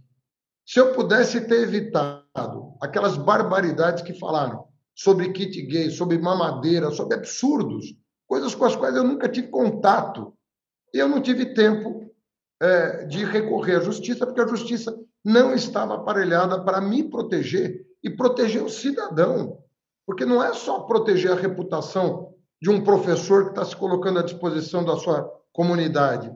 Se 0.66 0.80
eu 0.80 0.94
pudesse 0.94 1.42
ter 1.42 1.62
evitado 1.62 2.76
aquelas 2.80 3.18
barbaridades 3.18 4.04
que 4.04 4.14
falaram 4.14 4.68
sobre 4.96 5.32
kit 5.32 5.62
gay, 5.64 5.90
sobre 5.90 6.18
mamadeira, 6.18 6.92
sobre 6.92 7.16
absurdos, 7.16 7.96
coisas 8.28 8.54
com 8.54 8.66
as 8.66 8.76
quais 8.76 8.96
eu 8.96 9.04
nunca 9.04 9.30
tive 9.30 9.48
contato, 9.48 10.34
e 10.94 11.00
eu 11.00 11.08
não 11.08 11.22
tive 11.22 11.54
tempo 11.54 12.12
é, 12.62 13.06
de 13.06 13.26
recorrer 13.26 13.78
à 13.78 13.80
justiça, 13.82 14.26
porque 14.26 14.42
a 14.42 14.48
justiça 14.48 14.96
não 15.24 15.54
estava 15.54 15.96
aparelhada 15.96 16.64
para 16.64 16.80
me 16.82 17.04
proteger 17.04 17.86
e 18.04 18.10
proteger 18.10 18.64
o 18.64 18.70
cidadão. 18.70 19.58
Porque 20.06 20.26
não 20.26 20.44
é 20.44 20.54
só 20.54 20.82
proteger 20.82 21.32
a 21.32 21.36
reputação 21.36 22.34
de 22.62 22.70
um 22.70 22.84
professor 22.84 23.46
que 23.46 23.50
está 23.52 23.66
se 23.66 23.76
colocando 23.76 24.20
à 24.20 24.24
disposição 24.24 24.84
da 24.84 24.98
sua 24.98 25.30
comunidade. 25.52 26.32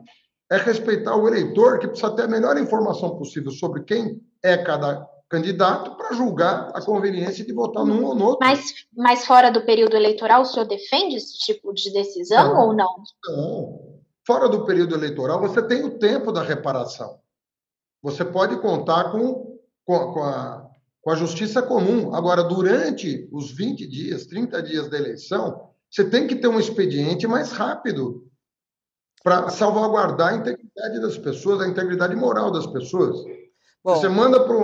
É 0.50 0.56
respeitar 0.56 1.14
o 1.16 1.28
eleitor, 1.28 1.78
que 1.78 1.86
precisa 1.86 2.14
ter 2.14 2.22
a 2.22 2.28
melhor 2.28 2.56
informação 2.58 3.16
possível 3.16 3.50
sobre 3.50 3.84
quem 3.84 4.20
é 4.42 4.56
cada 4.56 5.06
candidato 5.28 5.94
para 5.96 6.14
julgar 6.14 6.70
a 6.74 6.80
conveniência 6.80 7.44
de 7.44 7.52
votar 7.52 7.84
num 7.84 8.04
ou 8.04 8.14
no 8.14 8.24
outro. 8.24 8.46
Mas, 8.46 8.86
mas 8.96 9.26
fora 9.26 9.50
do 9.50 9.64
período 9.64 9.94
eleitoral, 9.94 10.42
o 10.42 10.44
senhor 10.44 10.66
defende 10.66 11.16
esse 11.16 11.38
tipo 11.38 11.72
de 11.74 11.92
decisão 11.92 12.54
não, 12.54 12.68
ou 12.68 12.74
não? 12.74 13.02
Não. 13.26 13.98
Fora 14.26 14.48
do 14.48 14.64
período 14.64 14.94
eleitoral, 14.94 15.40
você 15.40 15.62
tem 15.62 15.84
o 15.84 15.98
tempo 15.98 16.32
da 16.32 16.42
reparação. 16.42 17.18
Você 18.02 18.24
pode 18.24 18.58
contar 18.60 19.10
com, 19.10 19.58
com, 19.84 20.12
com, 20.12 20.22
a, 20.22 20.66
com 21.02 21.10
a 21.10 21.16
justiça 21.16 21.60
comum. 21.60 22.14
Agora, 22.14 22.42
durante 22.42 23.28
os 23.32 23.50
20 23.50 23.86
dias, 23.86 24.26
30 24.26 24.62
dias 24.62 24.88
da 24.88 24.96
eleição, 24.96 25.68
você 25.90 26.08
tem 26.08 26.26
que 26.26 26.36
ter 26.36 26.48
um 26.48 26.60
expediente 26.60 27.26
mais 27.26 27.52
rápido 27.52 28.26
para 29.22 29.48
salvaguardar 29.50 30.32
a 30.32 30.36
integridade 30.36 31.00
das 31.00 31.18
pessoas, 31.18 31.60
a 31.60 31.68
integridade 31.68 32.14
moral 32.14 32.50
das 32.50 32.66
pessoas. 32.66 33.16
Bom, 33.84 33.96
você 33.96 34.08
manda 34.08 34.44
para 34.44 34.56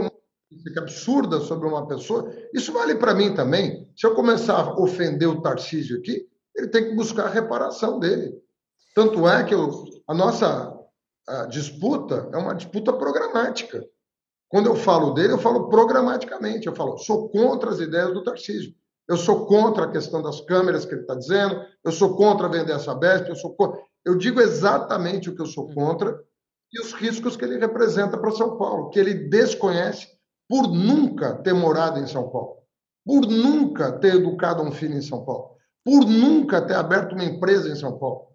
notícia 0.55 0.80
absurda 0.80 1.40
sobre 1.40 1.68
uma 1.68 1.86
pessoa, 1.86 2.32
isso 2.52 2.72
vale 2.72 2.94
para 2.94 3.14
mim 3.14 3.34
também. 3.34 3.88
Se 3.96 4.07
eu 4.07 4.14
começar 4.14 4.55
a 4.55 4.80
ofender 4.80 5.28
o 5.28 5.40
Tarcísio 5.40 5.98
aqui, 5.98 6.26
ele 6.55 6.68
tem 6.68 6.84
que 6.84 6.94
buscar 6.94 7.26
a 7.26 7.30
reparação 7.30 7.98
dele. 7.98 8.32
Tanto 8.94 9.28
é 9.28 9.42
que 9.44 9.55
eu, 9.55 9.84
a 10.07 10.14
nossa 10.14 10.72
a 11.26 11.46
disputa 11.46 12.28
é 12.32 12.36
uma 12.36 12.55
disputa 12.55 12.92
programática. 12.92 13.84
Quando 14.48 14.66
eu 14.66 14.76
falo 14.76 15.12
dele, 15.12 15.32
eu 15.32 15.38
falo 15.38 15.68
programaticamente. 15.68 16.66
Eu 16.66 16.74
falo, 16.74 16.98
sou 16.98 17.28
contra 17.28 17.70
as 17.70 17.80
ideias 17.80 18.12
do 18.12 18.22
Tarcísio. 18.22 18.74
Eu 19.09 19.16
sou 19.16 19.46
contra 19.46 19.84
a 19.84 19.90
questão 19.90 20.22
das 20.22 20.40
câmeras 20.42 20.84
que 20.84 20.94
ele 20.94 21.02
está 21.02 21.14
dizendo, 21.14 21.62
eu 21.84 21.92
sou 21.92 22.16
contra 22.16 22.48
vender 22.48 22.72
essa 22.72 22.94
bestia, 22.94 23.30
eu 23.30 23.36
sou 23.36 23.55
contra... 23.55 23.78
Eu 24.05 24.16
digo 24.16 24.40
exatamente 24.40 25.28
o 25.28 25.34
que 25.34 25.42
eu 25.42 25.46
sou 25.46 25.72
contra 25.74 26.18
e 26.72 26.80
os 26.80 26.92
riscos 26.92 27.36
que 27.36 27.44
ele 27.44 27.59
representa 27.59 28.16
para 28.16 28.30
São 28.30 28.57
Paulo, 28.57 28.90
que 28.90 28.98
ele 28.98 29.14
desconhece 29.28 30.09
por 30.49 30.68
nunca 30.68 31.36
ter 31.42 31.53
morado 31.53 31.99
em 31.99 32.07
São 32.07 32.30
Paulo, 32.30 32.62
por 33.05 33.26
nunca 33.26 33.92
ter 33.99 34.16
educado 34.16 34.62
um 34.62 34.72
filho 34.72 34.97
em 34.97 35.03
São 35.03 35.24
Paulo, 35.24 35.57
por 35.84 36.05
nunca 36.07 36.61
ter 36.61 36.74
aberto 36.74 37.12
uma 37.12 37.24
empresa 37.24 37.68
em 37.68 37.76
São 37.76 37.99
Paulo. 37.99 38.28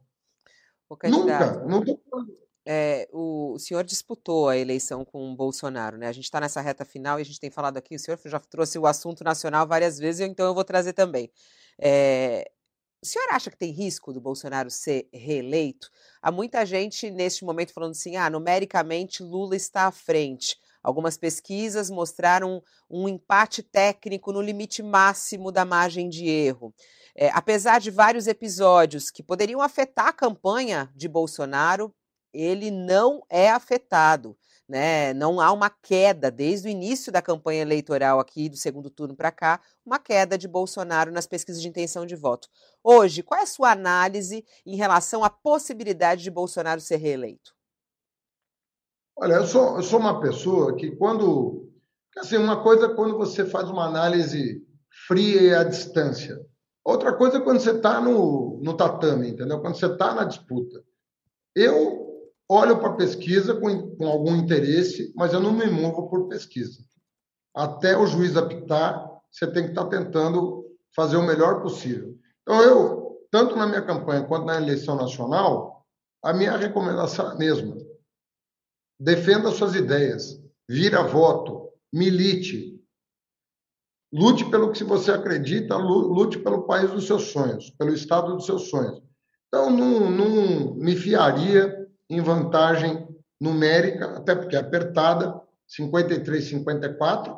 Nunca, 1.04 1.52
nunca. 1.66 1.96
É, 2.66 3.08
o, 3.12 3.54
o, 3.54 3.60
senhor 3.60 3.84
disputou 3.84 4.50
a 4.50 4.58
eleição 4.58 5.06
com 5.06 5.32
o 5.32 5.36
Bolsonaro, 5.36 5.98
né? 5.98 6.08
A 6.08 6.12
gente 6.12 6.26
está 6.26 6.40
nessa 6.40 6.62
reta 6.62 6.84
final 6.84 7.18
e 7.18 7.22
a 7.22 7.26
gente 7.26 7.40
tem 7.40 7.50
falado 7.50 7.78
aqui, 7.78 7.96
o 7.96 8.00
senhor 8.00 8.20
já 8.26 8.40
trouxe 8.40 8.78
o 8.78 8.86
assunto 8.86 9.24
nacional 9.24 9.68
várias 9.68 9.98
vezes, 9.98 10.22
então 10.22 10.46
eu 10.46 10.54
vou 10.54 10.64
trazer 10.64 10.94
também. 10.94 11.32
É, 11.80 12.52
o 13.02 13.06
senhor 13.06 13.28
acha 13.32 13.50
que 13.50 13.58
tem 13.58 13.72
risco 13.72 14.12
do 14.12 14.20
Bolsonaro 14.20 14.70
ser 14.70 15.08
reeleito? 15.14 15.90
Há 16.22 16.32
muita 16.32 16.66
gente 16.66 17.10
neste 17.10 17.46
momento 17.46 17.74
falando 17.74 17.92
assim: 17.92 18.18
ah, 18.18 18.30
numericamente 18.30 19.24
Lula 19.24 19.56
está 19.56 19.86
à 19.86 19.92
frente. 19.92 20.58
Algumas 20.82 21.18
pesquisas 21.18 21.90
mostraram 21.90 22.64
um 22.90 23.08
empate 23.08 23.62
técnico 23.62 24.32
no 24.32 24.42
limite 24.42 24.82
máximo 24.82 25.52
da 25.52 25.66
margem 25.66 26.10
de 26.10 26.28
erro. 26.28 26.74
É, 27.16 27.30
apesar 27.34 27.80
de 27.80 27.92
vários 27.92 28.28
episódios 28.28 29.12
que 29.12 29.22
poderiam 29.22 29.62
afetar 29.62 30.08
a 30.08 30.14
campanha 30.14 30.90
de 30.96 31.08
Bolsonaro, 31.08 31.94
ele 32.34 32.72
não 32.72 33.22
é 33.30 33.50
afetado. 33.50 34.38
Né? 34.68 35.14
Não 35.16 35.42
há 35.42 35.52
uma 35.52 35.70
queda 35.70 36.30
desde 36.30 36.68
o 36.68 36.72
início 36.72 37.12
da 37.12 37.24
campanha 37.24 37.62
eleitoral 37.62 38.20
aqui 38.20 38.48
do 38.48 38.56
segundo 38.56 38.90
turno 38.90 39.16
para 39.16 39.32
cá, 39.32 39.60
uma 39.84 39.98
queda 39.98 40.38
de 40.38 40.48
Bolsonaro 40.48 41.12
nas 41.12 41.26
pesquisas 41.26 41.62
de 41.62 41.68
intenção 41.68 42.06
de 42.06 42.16
voto. 42.16 42.48
Hoje, 42.84 43.24
qual 43.24 43.40
é 43.40 43.44
a 43.44 43.48
sua 43.48 43.72
análise 43.72 44.46
em 44.64 44.76
relação 44.76 45.24
à 45.24 45.30
possibilidade 45.30 46.22
de 46.22 46.30
Bolsonaro 46.30 46.80
ser 46.80 46.98
reeleito? 46.98 47.59
Olha, 49.22 49.34
eu 49.34 49.46
sou, 49.46 49.76
eu 49.76 49.84
sou 49.84 50.00
uma 50.00 50.22
pessoa 50.22 50.76
que 50.76 50.92
quando 50.96 51.70
assim, 52.18 52.38
uma 52.38 52.64
coisa 52.64 52.86
é 52.86 52.94
quando 52.94 53.18
você 53.18 53.46
faz 53.46 53.70
uma 53.70 53.86
análise 53.86 54.66
fria 55.08 55.42
e 55.42 55.54
à 55.54 55.64
distância. 55.64 56.40
Outra 56.86 57.14
coisa 57.14 57.38
é 57.38 57.42
quando 57.42 57.60
você 57.60 57.72
está 57.72 58.00
no, 58.00 58.60
no 58.64 58.76
tatame, 58.76 59.30
entendeu? 59.30 59.60
Quando 59.60 59.76
você 59.76 59.88
está 59.88 60.14
na 60.14 60.24
disputa. 60.24 60.82
Eu 61.54 62.08
olho 62.48 62.80
para 62.80 62.90
a 62.90 62.96
pesquisa 62.96 63.54
com, 63.54 63.96
com 63.96 64.08
algum 64.08 64.36
interesse, 64.36 65.14
mas 65.16 65.34
eu 65.34 65.42
não 65.42 65.52
me 65.52 65.68
movo 65.68 66.10
por 66.10 66.30
pesquisa. 66.30 66.80
Até 67.54 67.98
o 67.98 68.08
juiz 68.08 68.38
apitar, 68.38 69.06
você 69.30 69.46
tem 69.48 69.64
que 69.64 69.70
estar 69.70 69.84
tá 69.84 69.90
tentando 69.90 70.66
fazer 70.96 71.18
o 71.18 71.26
melhor 71.26 71.62
possível. 71.62 72.16
Então, 72.42 72.62
eu, 72.64 73.28
tanto 73.30 73.56
na 73.56 73.68
minha 73.68 73.82
campanha 73.82 74.24
quanto 74.24 74.46
na 74.46 74.58
eleição 74.58 74.96
nacional, 74.96 75.86
a 76.24 76.34
minha 76.34 76.56
recomendação 76.56 77.30
é 77.30 77.34
a 77.34 77.36
mesma. 77.36 77.76
Defenda 79.00 79.52
suas 79.52 79.76
ideias, 79.76 80.42
vira 80.68 81.04
voto, 81.04 81.70
milite, 81.94 82.78
lute 84.12 84.44
pelo 84.50 84.72
que 84.72 84.84
você 84.84 85.12
acredita, 85.12 85.78
lute 85.78 86.40
pelo 86.40 86.64
país 86.64 86.92
dos 86.92 87.08
seus 87.08 87.32
sonhos, 87.32 87.70
pelo 87.72 87.94
estado 87.94 88.36
dos 88.36 88.46
seus 88.46 88.70
sonhos. 88.70 89.02
Então, 89.48 89.70
não, 89.70 90.10
não 90.12 90.76
me 90.76 90.96
fiaria 90.96 91.88
em 92.10 92.22
vantagem 92.22 93.08
numérica, 93.40 94.18
até 94.18 94.36
porque 94.36 94.56
é 94.56 94.60
apertada, 94.60 95.42
53, 95.68 96.44
54, 96.44 97.38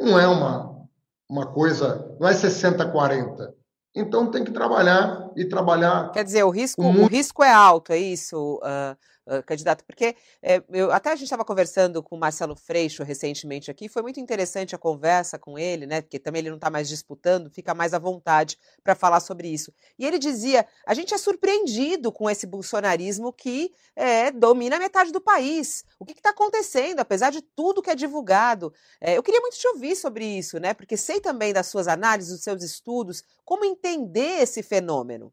não 0.00 0.18
é 0.18 0.26
uma, 0.26 0.86
uma 1.28 1.46
coisa, 1.46 2.16
não 2.18 2.28
é 2.28 2.32
60, 2.32 2.86
40. 2.90 3.54
Então 3.94 4.30
tem 4.30 4.42
que 4.42 4.50
trabalhar 4.50 5.30
e 5.36 5.44
trabalhar. 5.44 6.10
Quer 6.12 6.24
dizer, 6.24 6.42
o 6.44 6.50
risco, 6.50 6.82
o 6.82 7.06
risco 7.06 7.44
é 7.44 7.52
alto, 7.52 7.92
é 7.92 7.98
isso? 7.98 8.58
Uh, 8.62 8.96
candidato, 9.40 9.84
porque 9.84 10.16
é, 10.42 10.62
eu, 10.70 10.90
até 10.90 11.10
a 11.10 11.14
gente 11.14 11.24
estava 11.24 11.44
conversando 11.44 12.02
com 12.02 12.16
o 12.16 12.18
Marcelo 12.18 12.56
Freixo 12.56 13.02
recentemente 13.02 13.70
aqui, 13.70 13.88
foi 13.88 14.02
muito 14.02 14.18
interessante 14.18 14.74
a 14.74 14.78
conversa 14.78 15.38
com 15.38 15.58
ele, 15.58 15.86
né? 15.86 16.02
Porque 16.02 16.18
também 16.18 16.40
ele 16.40 16.50
não 16.50 16.56
está 16.56 16.68
mais 16.68 16.88
disputando, 16.88 17.50
fica 17.50 17.72
mais 17.74 17.94
à 17.94 17.98
vontade 17.98 18.58
para 18.82 18.94
falar 18.94 19.20
sobre 19.20 19.48
isso. 19.48 19.72
E 19.98 20.04
ele 20.04 20.18
dizia: 20.18 20.66
a 20.84 20.94
gente 20.94 21.14
é 21.14 21.18
surpreendido 21.18 22.10
com 22.10 22.28
esse 22.28 22.46
bolsonarismo 22.46 23.32
que 23.32 23.72
é, 23.94 24.30
domina 24.30 24.78
metade 24.78 25.12
do 25.12 25.20
país. 25.20 25.84
O 25.98 26.04
que 26.04 26.12
está 26.12 26.30
acontecendo, 26.30 27.00
apesar 27.00 27.30
de 27.30 27.40
tudo 27.40 27.82
que 27.82 27.90
é 27.90 27.94
divulgado? 27.94 28.72
É, 29.00 29.16
eu 29.16 29.22
queria 29.22 29.40
muito 29.40 29.56
te 29.56 29.68
ouvir 29.68 29.94
sobre 29.96 30.24
isso, 30.24 30.58
né? 30.58 30.74
Porque 30.74 30.96
sei 30.96 31.20
também 31.20 31.52
das 31.52 31.68
suas 31.68 31.86
análises, 31.86 32.32
dos 32.32 32.42
seus 32.42 32.62
estudos, 32.62 33.22
como 33.44 33.64
entender 33.64 34.42
esse 34.42 34.62
fenômeno. 34.62 35.32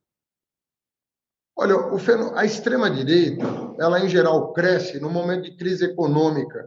Olha, 1.62 1.76
a 2.36 2.46
extrema-direita, 2.46 3.46
ela 3.78 4.00
em 4.00 4.08
geral 4.08 4.54
cresce 4.54 4.98
no 4.98 5.10
momento 5.10 5.44
de 5.44 5.58
crise 5.58 5.84
econômica 5.84 6.66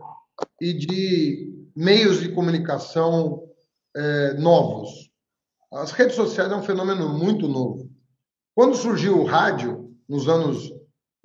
e 0.60 0.74
de 0.74 1.50
meios 1.74 2.20
de 2.20 2.28
comunicação 2.28 3.42
é, 3.96 4.34
novos. 4.34 5.10
As 5.72 5.92
redes 5.92 6.14
sociais 6.14 6.52
é 6.52 6.54
um 6.54 6.62
fenômeno 6.62 7.08
muito 7.08 7.48
novo. 7.48 7.90
Quando 8.54 8.76
surgiu 8.76 9.18
o 9.18 9.24
rádio, 9.24 9.96
nos 10.06 10.28
anos, 10.28 10.70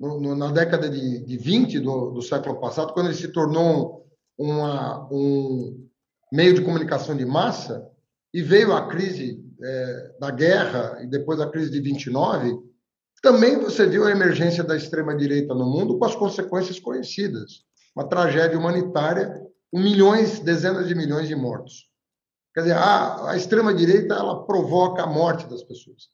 no, 0.00 0.18
no, 0.18 0.34
na 0.34 0.50
década 0.50 0.88
de, 0.88 1.22
de 1.26 1.36
20 1.36 1.80
do, 1.80 2.12
do, 2.12 2.22
século 2.22 2.58
passado, 2.58 2.94
quando 2.94 3.08
ele 3.08 3.16
se 3.16 3.28
tornou 3.28 4.06
uma, 4.38 5.06
um 5.12 5.86
meio 6.32 6.54
de 6.54 6.62
comunicação 6.62 7.14
de 7.14 7.26
massa, 7.26 7.86
e 8.32 8.40
veio 8.40 8.72
a 8.72 8.88
crise 8.88 9.44
é, 9.62 10.14
da 10.18 10.30
guerra 10.30 11.02
e 11.02 11.06
depois 11.06 11.38
a 11.38 11.50
crise 11.50 11.70
de 11.70 11.82
29, 11.82 12.66
também 13.22 13.58
você 13.58 13.86
viu 13.86 14.06
a 14.06 14.10
emergência 14.10 14.62
da 14.62 14.76
extrema-direita 14.76 15.54
no 15.54 15.66
mundo 15.66 15.98
com 15.98 16.04
as 16.04 16.14
consequências 16.14 16.78
conhecidas. 16.78 17.64
Uma 17.94 18.08
tragédia 18.08 18.58
humanitária 18.58 19.42
com 19.70 19.80
milhões, 19.80 20.40
dezenas 20.40 20.86
de 20.88 20.94
milhões 20.94 21.28
de 21.28 21.34
mortos. 21.34 21.88
Quer 22.54 22.62
dizer, 22.62 22.76
a, 22.76 23.30
a 23.30 23.36
extrema-direita 23.36 24.14
ela 24.14 24.46
provoca 24.46 25.02
a 25.02 25.06
morte 25.06 25.46
das 25.48 25.62
pessoas. 25.62 26.08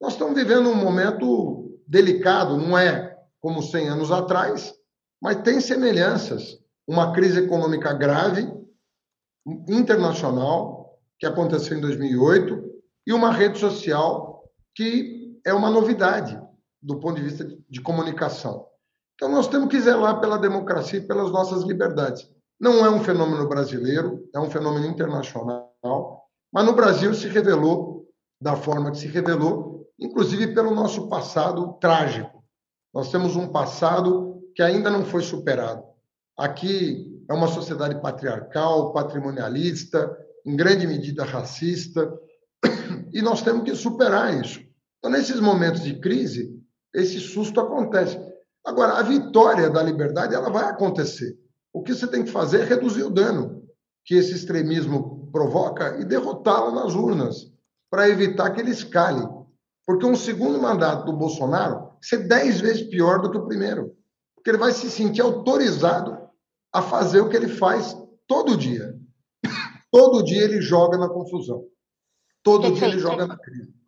Nós 0.00 0.12
estamos 0.12 0.34
vivendo 0.34 0.68
um 0.68 0.74
momento 0.74 1.80
delicado, 1.86 2.56
não 2.56 2.76
é 2.76 3.16
como 3.40 3.62
100 3.62 3.88
anos 3.88 4.10
atrás, 4.10 4.74
mas 5.20 5.42
tem 5.42 5.60
semelhanças. 5.60 6.58
Uma 6.86 7.12
crise 7.12 7.40
econômica 7.40 7.92
grave, 7.92 8.46
internacional, 9.68 10.98
que 11.18 11.26
aconteceu 11.26 11.78
em 11.78 11.80
2008, 11.80 12.62
e 13.06 13.12
uma 13.12 13.32
rede 13.32 13.58
social 13.58 14.44
que 14.74 15.13
é 15.44 15.52
uma 15.52 15.70
novidade 15.70 16.40
do 16.82 16.98
ponto 16.98 17.16
de 17.16 17.22
vista 17.22 17.46
de 17.68 17.80
comunicação. 17.80 18.66
Então, 19.14 19.30
nós 19.30 19.48
temos 19.48 19.68
que 19.68 19.80
zelar 19.80 20.20
pela 20.20 20.38
democracia 20.38 20.98
e 20.98 21.06
pelas 21.06 21.30
nossas 21.30 21.62
liberdades. 21.62 22.28
Não 22.60 22.84
é 22.84 22.90
um 22.90 23.02
fenômeno 23.02 23.48
brasileiro, 23.48 24.28
é 24.34 24.40
um 24.40 24.50
fenômeno 24.50 24.86
internacional, 24.86 26.24
mas 26.52 26.64
no 26.64 26.72
Brasil 26.72 27.14
se 27.14 27.28
revelou 27.28 28.08
da 28.40 28.56
forma 28.56 28.90
que 28.90 28.98
se 28.98 29.06
revelou, 29.06 29.86
inclusive 29.98 30.54
pelo 30.54 30.74
nosso 30.74 31.08
passado 31.08 31.74
trágico. 31.80 32.44
Nós 32.92 33.10
temos 33.10 33.36
um 33.36 33.48
passado 33.48 34.42
que 34.54 34.62
ainda 34.62 34.90
não 34.90 35.04
foi 35.04 35.22
superado. 35.22 35.82
Aqui 36.36 37.22
é 37.28 37.34
uma 37.34 37.48
sociedade 37.48 38.00
patriarcal, 38.00 38.92
patrimonialista, 38.92 40.16
em 40.44 40.56
grande 40.56 40.86
medida 40.86 41.24
racista, 41.24 42.12
e 43.12 43.22
nós 43.22 43.42
temos 43.42 43.64
que 43.64 43.74
superar 43.74 44.40
isso. 44.40 44.60
Então, 45.04 45.12
nesses 45.12 45.38
momentos 45.38 45.82
de 45.82 46.00
crise, 46.00 46.58
esse 46.94 47.20
susto 47.20 47.60
acontece. 47.60 48.18
Agora, 48.64 48.94
a 48.94 49.02
vitória 49.02 49.68
da 49.68 49.82
liberdade 49.82 50.34
ela 50.34 50.48
vai 50.48 50.64
acontecer. 50.64 51.38
O 51.74 51.82
que 51.82 51.94
você 51.94 52.06
tem 52.06 52.24
que 52.24 52.30
fazer 52.30 52.62
é 52.62 52.64
reduzir 52.64 53.02
o 53.02 53.10
dano 53.10 53.68
que 54.02 54.14
esse 54.14 54.32
extremismo 54.32 55.28
provoca 55.30 56.00
e 56.00 56.06
derrotá-lo 56.06 56.74
nas 56.74 56.94
urnas, 56.94 57.52
para 57.90 58.08
evitar 58.08 58.48
que 58.52 58.62
ele 58.62 58.70
escale. 58.70 59.28
Porque 59.86 60.06
um 60.06 60.16
segundo 60.16 60.58
mandato 60.58 61.04
do 61.04 61.12
Bolsonaro 61.12 61.90
ser 62.00 62.26
dez 62.26 62.62
vezes 62.62 62.88
pior 62.88 63.20
do 63.20 63.30
que 63.30 63.36
o 63.36 63.46
primeiro. 63.46 63.94
Porque 64.34 64.48
ele 64.48 64.56
vai 64.56 64.72
se 64.72 64.90
sentir 64.90 65.20
autorizado 65.20 66.16
a 66.72 66.80
fazer 66.80 67.20
o 67.20 67.28
que 67.28 67.36
ele 67.36 67.48
faz 67.48 67.94
todo 68.26 68.56
dia. 68.56 68.98
Todo 69.92 70.24
dia 70.24 70.44
ele 70.44 70.62
joga 70.62 70.96
na 70.96 71.10
confusão. 71.10 71.66
Todo 72.42 72.72
dia 72.72 72.88
ele 72.88 72.98
joga 72.98 73.26
na 73.26 73.36
crise. 73.36 73.83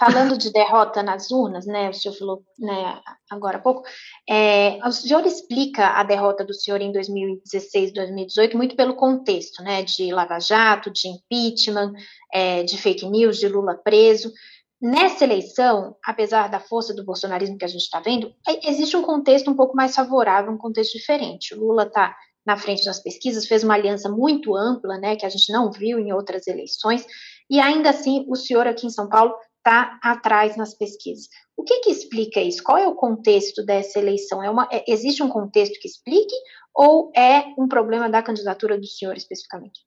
Falando 0.00 0.38
de 0.38 0.50
derrota 0.50 1.02
nas 1.02 1.30
urnas, 1.30 1.66
né, 1.66 1.90
o 1.90 1.92
senhor 1.92 2.14
falou 2.14 2.42
né, 2.58 2.98
agora 3.30 3.58
há 3.58 3.60
pouco, 3.60 3.82
é, 4.26 4.78
o 4.82 4.90
senhor 4.90 5.26
explica 5.26 5.88
a 5.88 6.02
derrota 6.02 6.42
do 6.42 6.54
senhor 6.54 6.80
em 6.80 6.90
2016, 6.90 7.92
2018 7.92 8.56
muito 8.56 8.74
pelo 8.74 8.96
contexto, 8.96 9.62
né, 9.62 9.82
de 9.82 10.10
Lava 10.10 10.40
Jato, 10.40 10.90
de 10.90 11.06
impeachment, 11.06 11.92
é, 12.32 12.62
de 12.62 12.78
fake 12.78 13.06
news, 13.10 13.36
de 13.36 13.46
Lula 13.46 13.74
preso. 13.74 14.32
Nessa 14.80 15.24
eleição, 15.24 15.94
apesar 16.02 16.48
da 16.48 16.58
força 16.58 16.94
do 16.94 17.04
bolsonarismo 17.04 17.58
que 17.58 17.66
a 17.66 17.68
gente 17.68 17.82
está 17.82 18.00
vendo, 18.00 18.32
é, 18.48 18.70
existe 18.70 18.96
um 18.96 19.02
contexto 19.02 19.50
um 19.50 19.54
pouco 19.54 19.76
mais 19.76 19.94
favorável, 19.94 20.50
um 20.50 20.56
contexto 20.56 20.96
diferente. 20.96 21.54
O 21.54 21.60
Lula 21.60 21.82
está 21.82 22.16
na 22.46 22.56
frente 22.56 22.86
das 22.86 23.02
pesquisas, 23.02 23.46
fez 23.46 23.62
uma 23.62 23.74
aliança 23.74 24.08
muito 24.08 24.56
ampla, 24.56 24.96
né, 24.96 25.14
que 25.14 25.26
a 25.26 25.28
gente 25.28 25.52
não 25.52 25.70
viu 25.70 25.98
em 25.98 26.10
outras 26.10 26.46
eleições, 26.46 27.04
e 27.50 27.60
ainda 27.60 27.90
assim 27.90 28.24
o 28.28 28.34
senhor 28.34 28.66
aqui 28.66 28.86
em 28.86 28.90
São 28.90 29.06
Paulo 29.06 29.34
está 29.60 29.98
atrás 30.02 30.56
nas 30.56 30.74
pesquisas. 30.74 31.28
O 31.56 31.62
que, 31.62 31.80
que 31.80 31.90
explica 31.90 32.40
isso? 32.40 32.62
Qual 32.62 32.78
é 32.78 32.88
o 32.88 32.94
contexto 32.94 33.64
dessa 33.64 33.98
eleição? 33.98 34.42
É 34.42 34.50
uma, 34.50 34.68
é, 34.72 34.84
existe 34.88 35.22
um 35.22 35.28
contexto 35.28 35.78
que 35.78 35.86
explique 35.86 36.34
ou 36.74 37.12
é 37.14 37.54
um 37.58 37.68
problema 37.68 38.08
da 38.08 38.22
candidatura 38.22 38.78
do 38.78 38.86
senhor 38.86 39.16
especificamente? 39.16 39.80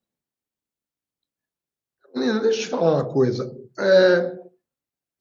Deixa 2.14 2.48
eu 2.48 2.52
te 2.52 2.68
falar 2.68 2.94
uma 2.94 3.12
coisa. 3.12 3.52
É, 3.80 4.40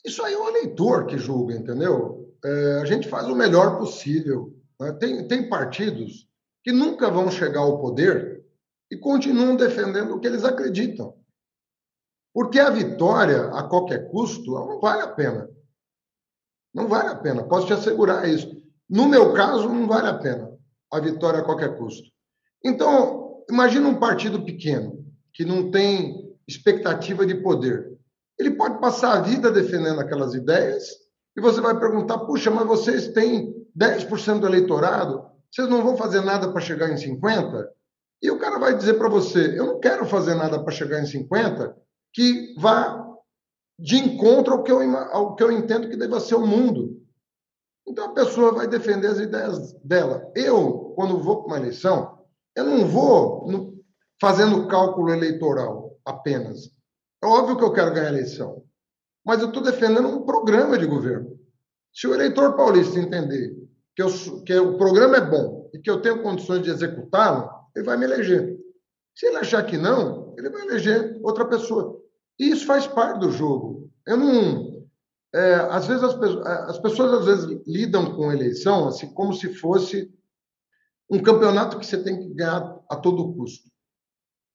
isso 0.04 0.22
aí 0.22 0.34
é 0.34 0.38
o 0.38 0.48
eleitor 0.48 1.06
que 1.06 1.16
julga, 1.16 1.54
entendeu? 1.54 2.36
É, 2.44 2.80
a 2.82 2.84
gente 2.84 3.08
faz 3.08 3.26
o 3.28 3.34
melhor 3.34 3.78
possível. 3.78 4.54
Né? 4.78 4.92
Tem, 4.92 5.26
tem 5.26 5.48
partidos 5.48 6.28
que 6.62 6.70
nunca 6.70 7.10
vão 7.10 7.30
chegar 7.30 7.60
ao 7.60 7.80
poder 7.80 8.44
e 8.90 8.96
continuam 8.96 9.56
defendendo 9.56 10.14
o 10.14 10.20
que 10.20 10.26
eles 10.26 10.44
acreditam. 10.44 11.16
Porque 12.34 12.58
a 12.58 12.70
vitória, 12.70 13.48
a 13.48 13.62
qualquer 13.64 14.10
custo, 14.10 14.52
não 14.52 14.80
vale 14.80 15.02
a 15.02 15.08
pena. 15.08 15.48
Não 16.74 16.88
vale 16.88 17.08
a 17.10 17.16
pena, 17.16 17.44
posso 17.44 17.66
te 17.66 17.72
assegurar 17.72 18.28
isso. 18.28 18.50
No 18.88 19.06
meu 19.06 19.32
caso, 19.34 19.68
não 19.68 19.86
vale 19.86 20.08
a 20.08 20.14
pena 20.14 20.52
a 20.90 21.00
vitória 21.00 21.40
a 21.40 21.44
qualquer 21.44 21.76
custo. 21.76 22.08
Então, 22.62 23.42
imagina 23.50 23.88
um 23.88 23.98
partido 23.98 24.44
pequeno, 24.44 25.04
que 25.32 25.44
não 25.44 25.70
tem 25.70 26.36
expectativa 26.46 27.24
de 27.24 27.34
poder. 27.36 27.92
Ele 28.38 28.52
pode 28.52 28.78
passar 28.78 29.16
a 29.16 29.20
vida 29.20 29.50
defendendo 29.50 30.00
aquelas 30.00 30.34
ideias 30.34 30.84
e 31.36 31.40
você 31.40 31.60
vai 31.60 31.78
perguntar: 31.78 32.18
puxa, 32.18 32.50
mas 32.50 32.66
vocês 32.66 33.08
têm 33.08 33.54
10% 33.76 34.40
do 34.40 34.46
eleitorado, 34.46 35.24
vocês 35.50 35.68
não 35.68 35.82
vão 35.82 35.96
fazer 35.96 36.20
nada 36.20 36.52
para 36.52 36.60
chegar 36.60 36.90
em 36.90 36.96
50%? 36.96 37.66
E 38.22 38.30
o 38.30 38.38
cara 38.38 38.58
vai 38.58 38.76
dizer 38.76 38.94
para 38.94 39.08
você: 39.08 39.58
eu 39.58 39.66
não 39.66 39.80
quero 39.80 40.04
fazer 40.04 40.34
nada 40.34 40.62
para 40.62 40.72
chegar 40.72 41.00
em 41.00 41.04
50%, 41.04 41.74
que 42.12 42.54
vá 42.58 43.02
de 43.78 43.96
encontro 43.96 44.54
ao 44.54 44.62
que, 44.62 44.70
eu, 44.70 44.80
ao 44.96 45.34
que 45.34 45.42
eu 45.42 45.50
entendo 45.50 45.88
que 45.88 45.96
deva 45.96 46.20
ser 46.20 46.36
o 46.36 46.46
mundo. 46.46 47.00
Então 47.86 48.06
a 48.06 48.14
pessoa 48.14 48.52
vai 48.52 48.68
defender 48.68 49.08
as 49.08 49.18
ideias 49.18 49.72
dela. 49.82 50.30
Eu, 50.36 50.92
quando 50.94 51.20
vou 51.20 51.42
para 51.42 51.54
uma 51.54 51.60
eleição, 51.60 52.18
eu 52.54 52.64
não 52.64 52.86
vou 52.86 53.46
no, 53.50 53.82
fazendo 54.20 54.68
cálculo 54.68 55.10
eleitoral 55.10 55.98
apenas. 56.04 56.70
É 57.22 57.26
óbvio 57.26 57.56
que 57.56 57.64
eu 57.64 57.72
quero 57.72 57.92
ganhar 57.92 58.06
a 58.06 58.12
eleição, 58.12 58.62
mas 59.24 59.40
eu 59.40 59.48
estou 59.48 59.62
defendendo 59.62 60.08
um 60.08 60.24
programa 60.24 60.78
de 60.78 60.86
governo. 60.86 61.38
Se 61.92 62.06
o 62.06 62.14
eleitor 62.14 62.56
paulista 62.56 62.98
entender 62.98 63.54
que, 63.94 64.02
eu, 64.02 64.08
que 64.44 64.54
o 64.58 64.78
programa 64.78 65.16
é 65.16 65.20
bom 65.20 65.70
e 65.74 65.78
que 65.78 65.90
eu 65.90 66.00
tenho 66.00 66.22
condições 66.22 66.62
de 66.62 66.70
executá-lo, 66.70 67.50
ele 67.74 67.84
vai 67.84 67.96
me 67.96 68.04
eleger. 68.04 68.58
Se 69.14 69.26
ele 69.26 69.36
achar 69.36 69.64
que 69.64 69.76
não, 69.76 70.34
ele 70.38 70.50
vai 70.50 70.62
eleger 70.62 71.18
outra 71.22 71.44
pessoa. 71.44 72.01
E 72.42 72.50
isso 72.50 72.66
faz 72.66 72.88
parte 72.88 73.20
do 73.20 73.30
jogo. 73.30 73.88
Eu 74.04 74.16
não, 74.16 74.84
é, 75.32 75.54
às 75.70 75.86
vezes 75.86 76.02
as, 76.02 76.14
as, 76.70 76.78
pessoas 76.80 77.20
às 77.20 77.24
vezes 77.24 77.62
lidam 77.68 78.16
com 78.16 78.32
eleição 78.32 78.88
assim 78.88 79.14
como 79.14 79.32
se 79.32 79.54
fosse 79.54 80.12
um 81.08 81.22
campeonato 81.22 81.78
que 81.78 81.86
você 81.86 82.02
tem 82.02 82.18
que 82.18 82.34
ganhar 82.34 82.80
a 82.90 82.96
todo 82.96 83.32
custo. 83.34 83.70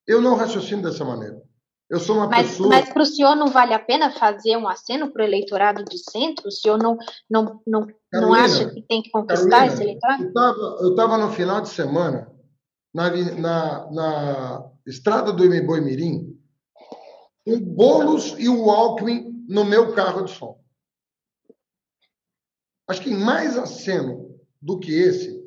Eu 0.05 0.21
não 0.21 0.35
raciocino 0.35 0.81
dessa 0.81 1.05
maneira. 1.05 1.41
Eu 1.89 2.01
sou 2.01 2.17
uma 2.17 2.27
mas, 2.27 2.49
pessoa. 2.49 2.67
Mas 2.67 2.89
para 2.89 3.03
o 3.03 3.05
senhor 3.05 3.37
não 3.37 3.47
vale 3.47 3.73
a 3.73 3.79
pena 3.79 4.11
fazer 4.11 4.57
um 4.57 4.67
aceno 4.67 5.09
para 5.09 5.23
o 5.23 5.25
eleitorado 5.25 5.85
de 5.85 5.97
centro? 5.97 6.49
O 6.49 6.51
senhor 6.51 6.77
não, 6.77 6.97
não, 7.29 7.61
não, 7.65 7.87
Carolina, 8.11 8.19
não 8.19 8.33
acha 8.33 8.69
que 8.69 8.81
tem 8.81 9.01
que 9.01 9.11
conquistar 9.11 9.49
Carolina, 9.49 9.73
esse 9.73 9.83
eleitorado? 9.83 10.23
Eu 10.81 10.89
estava 10.89 11.17
no 11.17 11.31
final 11.31 11.61
de 11.61 11.69
semana 11.69 12.29
na, 12.93 13.09
na, 13.37 13.91
na 13.91 14.71
estrada 14.85 15.31
do 15.31 15.45
Imeboi 15.45 15.79
Mirim 15.79 16.36
com 17.47 17.61
bolos 17.61 18.35
e 18.37 18.49
o 18.49 18.69
Alckmin 18.69 19.45
no 19.47 19.63
meu 19.63 19.93
carro 19.93 20.25
de 20.25 20.31
som. 20.31 20.59
Acho 22.89 23.01
que 23.01 23.09
mais 23.09 23.57
aceno 23.57 24.37
do 24.61 24.77
que 24.77 24.91
esse, 24.91 25.41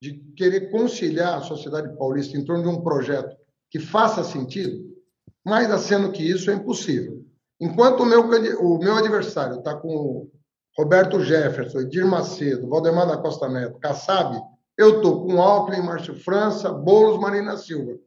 de 0.00 0.14
querer 0.36 0.70
conciliar 0.70 1.38
a 1.38 1.42
sociedade 1.42 1.96
paulista 1.98 2.38
em 2.38 2.44
torno 2.44 2.62
de 2.62 2.68
um 2.68 2.80
projeto 2.80 3.36
que 3.68 3.80
faça 3.80 4.22
sentido, 4.22 4.96
mais 5.44 5.68
aceno 5.72 6.12
que 6.12 6.22
isso 6.22 6.52
é 6.52 6.54
impossível. 6.54 7.26
Enquanto 7.60 8.04
o 8.04 8.06
meu, 8.06 8.20
o 8.60 8.78
meu 8.78 8.94
adversário 8.94 9.58
está 9.58 9.74
com 9.74 10.30
Roberto 10.78 11.20
Jefferson, 11.20 11.80
Edir 11.80 12.06
Macedo, 12.06 12.68
Valdemar 12.68 13.08
da 13.08 13.18
Costa 13.18 13.48
Neto, 13.48 13.80
Kassab, 13.80 14.40
eu 14.78 14.96
estou 14.96 15.26
com 15.26 15.42
Alckmin, 15.42 15.82
Márcio 15.82 16.14
França, 16.14 16.72
Boulos, 16.72 17.20
Marina 17.20 17.56
Silva. 17.56 17.98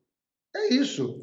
É 0.55 0.73
isso. 0.73 1.19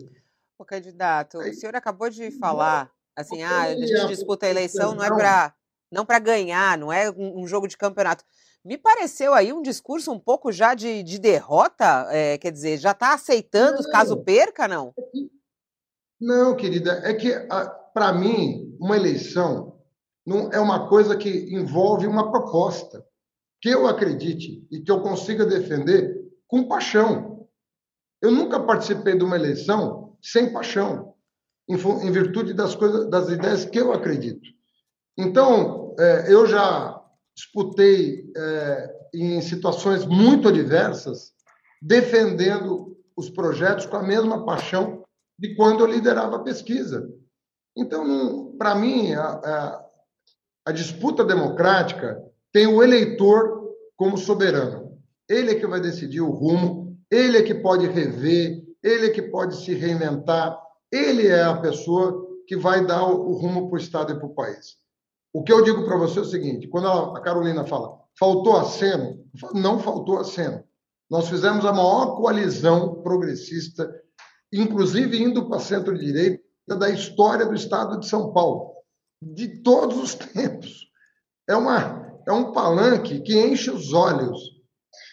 O 0.60 0.64
candidato, 0.66 1.40
é 1.40 1.48
o 1.48 1.54
senhor 1.54 1.74
acabou 1.74 2.10
de 2.10 2.30
falar 2.32 2.92
assim, 3.16 3.42
ah, 3.42 3.62
a 3.62 3.74
gente 3.74 4.08
disputa 4.08 4.44
a 4.44 4.50
eleição 4.50 4.94
não 4.94 5.02
é 5.02 5.08
para 5.08 5.54
não 5.90 6.04
para 6.04 6.18
ganhar, 6.18 6.76
não 6.76 6.92
é 6.92 7.10
um 7.10 7.46
jogo 7.46 7.66
de 7.66 7.78
campeonato. 7.78 8.22
Me 8.62 8.76
pareceu 8.76 9.32
aí 9.32 9.54
um 9.54 9.62
discurso 9.62 10.12
um 10.12 10.18
pouco 10.18 10.52
já 10.52 10.74
de, 10.74 11.02
de 11.02 11.18
derrota, 11.18 12.06
é, 12.10 12.36
quer 12.36 12.52
dizer, 12.52 12.76
já 12.76 12.90
está 12.90 13.14
aceitando 13.14 13.82
não, 13.82 13.90
caso 13.90 14.18
perca, 14.18 14.68
não? 14.68 14.92
Não, 16.20 16.54
querida, 16.54 17.00
é 17.04 17.14
que 17.14 17.32
para 17.94 18.12
mim 18.12 18.76
uma 18.78 18.98
eleição 18.98 19.80
não 20.26 20.52
é 20.52 20.60
uma 20.60 20.90
coisa 20.90 21.16
que 21.16 21.54
envolve 21.54 22.06
uma 22.06 22.30
proposta 22.30 23.02
que 23.62 23.70
eu 23.70 23.86
acredite 23.86 24.68
e 24.70 24.82
que 24.82 24.92
eu 24.92 25.00
consiga 25.00 25.46
defender 25.46 26.22
com 26.46 26.68
paixão. 26.68 27.48
Eu 28.20 28.30
nunca 28.30 28.60
participei 28.60 29.16
de 29.16 29.24
uma 29.24 29.36
eleição 29.36 30.09
sem 30.22 30.52
paixão, 30.52 31.14
em, 31.68 31.74
em 31.74 32.10
virtude 32.10 32.52
das 32.52 32.74
coisas, 32.74 33.08
das 33.08 33.28
ideias 33.28 33.64
que 33.64 33.78
eu 33.78 33.92
acredito. 33.92 34.48
Então, 35.16 35.94
é, 35.98 36.32
eu 36.32 36.46
já 36.46 37.00
disputei 37.34 38.30
é, 38.36 38.96
em 39.14 39.40
situações 39.40 40.04
muito 40.06 40.48
adversas, 40.48 41.32
defendendo 41.80 42.96
os 43.16 43.30
projetos 43.30 43.86
com 43.86 43.96
a 43.96 44.02
mesma 44.02 44.44
paixão 44.44 45.04
de 45.38 45.54
quando 45.54 45.80
eu 45.80 45.86
liderava 45.86 46.36
a 46.36 46.42
pesquisa. 46.42 47.08
Então, 47.76 48.54
para 48.58 48.74
mim, 48.74 49.12
a, 49.14 49.22
a, 49.22 49.86
a, 50.66 50.72
disputa 50.72 51.24
democrática 51.24 52.22
tem 52.52 52.66
o 52.66 52.82
eleitor 52.82 53.70
como 53.96 54.18
soberano. 54.18 54.98
Ele 55.28 55.52
é 55.52 55.54
que 55.54 55.66
vai 55.66 55.80
decidir 55.80 56.20
o 56.20 56.30
rumo, 56.30 56.98
ele 57.10 57.38
é 57.38 57.42
que 57.42 57.54
pode 57.54 57.86
rever, 57.86 58.62
ele 58.82 59.06
é 59.06 59.10
que 59.10 59.22
pode 59.22 59.56
se 59.64 59.74
reinventar, 59.74 60.58
ele 60.90 61.26
é 61.26 61.42
a 61.42 61.56
pessoa 61.56 62.28
que 62.46 62.56
vai 62.56 62.84
dar 62.84 63.04
o, 63.04 63.32
rumo 63.32 63.68
para 63.68 63.76
o 63.76 63.80
Estado 63.80 64.12
e 64.12 64.16
para 64.16 64.26
o 64.26 64.34
país. 64.34 64.76
O 65.32 65.42
que 65.42 65.52
eu 65.52 65.62
digo 65.62 65.84
para 65.84 65.96
você 65.96 66.18
é 66.18 66.22
o 66.22 66.24
seguinte: 66.26 66.68
quando 66.68 66.88
a 66.88 67.20
Carolina 67.20 67.64
fala, 67.64 68.00
faltou 68.18 68.56
aceno, 68.56 69.24
não 69.54 69.78
faltou 69.78 70.18
aceno. 70.18 70.64
Nós 71.08 71.28
fizemos 71.28 71.64
a 71.64 71.72
maior 71.72 72.16
coalizão 72.16 73.02
progressista, 73.02 73.88
inclusive 74.52 75.22
indo 75.22 75.48
para 75.48 75.60
centro-direita, 75.60 76.42
da 76.68 76.88
história 76.88 77.46
do 77.46 77.54
Estado 77.54 77.98
de 77.98 78.06
São 78.06 78.32
Paulo, 78.32 78.74
de 79.20 79.60
todos 79.62 79.98
os 79.98 80.14
tempos. 80.14 80.88
É, 81.48 81.56
uma, 81.56 82.16
é 82.26 82.32
um 82.32 82.52
palanque 82.52 83.20
que 83.20 83.36
enche 83.36 83.70
os 83.70 83.92
olhos 83.92 84.59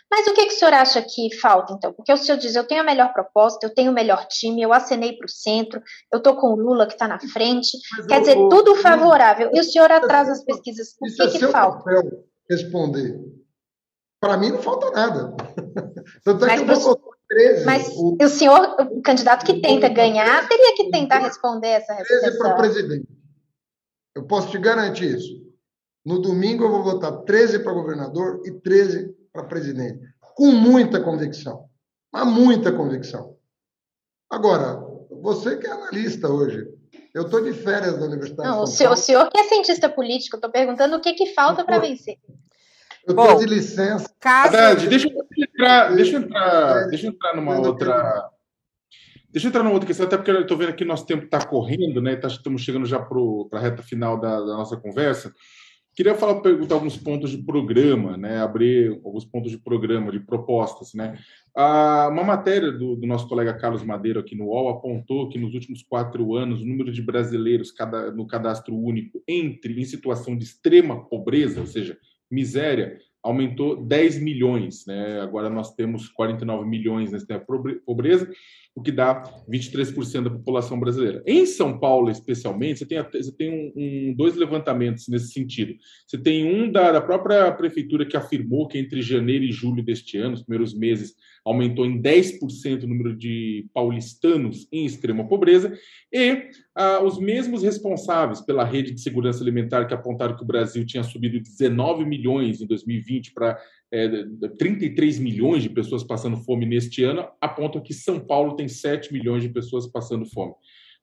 mas 0.10 0.28
o 0.28 0.34
que, 0.34 0.46
que 0.46 0.54
o 0.54 0.58
senhor 0.58 0.74
acha 0.74 1.02
que 1.02 1.36
falta, 1.36 1.74
então? 1.74 1.94
Porque 1.94 2.12
o 2.12 2.18
senhor 2.18 2.38
diz, 2.38 2.56
eu 2.56 2.66
tenho 2.66 2.82
a 2.82 2.84
melhor 2.86 3.12
proposta, 3.14 3.66
eu 3.66 3.74
tenho 3.74 3.92
o 3.92 3.94
melhor 3.94 4.26
time, 4.28 4.62
eu 4.62 4.72
acenei 4.72 5.14
para 5.14 5.26
o 5.26 5.30
centro, 5.30 5.82
eu 6.12 6.18
estou 6.18 6.36
com 6.36 6.48
o 6.48 6.56
Lula 6.56 6.88
que 6.88 6.94
está 6.94 7.08
na 7.08 7.20
frente, 7.20 7.78
Mas 7.98 8.08
quer 8.08 8.16
eu, 8.16 8.20
dizer, 8.22 8.38
eu, 8.38 8.50
tudo 8.50 8.76
favorável, 8.76 9.50
e 9.54 9.60
o 9.60 9.64
senhor 9.64 9.92
atrasa 9.92 10.32
as 10.32 10.44
pesquisas, 10.44 10.96
o 11.02 11.16
que, 11.16 11.22
é 11.22 11.40
que 11.40 11.48
falta? 11.48 11.84
Papel 11.84 12.24
responder. 12.50 13.20
Para 14.20 14.38
mim 14.38 14.52
não 14.52 14.62
falta 14.62 14.90
nada. 14.92 15.36
Tanto 16.24 16.46
é 16.46 16.48
Mas 16.48 16.62
que 16.62 16.72
eu 16.72 16.80
vou 16.80 17.18
13. 17.30 17.66
Mas 17.66 17.88
o, 17.96 18.18
o 18.22 18.30
senhor, 18.30 18.76
o 18.92 19.02
candidato 19.02 19.46
que 19.46 19.62
tenta 19.62 19.90
ganhar, 19.90 20.48
teria 20.48 20.76
que 20.76 20.90
tentar 20.90 21.20
responder 21.20 21.68
essa 21.68 21.94
resposta. 21.94 22.22
13 22.22 22.38
para 22.38 22.56
presidente. 22.56 23.08
Eu 24.16 24.26
posso 24.26 24.50
te 24.50 24.58
garantir 24.58 25.16
isso. 25.16 25.46
No 26.06 26.22
domingo 26.22 26.64
eu 26.64 26.72
vou 26.72 26.84
votar 26.84 27.12
13 27.24 27.60
para 27.60 27.74
governador 27.74 28.42
e 28.46 28.52
13 28.52 29.14
para 29.38 29.44
presidente, 29.44 30.00
com 30.20 30.52
muita 30.52 31.00
convicção, 31.00 31.66
mas 32.12 32.26
muita 32.26 32.72
convicção. 32.72 33.38
Agora, 34.30 34.82
você 35.22 35.58
que 35.58 35.68
é 35.68 35.72
analista 35.72 36.28
hoje, 36.28 36.68
eu 37.14 37.24
estou 37.24 37.44
de 37.44 37.54
férias 37.54 38.00
da 38.00 38.06
Universidade 38.06 38.50
Não, 38.50 38.64
o 38.64 38.68
senhor, 38.68 38.94
o 38.94 38.98
senhor, 38.98 39.30
que 39.30 39.40
é 39.40 39.44
cientista 39.44 39.88
político, 39.88 40.36
eu 40.36 40.40
estou 40.40 40.52
perguntando 40.52 40.96
o 40.96 41.00
que, 41.00 41.14
que 41.14 41.34
falta 41.34 41.64
para 41.64 41.80
vencer. 41.80 42.18
Eu 43.06 43.12
estou 43.12 43.40
de 43.40 43.46
licença. 43.46 44.10
Haddad, 44.24 44.88
deixa, 44.88 45.08
eu 45.08 45.26
entrar, 45.38 45.96
deixa 45.96 46.16
eu 46.16 46.22
entrar, 46.22 46.88
deixa 46.88 47.08
eu 47.08 47.12
entrar 47.12 47.36
numa 47.36 47.60
outra. 47.60 48.30
Deixa 49.30 49.48
eu 49.48 49.50
entrar 49.50 49.64
numa 49.64 49.74
outra 49.74 49.88
questão, 49.88 50.08
até 50.08 50.18
porque 50.18 50.32
eu 50.32 50.42
estou 50.42 50.58
vendo 50.58 50.70
aqui 50.70 50.84
nosso 50.84 51.06
tempo 51.06 51.26
está 51.26 51.46
correndo, 51.46 52.02
né? 52.02 52.16
Tá, 52.16 52.28
estamos 52.28 52.62
chegando 52.64 52.86
já 52.86 53.00
para 53.00 53.20
a 53.54 53.60
reta 53.60 53.84
final 53.84 54.20
da, 54.20 54.40
da 54.40 54.58
nossa 54.58 54.76
conversa. 54.76 55.32
Queria 55.98 56.14
falar, 56.14 56.42
perguntar 56.42 56.76
alguns 56.76 56.96
pontos 56.96 57.32
de 57.32 57.40
programa, 57.40 58.16
né? 58.16 58.38
Abrir 58.38 59.02
alguns 59.04 59.26
pontos 59.26 59.50
de 59.50 59.58
programa, 59.58 60.12
de 60.12 60.20
propostas, 60.20 60.94
né? 60.94 61.18
Ah, 61.56 62.08
uma 62.12 62.24
matéria 62.24 62.72
do, 62.72 62.96
do, 62.96 63.08
nosso 63.08 63.28
colega 63.28 63.52
Carlos 63.56 63.82
Madeiro 63.82 64.20
aqui 64.20 64.36
no 64.36 64.46
UOL 64.46 64.70
apontou 64.70 65.28
que 65.28 65.40
nos 65.40 65.56
últimos 65.56 65.82
quatro 65.82 66.36
anos 66.36 66.62
o 66.62 66.66
número 66.68 66.92
de 66.92 67.02
brasileiros 67.02 67.72
cada, 67.72 68.12
no 68.12 68.28
cadastro 68.28 68.78
único 68.78 69.24
entre 69.28 69.82
em 69.82 69.86
situação 69.86 70.38
de 70.38 70.44
extrema 70.44 71.04
pobreza, 71.04 71.62
ou 71.62 71.66
seja, 71.66 71.98
miséria, 72.30 73.00
aumentou 73.24 73.84
10 73.84 74.22
milhões, 74.22 74.86
né? 74.86 75.20
Agora 75.22 75.50
nós 75.50 75.74
temos 75.74 76.10
49 76.10 76.64
milhões 76.70 77.12
nessa 77.12 77.44
pobreza 77.84 78.30
o 78.78 78.82
que 78.84 78.92
dá 78.92 79.24
23% 79.50 80.26
da 80.26 80.30
população 80.30 80.80
brasileira. 80.80 81.24
Em 81.26 81.48
São 81.48 81.80
Paulo, 81.80 82.12
especialmente, 82.12 82.78
você 82.78 82.86
tem, 82.86 83.04
você 83.12 83.32
tem 83.32 83.50
um, 83.50 83.74
um, 83.76 84.14
dois 84.14 84.36
levantamentos 84.36 85.08
nesse 85.08 85.32
sentido. 85.32 85.74
Você 86.06 86.16
tem 86.16 86.46
um 86.46 86.72
da, 86.72 86.92
da, 86.92 87.02
própria 87.02 87.52
prefeitura 87.52 88.06
que 88.06 88.16
afirmou 88.16 88.68
que 88.68 88.78
entre 88.78 89.02
janeiro 89.02 89.44
e 89.44 89.52
julho 89.52 89.84
deste 89.84 90.20
ano, 90.20 90.36
os 90.36 90.44
primeiros 90.44 90.76
meses, 90.78 91.16
aumentou 91.44 91.88
em 91.88 92.00
10% 92.00 92.84
o 92.84 92.88
número 92.88 93.18
de 93.18 93.66
paulistanos 93.74 94.68
em 94.72 94.86
extrema 94.86 95.28
pobreza, 95.28 95.76
e 96.14 96.50
ah, 96.76 97.02
os 97.02 97.18
mesmos 97.20 97.64
responsáveis 97.64 98.42
pela 98.42 98.64
rede 98.64 98.92
de 98.92 99.02
segurança 99.02 99.42
alimentar 99.42 99.86
que 99.86 99.94
apontaram 99.96 100.36
que 100.36 100.44
o 100.44 100.48
Brasil 100.48 100.86
tinha 100.86 101.04
subido 101.04 101.40
19 101.40 102.06
milhões 102.06 102.62
em 102.62 102.68
2020 102.68 103.34
para 103.34 103.58
é, 103.92 104.08
33 104.58 105.20
milhões 105.20 105.64
de 105.64 105.70
pessoas 105.70 106.04
passando 106.04 106.38
fome 106.38 106.66
neste 106.66 107.04
ano, 107.04 107.28
apontam 107.40 107.82
que 107.82 107.94
São 107.94 108.20
Paulo 108.20 108.56
tem 108.56 108.68
7 108.68 109.14
milhões 109.14 109.44
de 109.44 109.50
pessoas 109.50 109.88
passando 109.88 110.26
fome. 110.26 110.54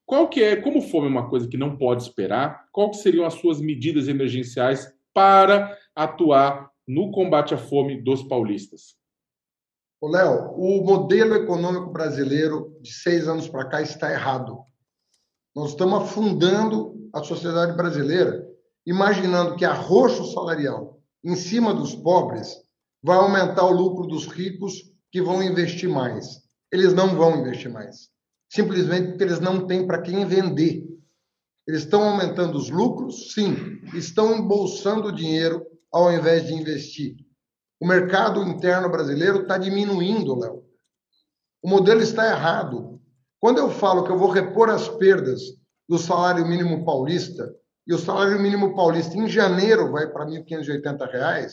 Qual 0.06 0.28
que 0.28 0.42
é, 0.42 0.56
como 0.56 0.82
fome 0.82 1.06
é 1.06 1.10
uma 1.10 1.30
coisa 1.30 1.48
que 1.48 1.56
não 1.56 1.76
pode 1.76 2.02
esperar, 2.02 2.66
qual 2.70 2.90
que 2.90 2.98
seriam 2.98 3.24
as 3.24 3.34
suas 3.34 3.60
medidas 3.60 4.06
emergenciais 4.06 4.92
para 5.14 5.76
atuar 5.94 6.70
no 6.86 7.10
combate 7.10 7.54
à 7.54 7.58
fome 7.58 8.02
dos 8.02 8.22
paulistas? 8.22 8.96
Léo, 10.02 10.52
o 10.56 10.84
modelo 10.84 11.34
econômico 11.34 11.90
brasileiro 11.90 12.76
de 12.82 12.92
seis 12.92 13.26
anos 13.26 13.48
para 13.48 13.66
cá 13.66 13.80
está 13.80 14.12
errado. 14.12 14.58
Nós 15.56 15.70
estamos 15.70 16.02
afundando 16.02 17.08
a 17.10 17.22
sociedade 17.22 17.74
brasileira, 17.74 18.46
imaginando 18.84 19.56
que 19.56 19.64
arroxo 19.64 20.24
salarial 20.32 21.00
em 21.24 21.34
cima 21.34 21.72
dos 21.72 21.94
pobres 21.94 22.63
vai 23.04 23.18
aumentar 23.18 23.66
o 23.66 23.70
lucro 23.70 24.06
dos 24.06 24.26
ricos 24.26 24.90
que 25.12 25.20
vão 25.20 25.42
investir 25.42 25.90
mais. 25.90 26.42
Eles 26.72 26.94
não 26.94 27.14
vão 27.14 27.38
investir 27.38 27.70
mais. 27.70 28.08
Simplesmente 28.50 29.08
porque 29.08 29.24
eles 29.24 29.40
não 29.40 29.66
têm 29.66 29.86
para 29.86 30.00
quem 30.00 30.24
vender. 30.24 30.82
Eles 31.68 31.82
estão 31.82 32.02
aumentando 32.02 32.56
os 32.56 32.70
lucros? 32.70 33.34
Sim. 33.34 33.78
Estão 33.92 34.34
embolsando 34.34 35.12
dinheiro 35.12 35.66
ao 35.92 36.10
invés 36.10 36.46
de 36.46 36.54
investir. 36.54 37.16
O 37.78 37.86
mercado 37.86 38.42
interno 38.42 38.88
brasileiro 38.88 39.42
está 39.42 39.58
diminuindo, 39.58 40.38
Léo. 40.38 40.64
O 41.62 41.68
modelo 41.68 42.00
está 42.00 42.26
errado. 42.26 43.00
Quando 43.38 43.58
eu 43.58 43.70
falo 43.70 44.04
que 44.04 44.10
eu 44.10 44.18
vou 44.18 44.30
repor 44.30 44.70
as 44.70 44.88
perdas 44.88 45.42
do 45.86 45.98
salário 45.98 46.46
mínimo 46.46 46.86
paulista, 46.86 47.54
e 47.86 47.92
o 47.92 47.98
salário 47.98 48.40
mínimo 48.40 48.74
paulista 48.74 49.14
em 49.14 49.28
janeiro 49.28 49.92
vai 49.92 50.10
para 50.10 50.24
R$ 50.24 50.42
1.580, 50.42 51.50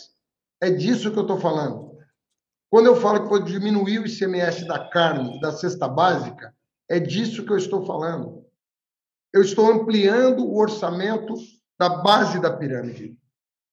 é 0.62 0.70
disso 0.70 1.12
que 1.12 1.18
eu 1.18 1.24
estou 1.24 1.40
falando. 1.40 1.92
Quando 2.70 2.86
eu 2.86 2.96
falo 2.96 3.24
que 3.24 3.30
vou 3.30 3.44
diminuir 3.44 4.00
o 4.00 4.06
ICMS 4.06 4.66
da 4.66 4.88
carne, 4.90 5.40
da 5.42 5.52
cesta 5.52 5.88
básica, 5.88 6.56
é 6.90 7.00
disso 7.00 7.44
que 7.44 7.52
eu 7.52 7.58
estou 7.58 7.86
falando. 7.86 8.46
Eu 9.34 9.42
estou 9.42 9.70
ampliando 9.72 10.46
o 10.46 10.58
orçamento 10.58 11.34
da 11.80 11.90
base 11.90 12.40
da 12.40 12.56
pirâmide, 12.56 13.18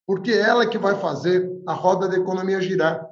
porque 0.05 0.31
é 0.31 0.39
ela 0.39 0.67
que 0.67 0.77
vai 0.77 0.99
fazer 0.99 1.49
a 1.67 1.73
roda 1.73 2.07
da 2.07 2.17
economia 2.17 2.59
girar. 2.59 3.07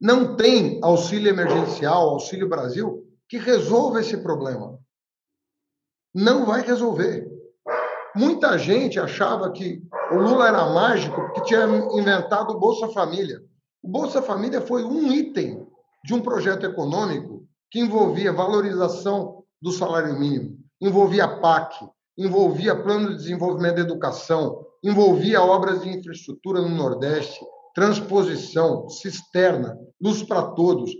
Não 0.00 0.36
tem 0.36 0.78
auxílio 0.82 1.28
emergencial, 1.28 2.10
auxílio 2.10 2.48
Brasil, 2.48 3.04
que 3.28 3.36
resolva 3.36 4.00
esse 4.00 4.16
problema. 4.18 4.78
Não 6.14 6.46
vai 6.46 6.62
resolver. 6.62 7.28
Muita 8.18 8.58
gente 8.58 8.98
achava 8.98 9.48
que 9.52 9.80
o 10.10 10.16
Lula 10.16 10.48
era 10.48 10.66
mágico 10.74 11.14
porque 11.14 11.42
tinha 11.42 11.64
inventado 11.92 12.50
o 12.50 12.58
Bolsa 12.58 12.88
Família. 12.88 13.40
O 13.80 13.88
Bolsa 13.88 14.20
Família 14.20 14.60
foi 14.60 14.82
um 14.82 15.12
item 15.12 15.64
de 16.04 16.14
um 16.14 16.20
projeto 16.20 16.66
econômico 16.66 17.46
que 17.70 17.78
envolvia 17.78 18.32
valorização 18.32 19.44
do 19.62 19.70
salário 19.70 20.18
mínimo, 20.18 20.58
envolvia 20.80 21.28
PAC, 21.28 21.88
envolvia 22.18 22.74
plano 22.74 23.10
de 23.10 23.18
desenvolvimento 23.18 23.76
da 23.76 23.82
educação, 23.82 24.66
envolvia 24.82 25.40
obras 25.40 25.80
de 25.82 25.88
infraestrutura 25.88 26.60
no 26.60 26.70
Nordeste, 26.70 27.38
transposição, 27.72 28.88
cisterna, 28.88 29.78
luz 30.00 30.24
para 30.24 30.42
todos. 30.42 30.90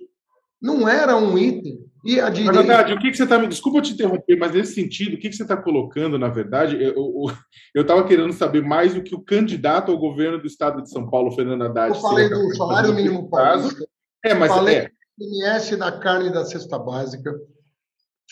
Não 0.62 0.88
era 0.88 1.16
um 1.16 1.36
item. 1.36 1.84
E 2.04 2.20
a 2.20 2.30
direita... 2.30 2.52
Na 2.52 2.62
verdade, 2.62 2.92
o 2.92 2.98
que, 2.98 3.10
que 3.10 3.16
você 3.16 3.24
está 3.24 3.38
me. 3.38 3.48
Desculpa 3.48 3.82
te 3.82 3.92
interromper, 3.92 4.36
mas 4.36 4.52
nesse 4.52 4.74
sentido, 4.74 5.14
o 5.14 5.18
que, 5.18 5.28
que 5.28 5.36
você 5.36 5.42
está 5.42 5.56
colocando, 5.56 6.18
na 6.18 6.28
verdade, 6.28 6.78
eu 6.80 7.82
estava 7.82 8.04
querendo 8.06 8.32
saber 8.32 8.62
mais 8.62 8.94
do 8.94 9.02
que 9.02 9.14
o 9.14 9.20
candidato 9.20 9.90
ao 9.90 9.98
governo 9.98 10.40
do 10.40 10.46
estado 10.46 10.82
de 10.82 10.90
São 10.90 11.08
Paulo, 11.08 11.32
Fernando 11.32 11.64
Haddad. 11.64 11.94
Eu 11.94 12.00
falei 12.00 12.28
do 12.28 12.56
salário 12.56 12.94
mínimo 12.94 13.28
paulista. 13.28 13.84
É, 14.24 14.34
mas 14.34 14.52
falei 14.52 14.76
é. 14.76 14.90
do 15.16 15.24
IMS 15.24 15.76
da 15.76 15.92
carne 15.92 16.30
da 16.30 16.44
cesta 16.44 16.78
básica. 16.78 17.34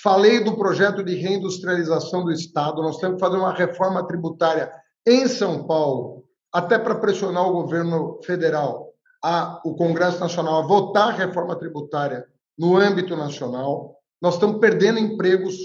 Falei 0.02 0.44
do 0.44 0.56
projeto 0.56 1.02
de 1.02 1.14
reindustrialização 1.14 2.24
do 2.24 2.30
Estado. 2.30 2.82
Nós 2.82 2.98
temos 2.98 3.16
que 3.16 3.20
fazer 3.20 3.36
uma 3.36 3.52
reforma 3.52 4.06
tributária 4.06 4.70
em 5.06 5.26
São 5.26 5.66
Paulo, 5.66 6.24
até 6.52 6.78
para 6.78 6.96
pressionar 6.96 7.48
o 7.48 7.52
governo 7.52 8.20
federal, 8.24 8.92
a, 9.24 9.60
o 9.64 9.74
Congresso 9.74 10.20
Nacional, 10.20 10.62
a 10.62 10.66
votar 10.66 11.08
a 11.08 11.12
reforma 11.12 11.56
tributária 11.56 12.26
no 12.58 12.76
âmbito 12.76 13.16
nacional. 13.16 13.96
Nós 14.20 14.34
estamos 14.34 14.58
perdendo 14.58 14.98
empregos, 14.98 15.56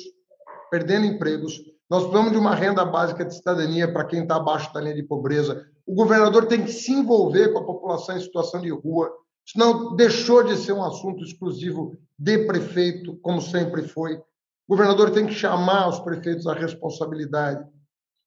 perdendo 0.69 1.05
empregos. 1.05 1.61
Nós 1.89 2.03
precisamos 2.03 2.31
de 2.31 2.37
uma 2.37 2.55
renda 2.55 2.85
básica 2.85 3.25
de 3.25 3.35
cidadania 3.35 3.91
para 3.91 4.05
quem 4.05 4.23
está 4.23 4.35
abaixo 4.35 4.73
da 4.73 4.81
linha 4.81 4.95
de 4.95 5.03
pobreza. 5.03 5.65
O 5.85 5.93
governador 5.93 6.45
tem 6.45 6.63
que 6.63 6.71
se 6.71 6.91
envolver 6.91 7.49
com 7.49 7.59
a 7.59 7.65
população 7.65 8.15
em 8.15 8.21
situação 8.21 8.61
de 8.61 8.69
rua, 8.69 9.11
senão 9.45 9.95
deixou 9.95 10.43
de 10.43 10.55
ser 10.55 10.73
um 10.73 10.83
assunto 10.83 11.23
exclusivo 11.23 11.97
de 12.17 12.45
prefeito, 12.45 13.17
como 13.17 13.41
sempre 13.41 13.87
foi. 13.87 14.15
O 14.15 14.23
governador 14.69 15.11
tem 15.11 15.25
que 15.25 15.33
chamar 15.33 15.89
os 15.89 15.99
prefeitos 15.99 16.47
à 16.47 16.53
responsabilidade. 16.53 17.65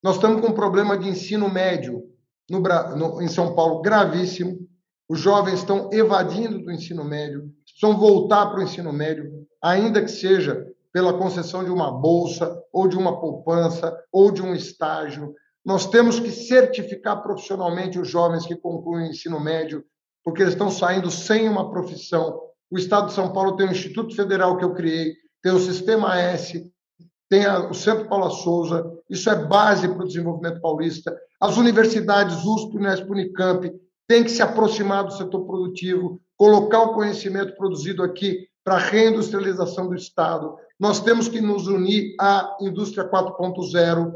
Nós 0.02 0.16
estamos 0.16 0.42
com 0.42 0.48
um 0.48 0.54
problema 0.54 0.98
de 0.98 1.08
ensino 1.08 1.48
médio 1.48 2.02
no, 2.50 2.60
no, 2.60 3.22
em 3.22 3.28
São 3.28 3.54
Paulo 3.54 3.80
gravíssimo. 3.80 4.63
Os 5.08 5.20
jovens 5.20 5.60
estão 5.60 5.90
evadindo 5.92 6.58
do 6.58 6.70
ensino 6.70 7.04
médio, 7.04 7.50
precisam 7.64 7.98
voltar 7.98 8.46
para 8.46 8.60
o 8.60 8.62
ensino 8.62 8.92
médio, 8.92 9.30
ainda 9.62 10.02
que 10.02 10.10
seja 10.10 10.66
pela 10.92 11.18
concessão 11.18 11.62
de 11.62 11.70
uma 11.70 11.90
bolsa, 11.90 12.58
ou 12.72 12.88
de 12.88 12.96
uma 12.96 13.20
poupança, 13.20 13.94
ou 14.10 14.30
de 14.30 14.40
um 14.40 14.54
estágio. 14.54 15.34
Nós 15.64 15.86
temos 15.86 16.18
que 16.18 16.30
certificar 16.30 17.22
profissionalmente 17.22 17.98
os 17.98 18.08
jovens 18.08 18.46
que 18.46 18.56
concluem 18.56 19.08
o 19.08 19.10
ensino 19.10 19.38
médio, 19.40 19.84
porque 20.24 20.40
eles 20.40 20.54
estão 20.54 20.70
saindo 20.70 21.10
sem 21.10 21.48
uma 21.48 21.70
profissão. 21.70 22.40
O 22.70 22.78
Estado 22.78 23.08
de 23.08 23.12
São 23.12 23.32
Paulo 23.32 23.56
tem 23.56 23.66
o 23.66 23.72
Instituto 23.72 24.14
Federal 24.14 24.56
que 24.56 24.64
eu 24.64 24.72
criei, 24.72 25.14
tem 25.42 25.52
o 25.52 25.58
Sistema 25.58 26.18
S, 26.18 26.64
tem 27.28 27.46
o 27.46 27.74
Centro 27.74 28.08
Paula 28.08 28.30
Souza, 28.30 28.84
isso 29.10 29.28
é 29.28 29.34
base 29.34 29.88
para 29.88 30.02
o 30.02 30.06
desenvolvimento 30.06 30.60
paulista. 30.60 31.14
As 31.40 31.56
universidades 31.56 32.44
USP, 32.44 32.76
Unesp, 32.76 33.10
Unicamp 33.10 33.70
têm 34.08 34.24
que 34.24 34.30
se 34.30 34.42
aproximar 34.42 35.04
do 35.04 35.12
setor 35.12 35.46
produtivo, 35.46 36.20
colocar 36.36 36.82
o 36.82 36.94
conhecimento 36.94 37.56
produzido 37.56 38.02
aqui 38.02 38.46
para 38.64 38.74
a 38.74 38.78
reindustrialização 38.78 39.88
do 39.88 39.94
Estado. 39.94 40.54
Nós 40.78 41.00
temos 41.00 41.28
que 41.28 41.40
nos 41.40 41.66
unir 41.66 42.14
à 42.20 42.56
indústria 42.60 43.08
4.0 43.08 44.12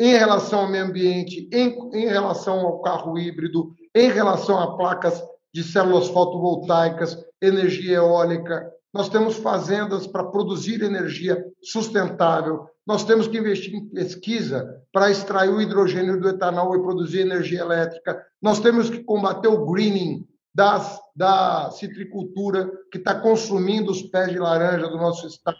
em 0.00 0.16
relação 0.16 0.60
ao 0.60 0.70
meio 0.70 0.84
ambiente, 0.84 1.48
em, 1.52 1.76
em 1.92 2.06
relação 2.06 2.60
ao 2.60 2.80
carro 2.80 3.18
híbrido, 3.18 3.74
em 3.94 4.10
relação 4.10 4.58
a 4.58 4.76
placas 4.76 5.22
de 5.52 5.64
células 5.64 6.08
fotovoltaicas, 6.08 7.18
energia 7.42 7.96
eólica, 7.96 8.72
nós 8.92 9.08
temos 9.08 9.36
fazendas 9.36 10.06
para 10.06 10.24
produzir 10.24 10.82
energia 10.82 11.44
sustentável, 11.62 12.66
nós 12.88 13.04
temos 13.04 13.28
que 13.28 13.36
investir 13.36 13.74
em 13.74 13.86
pesquisa 13.90 14.82
para 14.90 15.10
extrair 15.10 15.50
o 15.50 15.60
hidrogênio 15.60 16.18
do 16.18 16.30
etanol 16.30 16.74
e 16.74 16.80
produzir 16.80 17.20
energia 17.20 17.60
elétrica, 17.60 18.24
nós 18.40 18.60
temos 18.60 18.88
que 18.88 19.04
combater 19.04 19.46
o 19.46 19.66
greening 19.66 20.26
das, 20.54 20.98
da 21.14 21.70
citricultura 21.70 22.72
que 22.90 22.96
está 22.96 23.14
consumindo 23.14 23.90
os 23.90 24.00
pés 24.00 24.30
de 24.30 24.38
laranja 24.38 24.88
do 24.88 24.96
nosso 24.96 25.26
estado. 25.26 25.58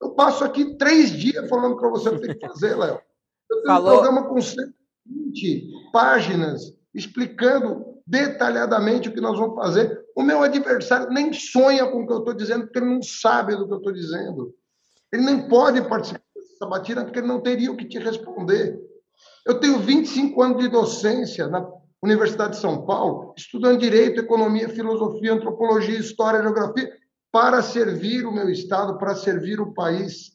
Eu 0.00 0.10
passo 0.10 0.44
aqui 0.44 0.76
três 0.76 1.10
dias 1.10 1.48
falando 1.48 1.76
para 1.76 1.88
você 1.88 2.08
o 2.08 2.20
que 2.20 2.28
tem 2.28 2.38
que 2.38 2.46
fazer, 2.46 2.76
Léo. 2.76 3.00
Eu 3.50 3.62
tenho 3.62 3.66
Falou. 3.66 3.92
um 3.92 4.00
programa 4.00 4.28
com 4.28 4.40
120 4.40 5.90
páginas 5.92 6.72
explicando 6.94 7.84
detalhadamente 8.06 9.08
o 9.08 9.12
que 9.12 9.20
nós 9.20 9.36
vamos 9.36 9.56
fazer. 9.56 10.04
O 10.14 10.22
meu 10.22 10.40
adversário 10.40 11.08
nem 11.10 11.32
sonha 11.32 11.84
com 11.90 12.04
o 12.04 12.06
que 12.06 12.12
eu 12.12 12.18
estou 12.18 12.34
dizendo, 12.34 12.62
porque 12.66 12.78
ele 12.78 12.94
não 12.94 13.02
sabe 13.02 13.56
do 13.56 13.66
que 13.66 13.74
eu 13.74 13.78
estou 13.78 13.92
dizendo. 13.92 14.54
Ele 15.12 15.24
nem 15.24 15.48
pode 15.48 15.82
participar 15.88 16.19
dessa 16.60 16.66
batida, 16.66 17.04
porque 17.04 17.22
não 17.22 17.40
teria 17.40 17.72
o 17.72 17.76
que 17.76 17.86
te 17.86 17.98
responder. 17.98 18.78
Eu 19.46 19.58
tenho 19.58 19.78
25 19.80 20.42
anos 20.42 20.62
de 20.62 20.68
docência 20.68 21.48
na 21.48 21.66
Universidade 22.02 22.52
de 22.52 22.60
São 22.60 22.84
Paulo, 22.84 23.34
estudando 23.36 23.80
direito, 23.80 24.20
economia, 24.20 24.68
filosofia, 24.68 25.32
antropologia, 25.32 25.98
história, 25.98 26.42
geografia, 26.42 26.90
para 27.32 27.62
servir 27.62 28.26
o 28.26 28.32
meu 28.32 28.50
Estado, 28.50 28.98
para 28.98 29.14
servir 29.14 29.60
o 29.60 29.72
país. 29.72 30.32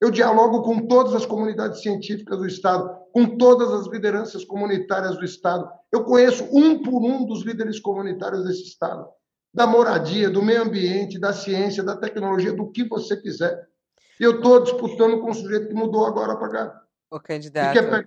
Eu 0.00 0.10
dialogo 0.10 0.62
com 0.62 0.86
todas 0.86 1.14
as 1.14 1.26
comunidades 1.26 1.82
científicas 1.82 2.38
do 2.38 2.46
Estado, 2.46 2.88
com 3.12 3.36
todas 3.36 3.72
as 3.72 3.88
lideranças 3.88 4.44
comunitárias 4.44 5.16
do 5.16 5.24
Estado. 5.24 5.68
Eu 5.92 6.04
conheço 6.04 6.44
um 6.52 6.82
por 6.82 7.02
um 7.04 7.24
dos 7.26 7.44
líderes 7.44 7.80
comunitários 7.80 8.44
desse 8.44 8.62
Estado, 8.62 9.08
da 9.52 9.66
moradia, 9.66 10.30
do 10.30 10.40
meio 10.40 10.62
ambiente, 10.62 11.18
da 11.18 11.32
ciência, 11.32 11.82
da 11.82 11.96
tecnologia, 11.96 12.52
do 12.52 12.70
que 12.70 12.84
você 12.84 13.16
quiser. 13.16 13.66
E 14.20 14.24
eu 14.24 14.36
estou 14.36 14.62
disputando 14.62 15.20
com 15.20 15.30
um 15.30 15.34
sujeito 15.34 15.68
que 15.68 15.74
mudou 15.74 16.06
agora 16.06 16.36
para 16.36 16.48
cá. 16.50 16.82
O 17.10 17.20
candidato. 17.20 17.74
Pegar... 17.74 18.04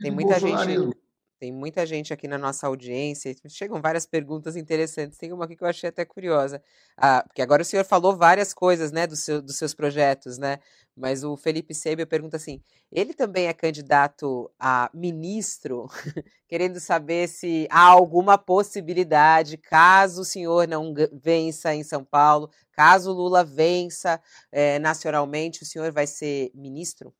Tem 0.00 0.10
muita 0.10 0.38
gente 0.38 0.96
tem 1.40 1.50
muita 1.50 1.86
gente 1.86 2.12
aqui 2.12 2.28
na 2.28 2.36
nossa 2.36 2.66
audiência, 2.66 3.34
chegam 3.48 3.80
várias 3.80 4.04
perguntas 4.04 4.56
interessantes. 4.56 5.16
Tem 5.16 5.32
uma 5.32 5.46
aqui 5.46 5.56
que 5.56 5.64
eu 5.64 5.68
achei 5.68 5.88
até 5.88 6.04
curiosa. 6.04 6.62
Ah, 6.94 7.22
porque 7.26 7.40
agora 7.40 7.62
o 7.62 7.64
senhor 7.64 7.82
falou 7.82 8.14
várias 8.14 8.52
coisas, 8.52 8.92
né, 8.92 9.06
do 9.06 9.16
seu, 9.16 9.40
dos 9.40 9.56
seus 9.56 9.72
projetos, 9.72 10.36
né? 10.36 10.58
Mas 10.94 11.24
o 11.24 11.38
Felipe 11.38 11.74
Seibel 11.74 12.06
pergunta 12.06 12.36
assim: 12.36 12.62
ele 12.92 13.14
também 13.14 13.46
é 13.46 13.54
candidato 13.54 14.50
a 14.58 14.90
ministro, 14.92 15.86
querendo 16.46 16.78
saber 16.78 17.26
se 17.26 17.66
há 17.70 17.86
alguma 17.86 18.36
possibilidade, 18.36 19.56
caso 19.56 20.20
o 20.20 20.24
senhor 20.26 20.68
não 20.68 20.92
vença 21.10 21.74
em 21.74 21.82
São 21.82 22.04
Paulo, 22.04 22.50
caso 22.72 23.12
Lula 23.12 23.42
vença 23.42 24.20
é, 24.52 24.78
nacionalmente, 24.78 25.62
o 25.62 25.66
senhor 25.66 25.90
vai 25.90 26.06
ser 26.06 26.50
ministro? 26.54 27.14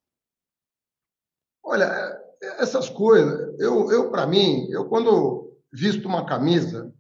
Olha, 1.62 2.29
essas 2.42 2.88
coisas, 2.88 3.58
eu, 3.60 3.90
eu 3.90 4.10
para 4.10 4.26
mim, 4.26 4.68
eu 4.70 4.86
quando 4.86 5.52
visto 5.72 6.06
uma 6.06 6.24
camisa, 6.24 6.92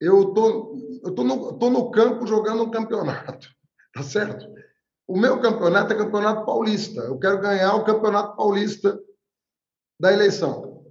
eu 0.00 0.32
tô, 0.32 0.76
eu 1.04 1.14
tô 1.14 1.24
no, 1.24 1.58
tô 1.58 1.70
no 1.70 1.90
campo 1.90 2.26
jogando 2.26 2.62
um 2.62 2.70
campeonato, 2.70 3.48
tá 3.94 4.02
certo? 4.02 4.46
O 5.06 5.16
meu 5.16 5.40
campeonato 5.40 5.92
é 5.92 5.96
campeonato 5.96 6.44
paulista. 6.44 7.00
Eu 7.00 7.18
quero 7.18 7.40
ganhar 7.40 7.74
o 7.74 7.84
campeonato 7.84 8.36
paulista 8.36 9.00
da 9.98 10.12
eleição. 10.12 10.84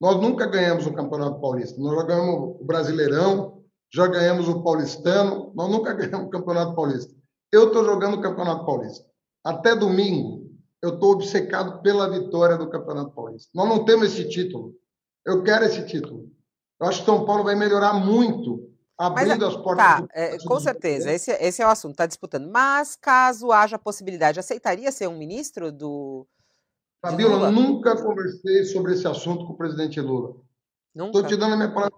Nós 0.00 0.16
nunca 0.20 0.46
ganhamos 0.46 0.86
o 0.86 0.92
campeonato 0.92 1.40
paulista. 1.40 1.80
Nós 1.80 1.96
já 1.96 2.06
ganhamos 2.06 2.60
o 2.60 2.64
Brasileirão, 2.64 3.64
já 3.92 4.06
ganhamos 4.06 4.48
o 4.48 4.62
Paulistano, 4.62 5.52
nós 5.56 5.68
nunca 5.70 5.92
ganhamos 5.94 6.28
o 6.28 6.30
campeonato 6.30 6.74
paulista. 6.76 7.12
Eu 7.52 7.68
estou 7.68 7.84
jogando 7.84 8.18
o 8.18 8.20
campeonato 8.20 8.64
paulista. 8.64 9.04
Até 9.44 9.74
domingo, 9.74 10.37
eu 10.82 10.94
estou 10.94 11.12
obcecado 11.12 11.82
pela 11.82 12.10
vitória 12.10 12.56
do 12.56 12.70
Campeonato 12.70 13.10
Paulista. 13.10 13.50
Nós 13.54 13.68
não 13.68 13.84
temos 13.84 14.06
esse 14.06 14.28
título. 14.28 14.74
Eu 15.24 15.42
quero 15.42 15.64
esse 15.64 15.84
título. 15.86 16.30
Eu 16.80 16.86
acho 16.86 17.00
que 17.00 17.06
São 17.06 17.24
Paulo 17.24 17.44
vai 17.44 17.54
melhorar 17.54 17.94
muito, 17.94 18.70
abrindo 18.96 19.40
Mas, 19.40 19.42
as 19.42 19.56
portas. 19.56 19.84
Tá, 19.84 20.00
do... 20.00 20.08
é, 20.12 20.38
com 20.38 20.60
certeza, 20.60 21.10
esse, 21.10 21.32
esse 21.32 21.60
é 21.60 21.66
o 21.66 21.70
assunto, 21.70 21.92
está 21.92 22.06
disputando. 22.06 22.48
Mas 22.50 22.96
caso 22.96 23.50
haja 23.50 23.78
possibilidade, 23.78 24.38
aceitaria 24.38 24.92
ser 24.92 25.08
um 25.08 25.18
ministro 25.18 25.72
do, 25.72 26.26
Fabiola, 27.00 27.50
nunca 27.50 27.96
conversei 27.96 28.64
sobre 28.64 28.92
esse 28.92 29.06
assunto 29.06 29.46
com 29.46 29.52
o 29.52 29.56
presidente 29.56 30.00
Lula. 30.00 30.34
Estou 30.94 31.22
te 31.24 31.36
dando 31.36 31.54
a 31.54 31.56
minha 31.56 31.72
palavra. 31.72 31.96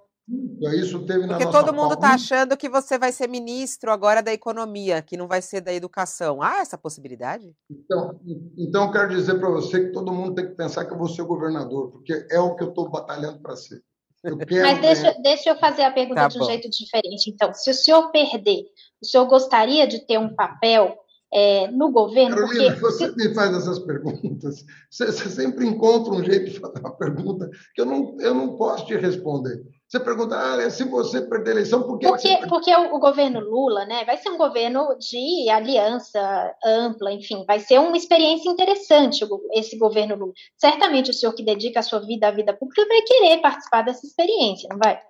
Isso 0.75 1.05
teve 1.07 1.27
na 1.27 1.39
Porque 1.39 1.51
todo 1.51 1.73
mundo 1.73 1.95
está 1.95 2.15
achando 2.15 2.57
que 2.57 2.69
você 2.69 2.99
vai 2.99 3.11
ser 3.13 3.29
ministro 3.29 3.91
agora 3.91 4.23
da 4.23 4.33
economia, 4.33 5.03
que 5.03 5.17
não 5.17 5.27
vai 5.27 5.43
ser 5.43 5.61
da 5.61 5.73
educação. 5.73 6.43
Há 6.43 6.59
essa 6.59 6.79
possibilidade? 6.79 7.55
Então, 7.71 8.21
então 8.57 8.85
eu 8.85 8.93
quero 8.93 9.09
dizer 9.09 9.39
para 9.39 9.49
você 9.49 9.87
que 9.87 9.93
todo 9.93 10.13
mundo 10.13 10.35
tem 10.35 10.47
que 10.47 10.55
pensar 10.55 10.85
que 10.85 10.93
eu 10.93 10.99
vou 10.99 11.09
ser 11.09 11.23
governador, 11.23 11.91
porque 11.91 12.27
é 12.31 12.39
o 12.39 12.55
que 12.55 12.63
eu 12.63 12.69
estou 12.69 12.89
batalhando 12.91 13.41
para 13.41 13.57
ser. 13.57 13.83
Mas 14.23 14.81
deixa, 14.81 15.15
deixa 15.23 15.51
eu 15.51 15.59
fazer 15.59 15.83
a 15.83 15.91
pergunta 15.91 16.21
tá 16.21 16.29
de 16.29 16.39
um 16.39 16.45
jeito 16.45 16.69
diferente. 16.69 17.31
Então, 17.31 17.53
se 17.55 17.71
o 17.71 17.75
senhor 17.75 18.11
perder, 18.11 18.65
o 19.03 19.07
senhor 19.07 19.27
gostaria 19.27 19.87
de 19.87 20.07
ter 20.07 20.19
um 20.19 20.35
papel 20.35 20.95
é, 21.33 21.71
no 21.71 21.91
governo? 21.91 22.37
Carolina, 22.37 22.73
porque... 22.73 22.81
você 22.81 23.11
me 23.13 23.35
faz 23.35 23.57
essas 23.57 23.79
perguntas. 23.79 24.65
Você, 24.91 25.07
você, 25.07 25.29
sempre 25.31 25.67
encontra 25.67 26.13
um 26.13 26.23
jeito 26.23 26.51
de 26.51 26.61
fazer 26.61 26.81
uma 26.81 26.97
pergunta 26.97 27.49
que 27.75 27.81
eu 27.81 27.87
não, 27.87 28.17
eu 28.21 28.35
não 28.35 28.57
posso 28.57 28.87
te 28.87 28.97
responder. 28.97 29.65
Você 29.91 29.99
pergunta, 29.99 30.39
ah, 30.39 30.71
se 30.71 30.85
você 30.85 31.21
perder 31.21 31.51
a 31.51 31.55
eleição, 31.55 31.83
por 31.83 31.99
que 31.99 32.07
porque, 32.07 32.29
você... 32.29 32.47
Porque 32.47 32.73
o, 32.73 32.95
o, 32.95 33.01
governo 33.01 33.41
Lula 33.41 33.85
né, 33.87 34.05
vai 34.05 34.17
ser 34.19 34.29
um 34.29 34.39
governo 34.39 34.97
de 34.97 35.51
aliança 35.51 36.55
ampla, 36.65 37.11
enfim, 37.13 37.45
vai 37.45 37.59
ser 37.59 37.81
uma 37.81 37.97
experiência 37.97 38.49
interessante 38.49 39.27
esse 39.53 39.77
governo 39.77 40.15
Lula. 40.15 40.33
Certamente 40.57 41.11
o 41.11 41.15
senhor 41.15 41.33
que 41.33 41.45
dedica 41.45 41.81
a 41.81 41.83
sua 41.83 41.99
vida 41.99 42.29
à 42.29 42.31
vida 42.31 42.55
pública 42.55 42.87
vai 42.87 43.03
querer 43.03 43.41
participar 43.41 43.83
dessa 43.83 44.07
experiência, 44.07 44.69
não 44.71 44.79
vai? 44.79 45.01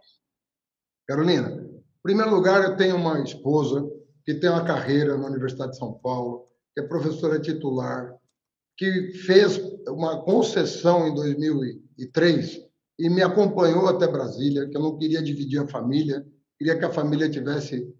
Carolina, 1.06 1.50
em 1.50 2.02
primeiro 2.02 2.30
lugar, 2.30 2.64
eu 2.64 2.74
tenho 2.74 2.96
uma 2.96 3.22
esposa 3.22 3.86
que 4.24 4.32
tem 4.32 4.48
uma 4.48 4.64
carreira 4.64 5.18
na 5.18 5.26
Universidade 5.26 5.72
de 5.72 5.78
São 5.78 5.92
Paulo, 5.92 6.48
que 6.74 6.80
é 6.80 6.88
professora 6.88 7.38
titular, 7.38 8.14
que 8.78 9.12
fez 9.12 9.58
uma 9.86 10.22
concessão 10.22 11.06
em 11.06 11.14
2003 11.14 12.69
e 13.00 13.08
me 13.08 13.22
acompanhou 13.22 13.88
até 13.88 14.06
Brasília, 14.06 14.68
que 14.68 14.76
eu 14.76 14.82
não 14.82 14.98
queria 14.98 15.22
dividir 15.22 15.58
a 15.58 15.66
família, 15.66 16.22
queria 16.58 16.78
que 16.78 16.84
a 16.84 16.92
família 16.92 17.30
tivesse 17.30 17.90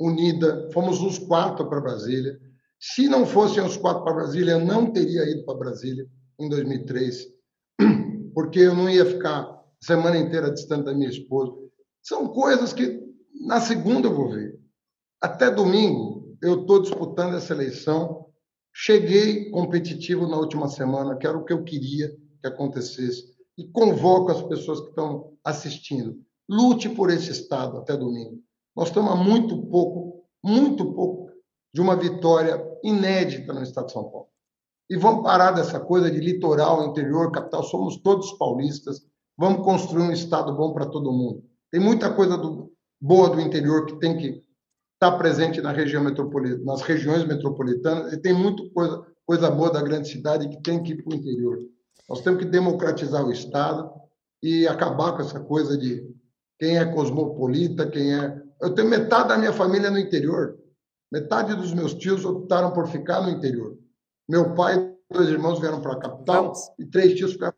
unida. 0.00 0.68
Fomos 0.72 1.00
os 1.00 1.16
quatro 1.16 1.68
para 1.68 1.80
Brasília. 1.80 2.36
Se 2.76 3.08
não 3.08 3.24
fossem 3.24 3.62
os 3.62 3.76
quatro 3.76 4.02
para 4.02 4.14
Brasília, 4.14 4.52
eu 4.52 4.64
não 4.64 4.92
teria 4.92 5.30
ido 5.30 5.44
para 5.44 5.58
Brasília 5.58 6.08
em 6.40 6.48
2003, 6.48 7.28
porque 8.34 8.58
eu 8.58 8.74
não 8.74 8.90
ia 8.90 9.06
ficar 9.06 9.48
semana 9.80 10.18
inteira 10.18 10.50
distante 10.50 10.86
da 10.86 10.94
minha 10.94 11.08
esposa. 11.08 11.52
São 12.02 12.26
coisas 12.26 12.72
que 12.72 13.00
na 13.46 13.60
segunda 13.60 14.08
eu 14.08 14.14
vou 14.14 14.28
ver. 14.28 14.58
Até 15.20 15.52
domingo 15.52 16.36
eu 16.42 16.62
estou 16.62 16.82
disputando 16.82 17.36
essa 17.36 17.54
eleição. 17.54 18.26
Cheguei 18.74 19.50
competitivo 19.50 20.26
na 20.26 20.36
última 20.36 20.66
semana, 20.66 21.16
que 21.16 21.28
era 21.28 21.38
o 21.38 21.44
que 21.44 21.52
eu 21.52 21.62
queria 21.62 22.08
que 22.40 22.46
acontecesse 22.48 23.37
e 23.58 23.66
convoco 23.66 24.30
as 24.30 24.40
pessoas 24.42 24.80
que 24.80 24.90
estão 24.90 25.32
assistindo. 25.44 26.16
Lute 26.48 26.88
por 26.88 27.10
esse 27.10 27.32
Estado 27.32 27.76
até 27.76 27.96
domingo. 27.96 28.40
Nós 28.74 28.88
estamos 28.88 29.10
há 29.12 29.16
muito 29.16 29.60
pouco, 29.66 30.24
muito 30.42 30.94
pouco, 30.94 31.32
de 31.74 31.80
uma 31.80 31.96
vitória 31.96 32.64
inédita 32.84 33.52
no 33.52 33.62
Estado 33.62 33.86
de 33.86 33.92
São 33.92 34.04
Paulo. 34.04 34.28
E 34.88 34.96
vamos 34.96 35.24
parar 35.24 35.50
dessa 35.50 35.80
coisa 35.80 36.08
de 36.10 36.20
litoral, 36.20 36.86
interior, 36.86 37.32
capital. 37.32 37.64
Somos 37.64 37.98
todos 37.98 38.32
paulistas. 38.38 39.04
Vamos 39.36 39.64
construir 39.64 40.04
um 40.04 40.12
Estado 40.12 40.54
bom 40.54 40.72
para 40.72 40.86
todo 40.86 41.12
mundo. 41.12 41.44
Tem 41.70 41.80
muita 41.80 42.14
coisa 42.14 42.38
do, 42.38 42.72
boa 43.00 43.28
do 43.28 43.40
interior 43.40 43.84
que 43.84 43.98
tem 43.98 44.16
que 44.16 44.42
estar 44.94 45.18
presente 45.18 45.60
na 45.60 45.72
região 45.72 46.02
metropolitana, 46.02 46.64
nas 46.64 46.82
regiões 46.82 47.24
metropolitanas, 47.26 48.12
e 48.12 48.16
tem 48.16 48.32
muita 48.32 48.68
coisa, 48.70 49.06
coisa 49.26 49.50
boa 49.50 49.70
da 49.70 49.82
grande 49.82 50.08
cidade 50.08 50.48
que 50.48 50.60
tem 50.62 50.82
que 50.82 50.92
ir 50.92 51.02
para 51.02 51.12
o 51.12 51.16
interior. 51.16 51.58
Nós 52.08 52.20
temos 52.22 52.38
que 52.38 52.48
democratizar 52.48 53.24
o 53.24 53.32
Estado 53.32 53.90
e 54.42 54.66
acabar 54.66 55.12
com 55.12 55.20
essa 55.20 55.40
coisa 55.40 55.76
de 55.76 56.08
quem 56.58 56.78
é 56.78 56.84
cosmopolita, 56.84 57.88
quem 57.88 58.14
é. 58.14 58.40
Eu 58.60 58.74
tenho 58.74 58.88
metade 58.88 59.28
da 59.28 59.38
minha 59.38 59.52
família 59.52 59.90
no 59.90 59.98
interior. 59.98 60.58
Metade 61.12 61.54
dos 61.54 61.72
meus 61.72 61.94
tios 61.94 62.24
optaram 62.24 62.72
por 62.72 62.88
ficar 62.88 63.20
no 63.20 63.30
interior. 63.30 63.76
Meu 64.28 64.54
pai 64.54 64.76
e 64.76 65.14
dois 65.14 65.28
irmãos 65.28 65.60
vieram 65.60 65.80
para 65.80 65.92
a 65.92 65.98
capital 65.98 66.44
vamos. 66.44 66.70
e 66.78 66.86
três 66.86 67.14
tios 67.14 67.32
ficaram. 67.32 67.54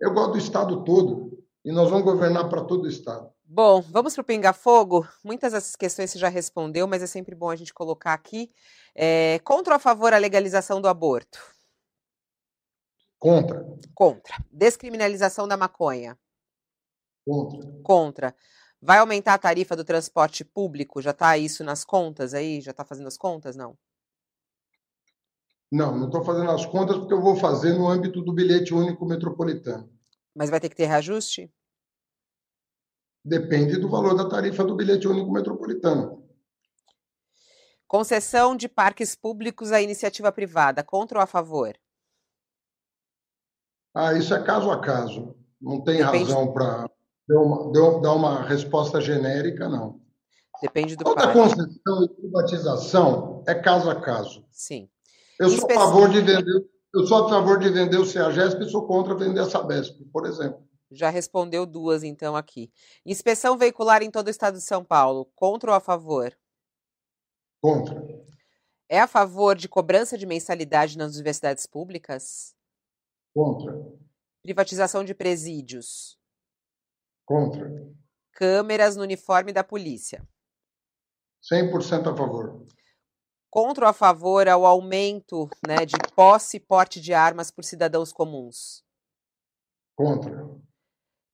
Eu 0.00 0.12
gosto 0.12 0.32
do 0.32 0.38
Estado 0.38 0.84
todo 0.84 1.38
e 1.64 1.72
nós 1.72 1.90
vamos 1.90 2.04
governar 2.04 2.48
para 2.48 2.64
todo 2.64 2.84
o 2.84 2.88
Estado. 2.88 3.28
Bom, 3.44 3.80
vamos 3.80 4.14
para 4.14 4.22
o 4.22 4.24
Pinga 4.24 4.52
Fogo. 4.52 5.06
Muitas 5.24 5.52
dessas 5.52 5.74
questões 5.74 6.10
você 6.10 6.18
já 6.18 6.28
respondeu, 6.28 6.86
mas 6.86 7.02
é 7.02 7.06
sempre 7.06 7.34
bom 7.34 7.50
a 7.50 7.56
gente 7.56 7.74
colocar 7.74 8.12
aqui. 8.12 8.50
É, 8.94 9.40
contra 9.44 9.74
ou 9.74 9.76
a 9.76 9.80
favor 9.80 10.12
a 10.12 10.18
legalização 10.18 10.80
do 10.80 10.88
aborto? 10.88 11.38
Contra. 13.20 13.66
Contra. 13.94 14.34
Descriminalização 14.50 15.46
da 15.46 15.54
maconha. 15.54 16.18
Contra. 17.22 17.82
Contra. 17.82 18.36
Vai 18.80 18.96
aumentar 18.96 19.34
a 19.34 19.38
tarifa 19.38 19.76
do 19.76 19.84
transporte 19.84 20.42
público? 20.42 21.02
Já 21.02 21.10
está 21.10 21.36
isso 21.36 21.62
nas 21.62 21.84
contas 21.84 22.32
aí? 22.32 22.62
Já 22.62 22.70
está 22.70 22.82
fazendo 22.82 23.08
as 23.08 23.18
contas? 23.18 23.54
Não. 23.54 23.76
Não, 25.70 25.96
não 25.96 26.06
estou 26.06 26.24
fazendo 26.24 26.50
as 26.50 26.64
contas 26.64 26.96
porque 26.96 27.12
eu 27.12 27.20
vou 27.20 27.36
fazer 27.36 27.74
no 27.74 27.86
âmbito 27.86 28.22
do 28.22 28.32
bilhete 28.32 28.72
único 28.72 29.04
metropolitano. 29.04 29.92
Mas 30.34 30.48
vai 30.48 30.58
ter 30.58 30.70
que 30.70 30.76
ter 30.76 30.86
reajuste? 30.86 31.52
Depende 33.22 33.78
do 33.78 33.90
valor 33.90 34.16
da 34.16 34.26
tarifa 34.30 34.64
do 34.64 34.74
bilhete 34.74 35.06
único 35.06 35.30
metropolitano. 35.30 36.26
Concessão 37.86 38.56
de 38.56 38.66
parques 38.66 39.14
públicos 39.14 39.72
à 39.72 39.82
iniciativa 39.82 40.32
privada, 40.32 40.82
contra 40.82 41.18
ou 41.18 41.22
a 41.22 41.26
favor? 41.26 41.78
Ah, 43.94 44.12
isso 44.14 44.34
é 44.34 44.42
caso 44.42 44.70
a 44.70 44.80
caso. 44.80 45.34
Não 45.60 45.82
tem 45.82 45.98
Depende... 45.98 46.24
razão 46.24 46.52
para 46.52 46.88
dar 48.02 48.12
uma 48.14 48.42
resposta 48.42 49.00
genérica, 49.00 49.68
não. 49.68 50.00
Depende 50.62 50.96
do 50.96 51.04
Toda 51.04 51.32
concessão 51.32 52.04
e 52.04 52.08
privatização 52.08 53.42
é 53.46 53.54
caso 53.54 53.90
a 53.90 54.00
caso. 54.00 54.44
Sim. 54.50 54.88
Eu 55.38 55.48
sou 55.48 55.70
a 55.70 55.74
favor 55.74 56.10
de 56.10 56.20
vender, 56.20 56.68
eu 56.94 57.06
sou 57.06 57.24
a 57.24 57.28
favor 57.28 57.58
de 57.58 57.70
vender 57.70 57.96
o 57.96 58.04
CEAGESP 58.04 58.62
e 58.62 58.68
sou 58.68 58.86
contra 58.86 59.14
vender 59.14 59.40
a 59.40 59.48
Sabesp, 59.48 59.96
por 60.12 60.26
exemplo. 60.26 60.62
Já 60.90 61.08
respondeu 61.08 61.64
duas, 61.64 62.02
então, 62.02 62.36
aqui. 62.36 62.70
Inspeção 63.06 63.56
veicular 63.56 64.02
em 64.02 64.10
todo 64.10 64.26
o 64.26 64.30
estado 64.30 64.54
de 64.54 64.64
São 64.64 64.84
Paulo, 64.84 65.30
contra 65.34 65.70
ou 65.70 65.76
a 65.76 65.80
favor? 65.80 66.36
Contra. 67.62 68.04
É 68.88 69.00
a 69.00 69.06
favor 69.06 69.56
de 69.56 69.68
cobrança 69.68 70.18
de 70.18 70.26
mensalidade 70.26 70.98
nas 70.98 71.14
universidades 71.14 71.64
públicas? 71.64 72.54
Contra. 73.34 73.72
Privatização 74.42 75.04
de 75.04 75.14
presídios. 75.14 76.18
Contra. 77.24 77.70
Câmeras 78.32 78.96
no 78.96 79.02
uniforme 79.02 79.52
da 79.52 79.62
polícia. 79.62 80.26
100% 81.42 82.12
a 82.12 82.16
favor. 82.16 82.66
Contra 83.48 83.86
ou 83.86 83.90
a 83.90 83.92
favor 83.92 84.48
ao 84.48 84.64
aumento 84.64 85.48
né, 85.66 85.84
de 85.84 85.96
posse 86.14 86.58
e 86.58 86.60
porte 86.60 87.00
de 87.00 87.12
armas 87.12 87.50
por 87.50 87.64
cidadãos 87.64 88.12
comuns? 88.12 88.84
Contra. 89.96 90.48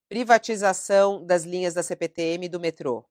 Privatização 0.09 1.25
das 1.25 1.45
linhas 1.45 1.75
da 1.75 1.83
CPTM 1.83 2.47
e 2.47 2.49
do 2.49 2.61
metrô. 2.61 3.05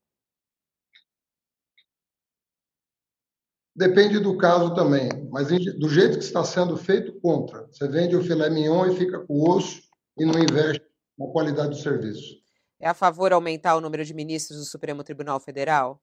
Depende 3.75 4.19
do 4.19 4.37
caso 4.37 4.73
também, 4.73 5.09
mas 5.29 5.49
do 5.49 5.89
jeito 5.89 6.17
que 6.17 6.23
está 6.23 6.45
sendo 6.45 6.77
feito, 6.77 7.19
contra. 7.19 7.67
Você 7.67 7.89
vende 7.89 8.15
o 8.15 8.23
filé 8.23 8.49
mignon 8.49 8.85
e 8.85 8.95
fica 8.95 9.19
com 9.25 9.33
o 9.33 9.49
osso 9.49 9.81
e 10.17 10.23
não 10.23 10.39
investe 10.39 10.81
na 11.19 11.27
qualidade 11.27 11.71
do 11.71 11.75
serviço. 11.75 12.35
É 12.79 12.87
a 12.87 12.93
favor 12.93 13.33
aumentar 13.33 13.75
o 13.75 13.81
número 13.81 14.05
de 14.05 14.13
ministros 14.13 14.59
do 14.59 14.63
Supremo 14.65 15.03
Tribunal 15.03 15.41
Federal? 15.41 16.01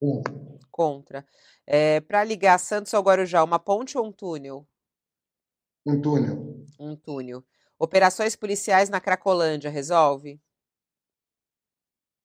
Contra. 0.00 0.34
Contra. 0.72 1.26
É, 1.64 2.00
Para 2.00 2.24
ligar 2.24 2.58
Santos 2.58 2.92
ao 2.92 3.02
Guarujá, 3.04 3.44
uma 3.44 3.60
ponte 3.60 3.96
ou 3.96 4.04
um 4.04 4.10
túnel? 4.10 4.66
Um 5.86 6.00
túnel. 6.00 6.64
Um 6.78 6.96
túnel. 6.96 7.44
Operações 7.78 8.34
policiais 8.34 8.88
na 8.88 9.00
Cracolândia, 9.00 9.70
resolve? 9.70 10.40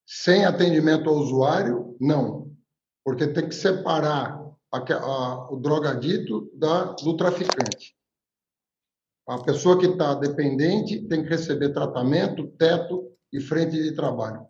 Sem 0.07 0.43
atendimento 0.43 1.07
ao 1.07 1.17
usuário, 1.17 1.95
não 2.01 2.52
porque 3.03 3.27
tem 3.27 3.47
que 3.47 3.55
separar 3.55 4.39
a, 4.71 4.77
a, 4.77 5.51
o 5.51 5.57
drogadito 5.57 6.49
da, 6.55 6.93
do 6.93 7.15
traficante. 7.17 7.95
A 9.27 9.41
pessoa 9.41 9.79
que 9.79 9.85
está 9.85 10.15
dependente 10.15 11.07
tem 11.07 11.23
que 11.23 11.29
receber 11.29 11.73
tratamento, 11.73 12.47
teto 12.57 13.11
e 13.31 13.39
frente 13.39 13.81
de 13.81 13.93
trabalho. 13.93 14.45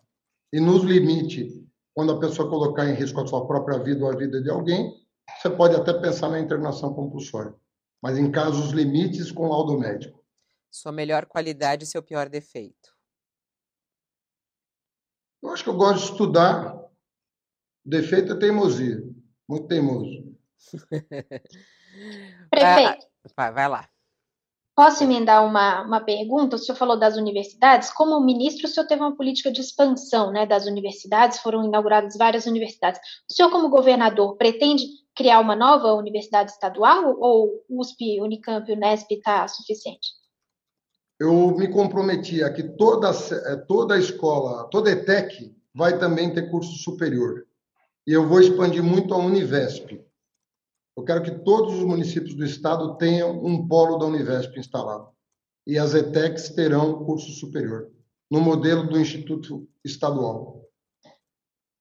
E 0.52 0.60
nos 0.60 0.82
limite, 0.82 1.64
quando 1.94 2.12
a 2.12 2.18
pessoa 2.18 2.48
colocar 2.48 2.86
em 2.86 2.94
risco 2.94 3.20
a 3.20 3.26
sua 3.26 3.46
própria 3.46 3.78
vida 3.78 4.04
ou 4.04 4.10
a 4.10 4.16
vida 4.16 4.42
de 4.42 4.50
alguém, 4.50 4.92
você 5.40 5.48
pode 5.48 5.76
até 5.76 5.92
pensar 5.92 6.28
na 6.28 6.40
internação 6.40 6.92
compulsória. 6.92 7.54
Mas 8.02 8.18
em 8.18 8.30
casos 8.30 8.72
limites, 8.72 9.30
com 9.30 9.48
laudo 9.48 9.78
médico. 9.78 10.22
Sua 10.70 10.92
melhor 10.92 11.26
qualidade 11.26 11.84
e 11.84 11.86
seu 11.86 12.02
pior 12.02 12.28
defeito? 12.28 12.94
Eu 15.40 15.50
acho 15.50 15.62
que 15.62 15.70
eu 15.70 15.76
gosto 15.76 15.98
de 15.98 16.10
estudar 16.10 16.83
defeito 17.84 18.32
é 18.32 18.38
teimosia. 18.38 19.02
Muito 19.48 19.68
teimoso. 19.68 20.34
Prefeito. 22.50 23.06
Vai, 23.36 23.52
vai 23.52 23.68
lá. 23.68 23.88
Posso 24.76 25.04
emendar 25.04 25.46
uma, 25.46 25.82
uma 25.82 26.00
pergunta? 26.00 26.56
O 26.56 26.58
senhor 26.58 26.76
falou 26.76 26.98
das 26.98 27.16
universidades. 27.16 27.92
Como 27.92 28.18
ministro, 28.20 28.66
o 28.66 28.68
senhor 28.68 28.86
teve 28.86 29.00
uma 29.02 29.16
política 29.16 29.52
de 29.52 29.60
expansão 29.60 30.32
né, 30.32 30.44
das 30.46 30.66
universidades, 30.66 31.38
foram 31.38 31.64
inauguradas 31.64 32.16
várias 32.16 32.44
universidades. 32.46 33.00
O 33.30 33.32
senhor, 33.32 33.50
como 33.50 33.68
governador, 33.68 34.36
pretende 34.36 34.84
criar 35.14 35.38
uma 35.38 35.54
nova 35.54 35.92
universidade 35.92 36.50
estadual 36.50 37.16
ou 37.20 37.64
USP, 37.70 38.20
Unicamp, 38.20 38.70
Unesp 38.70 39.12
está 39.12 39.46
suficiente? 39.46 40.08
Eu 41.20 41.56
me 41.56 41.68
comprometi 41.68 42.42
a 42.42 42.52
que 42.52 42.64
toda, 42.64 43.10
eh, 43.10 43.56
toda 43.68 43.94
a 43.94 43.98
escola, 43.98 44.68
toda 44.70 44.90
ETEC, 44.90 45.54
vai 45.72 45.96
também 45.98 46.34
ter 46.34 46.50
curso 46.50 46.76
superior. 46.78 47.46
E 48.06 48.12
eu 48.12 48.28
vou 48.28 48.40
expandir 48.40 48.82
muito 48.82 49.14
a 49.14 49.18
Univesp. 49.18 50.00
Eu 50.96 51.04
quero 51.04 51.22
que 51.22 51.30
todos 51.30 51.74
os 51.74 51.84
municípios 51.84 52.34
do 52.34 52.44
estado 52.44 52.96
tenham 52.96 53.44
um 53.44 53.66
polo 53.66 53.98
da 53.98 54.06
Univesp 54.06 54.58
instalado. 54.58 55.08
E 55.66 55.78
as 55.78 55.94
ETECs 55.94 56.50
terão 56.50 57.04
curso 57.04 57.32
superior, 57.32 57.90
no 58.30 58.40
modelo 58.40 58.86
do 58.86 59.00
Instituto 59.00 59.66
Estadual. 59.82 60.62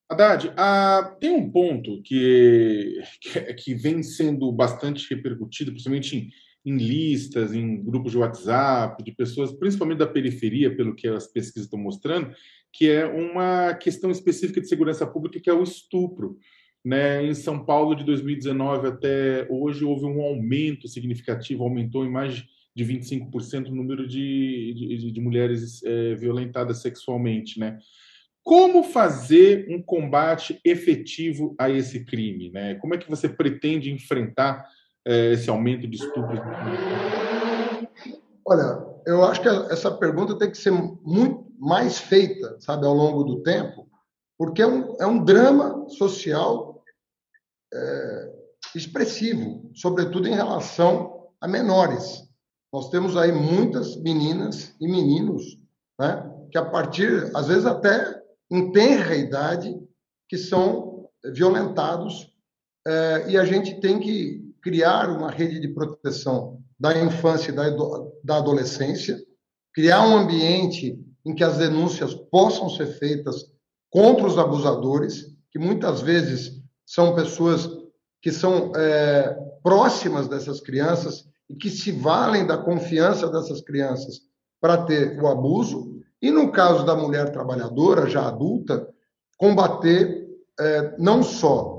Haddad, 0.09 0.53
ah, 0.55 1.15
tem 1.19 1.31
um 1.31 1.51
ponto 1.51 2.01
que, 2.03 3.01
que, 3.21 3.53
que, 3.53 3.75
vem 3.75 4.01
sendo 4.03 4.51
bastante 4.51 5.13
repercutido, 5.13 5.71
principalmente 5.71 6.31
em, 6.65 6.77
listas, 6.77 7.53
em 7.53 7.83
grupos 7.83 8.11
de 8.11 8.17
WhatsApp, 8.17 9.03
de 9.03 9.11
pessoas, 9.11 9.51
principalmente 9.51 9.99
da 9.99 10.07
periferia, 10.07 10.75
pelo 10.75 10.95
que 10.95 11.07
as 11.07 11.27
pesquisas 11.27 11.65
estão 11.65 11.79
mostrando, 11.79 12.33
que 12.71 12.89
é 12.89 13.05
uma 13.05 13.73
questão 13.73 14.09
específica 14.09 14.61
de 14.61 14.67
segurança 14.67 15.05
pública, 15.05 15.39
que 15.39 15.49
é 15.49 15.53
o 15.53 15.63
estupro. 15.63 16.37
Né? 16.83 17.25
Em 17.25 17.33
São 17.33 17.63
Paulo, 17.63 17.95
de 17.95 18.03
2019 18.03 18.87
até 18.87 19.47
hoje, 19.49 19.85
houve 19.85 20.05
um 20.05 20.21
aumento 20.21 20.87
significativo, 20.87 21.63
aumentou 21.63 22.05
em 22.05 22.11
mais 22.11 22.43
de 22.75 22.83
25% 22.83 23.67
o 23.67 23.75
número 23.75 24.07
de, 24.07 24.73
de, 24.73 25.11
de 25.11 25.21
mulheres 25.21 25.83
é, 25.83 26.15
violentadas 26.15 26.81
sexualmente. 26.81 27.59
Né? 27.59 27.77
Como 28.41 28.83
fazer 28.83 29.67
um 29.69 29.81
combate 29.81 30.59
efetivo 30.65 31.55
a 31.59 31.69
esse 31.69 32.03
crime? 32.03 32.49
Né? 32.51 32.75
Como 32.75 32.93
é 32.95 32.97
que 32.97 33.09
você 33.09 33.29
pretende 33.29 33.91
enfrentar 33.91 34.65
é, 35.05 35.33
esse 35.33 35.49
aumento 35.49 35.87
de 35.87 35.97
estupros? 35.97 36.39
Olha, 38.45 38.85
eu 39.05 39.23
acho 39.23 39.41
que 39.41 39.47
essa 39.47 39.91
pergunta 39.91 40.37
tem 40.37 40.49
que 40.49 40.57
ser 40.57 40.71
muito 40.71 41.45
mais 41.59 41.97
feita, 41.97 42.57
sabe, 42.59 42.85
ao 42.85 42.93
longo 42.93 43.23
do 43.23 43.41
tempo, 43.41 43.87
porque 44.37 44.61
é 44.61 44.67
um, 44.67 44.95
é 44.99 45.05
um 45.05 45.23
drama 45.23 45.87
social 45.89 46.83
é, 47.73 48.33
expressivo, 48.75 49.71
sobretudo 49.73 50.27
em 50.27 50.35
relação 50.35 51.29
a 51.39 51.47
menores. 51.47 52.23
Nós 52.71 52.89
temos 52.89 53.15
aí 53.15 53.31
muitas 53.31 53.95
meninas 53.97 54.75
e 54.79 54.87
meninos, 54.87 55.57
né, 55.99 56.29
que 56.51 56.57
a 56.57 56.65
partir, 56.65 57.31
às 57.35 57.47
vezes 57.47 57.65
até 57.65 58.21
em 58.51 58.71
tenra 58.71 59.15
idade, 59.15 59.79
que 60.27 60.37
são 60.37 61.09
violentados, 61.33 62.31
é, 62.85 63.25
e 63.29 63.37
a 63.37 63.45
gente 63.45 63.79
tem 63.79 63.99
que 63.99 64.42
criar 64.63 65.09
uma 65.09 65.29
rede 65.29 65.59
de 65.59 65.67
proteção 65.67 66.59
da 66.79 66.97
infância 66.97 67.51
e 67.51 67.55
da, 67.55 67.69
da 68.23 68.37
adolescência, 68.37 69.21
criar 69.73 70.07
um 70.07 70.17
ambiente 70.17 70.97
em 71.25 71.35
que 71.35 71.43
as 71.43 71.57
denúncias 71.57 72.13
possam 72.13 72.69
ser 72.69 72.87
feitas 72.97 73.45
contra 73.91 74.25
os 74.25 74.37
abusadores, 74.37 75.27
que 75.51 75.59
muitas 75.59 76.01
vezes 76.01 76.63
são 76.85 77.13
pessoas 77.13 77.69
que 78.21 78.31
são 78.31 78.71
é, 78.75 79.37
próximas 79.61 80.27
dessas 80.29 80.61
crianças 80.61 81.25
e 81.49 81.55
que 81.55 81.69
se 81.69 81.91
valem 81.91 82.47
da 82.47 82.57
confiança 82.57 83.29
dessas 83.29 83.61
crianças 83.61 84.21
para 84.61 84.83
ter 84.85 85.21
o 85.21 85.27
abuso. 85.27 86.01
E 86.21 86.31
no 86.31 86.51
caso 86.51 86.85
da 86.85 86.95
mulher 86.95 87.31
trabalhadora, 87.31 88.09
já 88.09 88.27
adulta, 88.27 88.87
combater 89.37 90.25
é, 90.57 90.95
não 90.97 91.21
só 91.21 91.72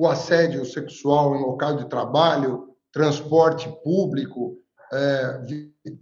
o 0.00 0.08
assédio 0.08 0.64
sexual 0.64 1.36
em 1.36 1.42
local 1.42 1.76
de 1.76 1.86
trabalho, 1.86 2.68
transporte 2.90 3.68
público, 3.84 4.56
é, 4.90 5.42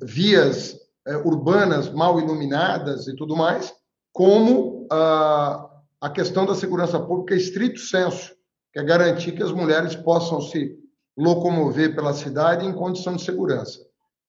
vias 0.05 0.77
é, 1.05 1.17
urbanas 1.17 1.91
mal 1.91 2.21
iluminadas 2.21 3.09
e 3.09 3.17
tudo 3.17 3.35
mais, 3.35 3.75
como 4.13 4.87
a, 4.89 5.69
a 6.01 6.11
questão 6.11 6.47
da 6.47 6.55
segurança 6.55 7.01
pública 7.01 7.35
estrito 7.35 7.81
senso, 7.81 8.31
que 8.73 8.79
é 8.79 8.85
garantir 8.85 9.33
que 9.33 9.43
as 9.43 9.51
mulheres 9.51 9.97
possam 9.97 10.41
se 10.43 10.79
locomover 11.17 11.97
pela 11.97 12.15
cidade 12.15 12.65
em 12.65 12.73
condição 12.73 13.17
de 13.17 13.23
segurança. 13.23 13.81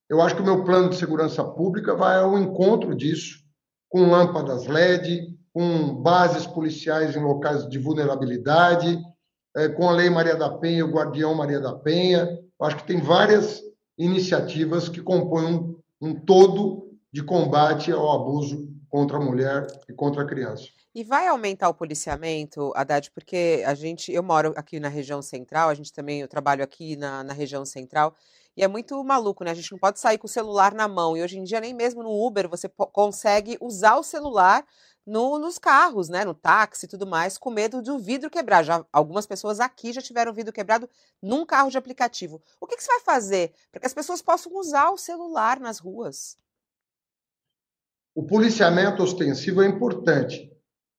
Eu 0.10 0.20
acho 0.20 0.36
que 0.36 0.42
o 0.42 0.46
meu 0.46 0.64
plano 0.64 0.90
de 0.90 0.96
segurança 0.96 1.44
pública 1.44 1.94
vai 1.94 2.18
ao 2.18 2.40
encontro 2.40 2.96
disso, 2.96 3.38
com 3.88 4.10
lâmpadas 4.10 4.66
LED, 4.66 5.38
com 5.54 5.94
bases 6.02 6.48
policiais 6.48 7.16
em 7.16 7.22
locais 7.22 7.70
de 7.70 7.78
vulnerabilidade, 7.78 9.00
é, 9.56 9.70
com 9.70 9.90
a 9.90 9.92
Lei 9.92 10.10
Maria 10.10 10.36
da 10.36 10.50
Penha, 10.50 10.86
o 10.86 10.92
Guardião 10.92 11.34
Maria 11.36 11.60
da 11.60 11.74
Penha. 11.74 12.28
Acho 12.62 12.78
que 12.78 12.88
tem 12.88 13.00
várias 13.00 13.62
iniciativas 13.98 14.90
que 14.90 15.02
compõem 15.02 15.54
um, 15.54 15.80
um 16.02 16.16
todo 16.16 16.90
de 17.12 17.24
combate 17.24 17.92
ao 17.92 18.12
abuso 18.12 18.70
contra 18.90 19.18
a 19.18 19.22
mulher 19.22 19.68
e 19.88 19.94
contra 19.94 20.24
a 20.24 20.26
criança. 20.26 20.68
E 20.94 21.04
vai 21.04 21.28
aumentar 21.28 21.70
o 21.70 21.74
policiamento, 21.74 22.72
Haddad, 22.76 23.12
porque 23.12 23.64
a 23.66 23.74
gente, 23.76 24.12
eu 24.12 24.24
moro 24.24 24.54
aqui 24.56 24.80
na 24.80 24.88
região 24.88 25.22
central, 25.22 25.70
a 25.70 25.74
gente 25.74 25.94
também, 25.94 26.22
eu 26.22 26.28
trabalho 26.28 26.64
aqui 26.64 26.96
na, 26.96 27.24
na 27.24 27.34
região 27.34 27.64
central, 27.64 28.16
e 28.58 28.64
é 28.64 28.68
muito 28.68 29.02
maluco, 29.04 29.44
né? 29.44 29.52
A 29.52 29.54
gente 29.54 29.72
não 29.72 29.80
pode 29.80 30.00
sair 30.00 30.18
com 30.18 30.26
o 30.26 30.30
celular 30.30 30.74
na 30.74 30.88
mão. 30.88 31.16
E 31.16 31.22
hoje 31.22 31.38
em 31.38 31.44
dia, 31.44 31.62
nem 31.62 31.74
mesmo 31.74 32.04
no 32.04 32.26
Uber, 32.26 32.50
você 32.50 32.68
consegue 32.68 33.58
usar 33.62 33.96
o 33.96 34.04
celular 34.04 34.66
no, 35.10 35.40
nos 35.40 35.58
carros, 35.58 36.08
né? 36.08 36.24
No 36.24 36.36
táxi 36.36 36.86
e 36.86 36.90
tudo 36.90 37.08
mais, 37.08 37.38
com 37.38 37.50
medo 37.50 37.82
do 37.82 37.98
vidro 37.98 38.30
quebrar. 38.30 38.64
Já, 38.64 38.86
algumas 38.94 39.26
pessoas 39.26 39.60
aqui 39.60 39.92
já 39.92 40.02
tiveram 40.02 40.32
vidro 40.32 40.54
quebrado 40.54 40.88
num 41.22 41.46
carro 41.46 41.72
de 41.72 41.78
aplicativo. 41.78 42.42
O 42.62 42.68
que, 42.68 42.78
que 42.78 42.84
você 42.84 42.92
vai 42.92 43.00
fazer 43.02 43.52
para 43.72 43.82
que 43.82 43.88
as 43.88 43.94
pessoas 43.94 44.22
possam 44.22 44.56
usar 44.56 44.92
o 44.92 44.98
celular 44.98 45.60
nas 45.60 45.80
ruas? 45.80 46.38
O 48.14 48.24
policiamento 48.24 49.02
ostensivo 49.02 49.64
é 49.64 49.68
importante, 49.68 50.52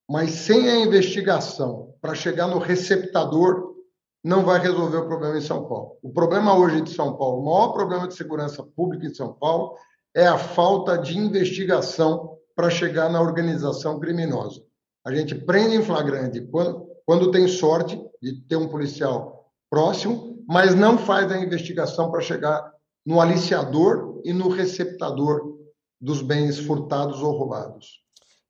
mas 0.09 0.31
sem 0.33 0.69
a 0.69 0.81
investigação 0.81 1.95
para 2.01 2.15
chegar 2.15 2.49
no 2.49 2.59
receptador, 2.59 3.77
não 4.23 4.45
vai 4.45 4.59
resolver 4.61 4.99
o 4.99 5.07
problema 5.07 5.39
em 5.39 5.43
São 5.43 5.67
Paulo. 5.67 5.99
O 6.03 6.11
problema 6.11 6.57
hoje 6.57 6.83
de 6.83 6.93
São 6.93 7.17
Paulo, 7.17 7.41
o 7.41 7.45
maior 7.45 7.73
problema 7.73 8.09
de 8.09 8.15
segurança 8.15 8.63
pública 8.63 9.07
em 9.07 9.15
São 9.15 9.33
Paulo 9.33 9.77
é 10.15 10.27
a 10.27 10.37
falta 10.37 10.99
de 10.99 11.17
investigação 11.17 12.40
para 12.55 12.71
chegar 12.71 13.09
na 13.09 13.21
organização 13.21 13.99
criminosa. 13.99 14.63
A 15.05 15.15
gente 15.15 15.35
prende 15.35 15.77
em 15.77 15.83
flagrante 15.83 16.41
quando, 16.43 16.87
quando 17.07 17.31
tem 17.31 17.49
sorte 17.49 18.01
de 18.21 18.41
ter 18.43 18.57
um 18.57 18.69
policial 18.69 19.51
próximo, 19.71 20.45
mas 20.47 20.75
não 20.75 20.99
faz 20.99 21.31
a 21.31 21.39
investigação 21.39 22.11
para 22.11 22.21
chegar 22.21 22.73
no 23.05 23.21
aliciador 23.21 24.21
e 24.25 24.33
no 24.33 24.49
receptador 24.49 25.59
dos 26.01 26.23
bens 26.23 26.59
furtados 26.59 27.23
ou 27.23 27.33
roubados. 27.33 28.01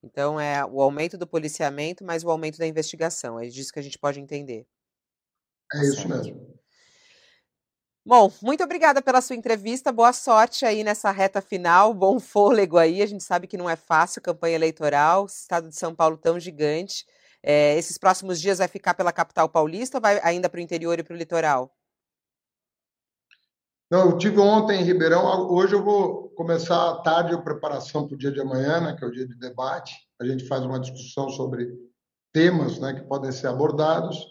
Então, 0.03 0.41
é 0.41 0.65
o 0.65 0.81
aumento 0.81 1.19
do 1.19 1.27
policiamento, 1.27 2.05
mas 2.05 2.25
o 2.25 2.31
aumento 2.31 2.59
da 2.59 2.67
investigação. 2.67 3.39
É 3.39 3.47
disso 3.47 3.73
que 3.73 3.79
a 3.79 3.83
gente 3.83 3.99
pode 3.99 4.19
entender. 4.19 4.67
É 5.73 5.79
tá 5.79 5.85
isso 5.85 6.09
mesmo. 6.09 6.60
Bom, 8.05 8.33
muito 8.43 8.65
obrigada 8.65 9.03
pela 9.03 9.21
sua 9.21 9.37
entrevista. 9.37 9.93
Boa 9.93 10.13
sorte 10.13 10.65
aí 10.65 10.83
nessa 10.83 11.11
reta 11.11 11.43
final. 11.43 11.93
Bom 11.93 12.19
fôlego 12.19 12.79
aí. 12.79 13.03
A 13.03 13.07
gente 13.07 13.23
sabe 13.23 13.47
que 13.47 13.59
não 13.59 13.69
é 13.69 13.77
fácil 13.77 14.23
campanha 14.23 14.55
eleitoral. 14.55 15.27
Estado 15.27 15.69
de 15.69 15.77
São 15.77 15.95
Paulo 15.95 16.17
tão 16.17 16.41
gigante. 16.41 17.05
É, 17.43 17.77
esses 17.77 17.99
próximos 17.99 18.41
dias 18.41 18.59
vai 18.59 18.69
ficar 18.69 18.95
pela 18.95 19.13
capital 19.13 19.49
paulista 19.49 19.99
ou 19.99 20.03
vai 20.03 20.19
ainda 20.23 20.49
para 20.49 20.59
o 20.59 20.63
interior 20.63 20.99
e 20.99 21.03
para 21.03 21.15
o 21.15 21.17
litoral? 21.17 21.75
Não, 23.91 24.11
eu 24.11 24.19
tive 24.19 24.39
ontem 24.39 24.81
em 24.81 24.85
Ribeirão. 24.85 25.51
Hoje 25.51 25.75
eu 25.75 25.83
vou 25.83 26.31
começar 26.31 26.91
à 26.91 27.03
tarde 27.03 27.35
a 27.35 27.39
preparação 27.39 28.07
para 28.07 28.15
o 28.15 28.19
dia 28.19 28.31
de 28.31 28.41
amanhã, 28.41 28.81
né, 28.81 28.97
que 28.97 29.05
é 29.05 29.09
o 29.09 29.11
dia 29.11 29.27
de 29.27 29.35
debate. 29.35 29.95
A 30.21 30.25
gente 30.25 30.47
faz 30.47 30.65
uma 30.65 30.79
discussão 30.79 31.29
sobre 31.29 31.69
temas 32.33 32.79
né, 32.79 32.95
que 32.95 33.03
podem 33.03 33.33
ser 33.33 33.49
abordados. 33.49 34.30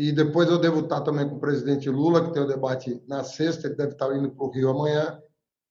E 0.00 0.12
depois 0.12 0.48
eu 0.48 0.58
devo 0.58 0.80
estar 0.80 1.02
também 1.02 1.28
com 1.28 1.34
o 1.34 1.40
presidente 1.40 1.90
Lula, 1.90 2.24
que 2.24 2.32
tem 2.32 2.42
o 2.42 2.46
debate 2.46 3.04
na 3.06 3.22
sexta, 3.22 3.66
ele 3.66 3.76
deve 3.76 3.92
estar 3.92 4.10
indo 4.16 4.30
para 4.30 4.46
o 4.46 4.50
Rio 4.50 4.70
amanhã. 4.70 5.20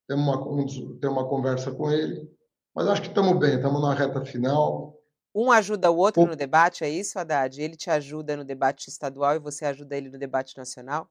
Tem 0.07 0.15
uma, 0.15 0.37
um, 0.47 0.99
tem 0.99 1.09
uma 1.09 1.27
conversa 1.27 1.71
com 1.71 1.91
ele. 1.91 2.29
Mas 2.75 2.87
acho 2.87 3.01
que 3.01 3.07
estamos 3.07 3.39
bem, 3.39 3.55
estamos 3.55 3.81
na 3.81 3.91
reta 3.91 4.23
final. 4.23 4.95
Um 5.33 5.51
ajuda 5.51 5.89
o 5.89 5.97
outro 5.97 6.27
no 6.27 6.35
debate, 6.35 6.83
é 6.83 6.89
isso, 6.89 7.17
Haddad? 7.17 7.59
Ele 7.59 7.75
te 7.75 7.89
ajuda 7.89 8.37
no 8.37 8.45
debate 8.45 8.87
estadual 8.87 9.35
e 9.35 9.39
você 9.39 9.65
ajuda 9.65 9.97
ele 9.97 10.11
no 10.11 10.19
debate 10.19 10.55
nacional? 10.55 11.09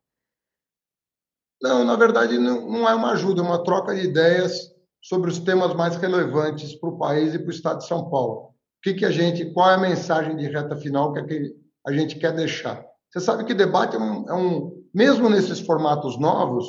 Não, 1.60 1.84
na 1.84 1.96
verdade, 1.96 2.38
não, 2.38 2.70
não 2.70 2.88
é 2.88 2.94
uma 2.94 3.14
ajuda, 3.14 3.40
é 3.40 3.44
uma 3.44 3.64
troca 3.64 3.96
de 3.96 4.02
ideias 4.02 4.72
sobre 5.02 5.28
os 5.28 5.40
temas 5.40 5.74
mais 5.74 5.96
relevantes 5.96 6.72
para 6.76 6.88
o 6.88 6.96
país 6.96 7.34
e 7.34 7.38
para 7.40 7.48
o 7.48 7.50
Estado 7.50 7.78
de 7.78 7.88
São 7.88 8.08
Paulo. 8.08 8.50
O 8.50 8.54
que, 8.80 8.94
que 8.94 9.04
a 9.04 9.10
gente, 9.10 9.52
qual 9.52 9.72
é 9.72 9.74
a 9.74 9.78
mensagem 9.78 10.36
de 10.36 10.46
reta 10.46 10.76
final 10.76 11.12
que, 11.12 11.18
é 11.18 11.24
que 11.24 11.56
a 11.84 11.92
gente 11.92 12.16
quer 12.16 12.32
deixar? 12.32 12.87
Você 13.10 13.20
sabe 13.20 13.44
que 13.44 13.54
debate 13.54 13.96
é 13.96 13.98
um, 13.98 14.28
é 14.28 14.34
um 14.34 14.84
mesmo 14.92 15.28
nesses 15.30 15.60
formatos 15.60 16.18
novos, 16.18 16.66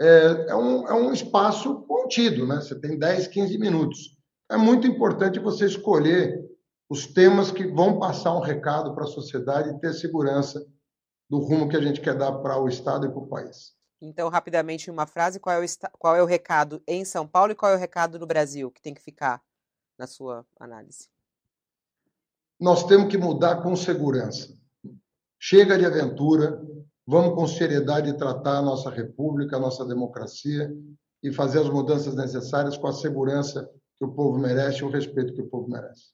é, 0.00 0.46
é, 0.48 0.56
um, 0.56 0.86
é 0.88 0.94
um 0.94 1.12
espaço 1.12 1.82
contido, 1.82 2.46
né? 2.46 2.56
Você 2.56 2.78
tem 2.80 2.98
10, 2.98 3.28
15 3.28 3.58
minutos. 3.58 4.16
É 4.50 4.56
muito 4.56 4.86
importante 4.86 5.38
você 5.38 5.66
escolher 5.66 6.40
os 6.88 7.06
temas 7.06 7.50
que 7.50 7.66
vão 7.66 7.98
passar 7.98 8.36
um 8.36 8.40
recado 8.40 8.94
para 8.94 9.04
a 9.04 9.08
sociedade 9.08 9.70
e 9.70 9.80
ter 9.80 9.94
segurança 9.94 10.64
do 11.30 11.38
rumo 11.38 11.68
que 11.68 11.76
a 11.76 11.80
gente 11.80 12.00
quer 12.00 12.16
dar 12.16 12.32
para 12.32 12.60
o 12.60 12.68
Estado 12.68 13.06
e 13.06 13.08
para 13.08 13.18
o 13.18 13.28
país. 13.28 13.72
Então, 14.00 14.28
rapidamente, 14.28 14.88
em 14.88 14.92
uma 14.92 15.06
frase, 15.06 15.40
qual 15.40 15.62
é, 15.62 15.64
o, 15.64 15.68
qual 15.98 16.16
é 16.16 16.22
o 16.22 16.26
recado 16.26 16.82
em 16.86 17.04
São 17.04 17.26
Paulo 17.26 17.52
e 17.52 17.54
qual 17.54 17.72
é 17.72 17.76
o 17.76 17.78
recado 17.78 18.18
no 18.18 18.26
Brasil 18.26 18.70
que 18.70 18.82
tem 18.82 18.92
que 18.92 19.00
ficar 19.00 19.40
na 19.98 20.06
sua 20.06 20.44
análise? 20.58 21.08
Nós 22.60 22.84
temos 22.84 23.08
que 23.08 23.16
mudar 23.16 23.62
com 23.62 23.74
segurança. 23.74 24.52
Chega 25.44 25.76
de 25.76 25.84
aventura, 25.84 26.62
vamos 27.04 27.34
com 27.34 27.48
seriedade 27.48 28.16
tratar 28.16 28.58
a 28.58 28.62
nossa 28.62 28.88
república, 28.88 29.56
a 29.56 29.58
nossa 29.58 29.84
democracia 29.84 30.72
e 31.20 31.32
fazer 31.32 31.58
as 31.58 31.68
mudanças 31.68 32.14
necessárias 32.14 32.78
com 32.78 32.86
a 32.86 32.92
segurança 32.92 33.68
que 33.98 34.04
o 34.04 34.12
povo 34.12 34.38
merece 34.38 34.82
e 34.82 34.84
o 34.84 34.88
respeito 34.88 35.34
que 35.34 35.42
o 35.42 35.48
povo 35.48 35.68
merece. 35.68 36.12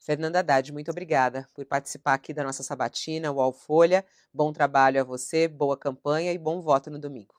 Fernanda 0.00 0.40
Haddad, 0.40 0.72
muito 0.72 0.90
obrigada 0.90 1.46
por 1.54 1.64
participar 1.64 2.14
aqui 2.14 2.34
da 2.34 2.42
nossa 2.42 2.64
sabatina, 2.64 3.30
o 3.30 3.52
Folha. 3.52 4.04
Bom 4.34 4.52
trabalho 4.52 5.00
a 5.00 5.04
você, 5.04 5.46
boa 5.46 5.78
campanha 5.78 6.32
e 6.32 6.38
bom 6.38 6.60
voto 6.60 6.90
no 6.90 6.98
domingo. 6.98 7.36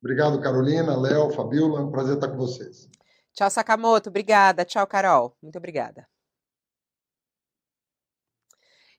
Obrigado, 0.00 0.40
Carolina, 0.40 0.96
Léo, 0.96 1.32
Fabiola. 1.32 1.80
Um 1.80 1.90
prazer 1.90 2.14
estar 2.14 2.28
com 2.28 2.36
vocês. 2.36 2.88
Tchau, 3.34 3.50
Sakamoto. 3.50 4.10
Obrigada. 4.10 4.64
Tchau, 4.64 4.86
Carol. 4.86 5.36
Muito 5.42 5.58
obrigada. 5.58 6.06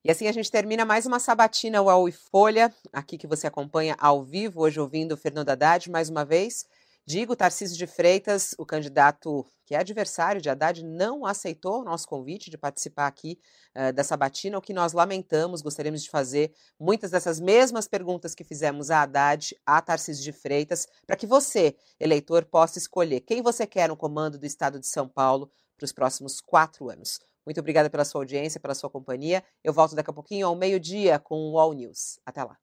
E 0.04 0.10
assim 0.10 0.28
a 0.28 0.32
gente 0.32 0.50
termina 0.50 0.84
mais 0.84 1.06
uma 1.06 1.20
sabatina 1.20 1.80
UOL 1.80 2.10
e 2.10 2.12
Folha, 2.12 2.74
aqui 2.92 3.20
que 3.20 3.28
você 3.28 3.46
acompanha 3.46 3.96
ao 4.00 4.24
vivo, 4.24 4.62
hoje 4.62 4.80
ouvindo 4.80 5.12
o 5.12 5.18
Fernando 5.18 5.50
Haddad 5.50 5.92
mais 5.92 6.10
uma 6.10 6.26
vez. 6.26 6.66
Digo, 7.06 7.36
Tarcísio 7.36 7.78
de 7.78 7.86
Freitas, 7.86 8.56
o 8.58 8.66
candidato 8.66 9.46
que 9.64 9.76
é 9.76 9.80
adversário 9.80 10.42
de 10.42 10.50
Haddad, 10.50 10.84
não 10.84 11.24
aceitou 11.24 11.82
o 11.82 11.84
nosso 11.84 12.08
convite 12.08 12.50
de 12.50 12.58
participar 12.58 13.06
aqui 13.06 13.38
uh, 13.76 13.94
da 13.94 14.04
sabatina, 14.04 14.58
o 14.58 14.62
que 14.62 14.74
nós 14.74 14.92
lamentamos, 14.92 15.62
gostaríamos 15.62 16.02
de 16.02 16.10
fazer 16.10 16.52
muitas 16.80 17.12
dessas 17.12 17.40
mesmas 17.40 17.88
perguntas 17.88 18.34
que 18.34 18.44
fizemos 18.44 18.90
a 18.90 19.04
Haddad, 19.04 19.56
a 19.64 19.82
Tarcísio 19.84 20.24
de 20.24 20.32
Freitas, 20.32 20.88
para 21.06 21.16
que 21.16 21.28
você, 21.28 21.76
eleitor, 22.00 22.44
possa 22.46 22.80
escolher 22.80 23.22
quem 23.22 23.44
você 23.44 23.68
quer 23.68 23.88
no 23.88 23.96
comando 23.96 24.40
do 24.40 24.48
Estado 24.48 24.80
de 24.80 24.88
São 24.88 25.08
Paulo 25.08 25.52
para 25.78 25.86
os 25.86 25.92
próximos 25.92 26.42
quatro 26.42 26.90
anos. 26.90 27.20
Muito 27.46 27.60
obrigada 27.60 27.90
pela 27.90 28.06
sua 28.06 28.22
audiência, 28.22 28.60
pela 28.60 28.76
sua 28.76 28.90
companhia. 28.90 29.44
Eu 29.64 29.74
volto 29.74 29.96
daqui 29.96 30.10
a 30.10 30.14
pouquinho 30.14 30.48
ao 30.48 30.56
meio-dia 30.56 31.20
com 31.20 31.52
o 31.52 31.60
All 31.60 31.74
News. 31.74 32.20
Até 32.26 32.44
lá. 32.44 32.58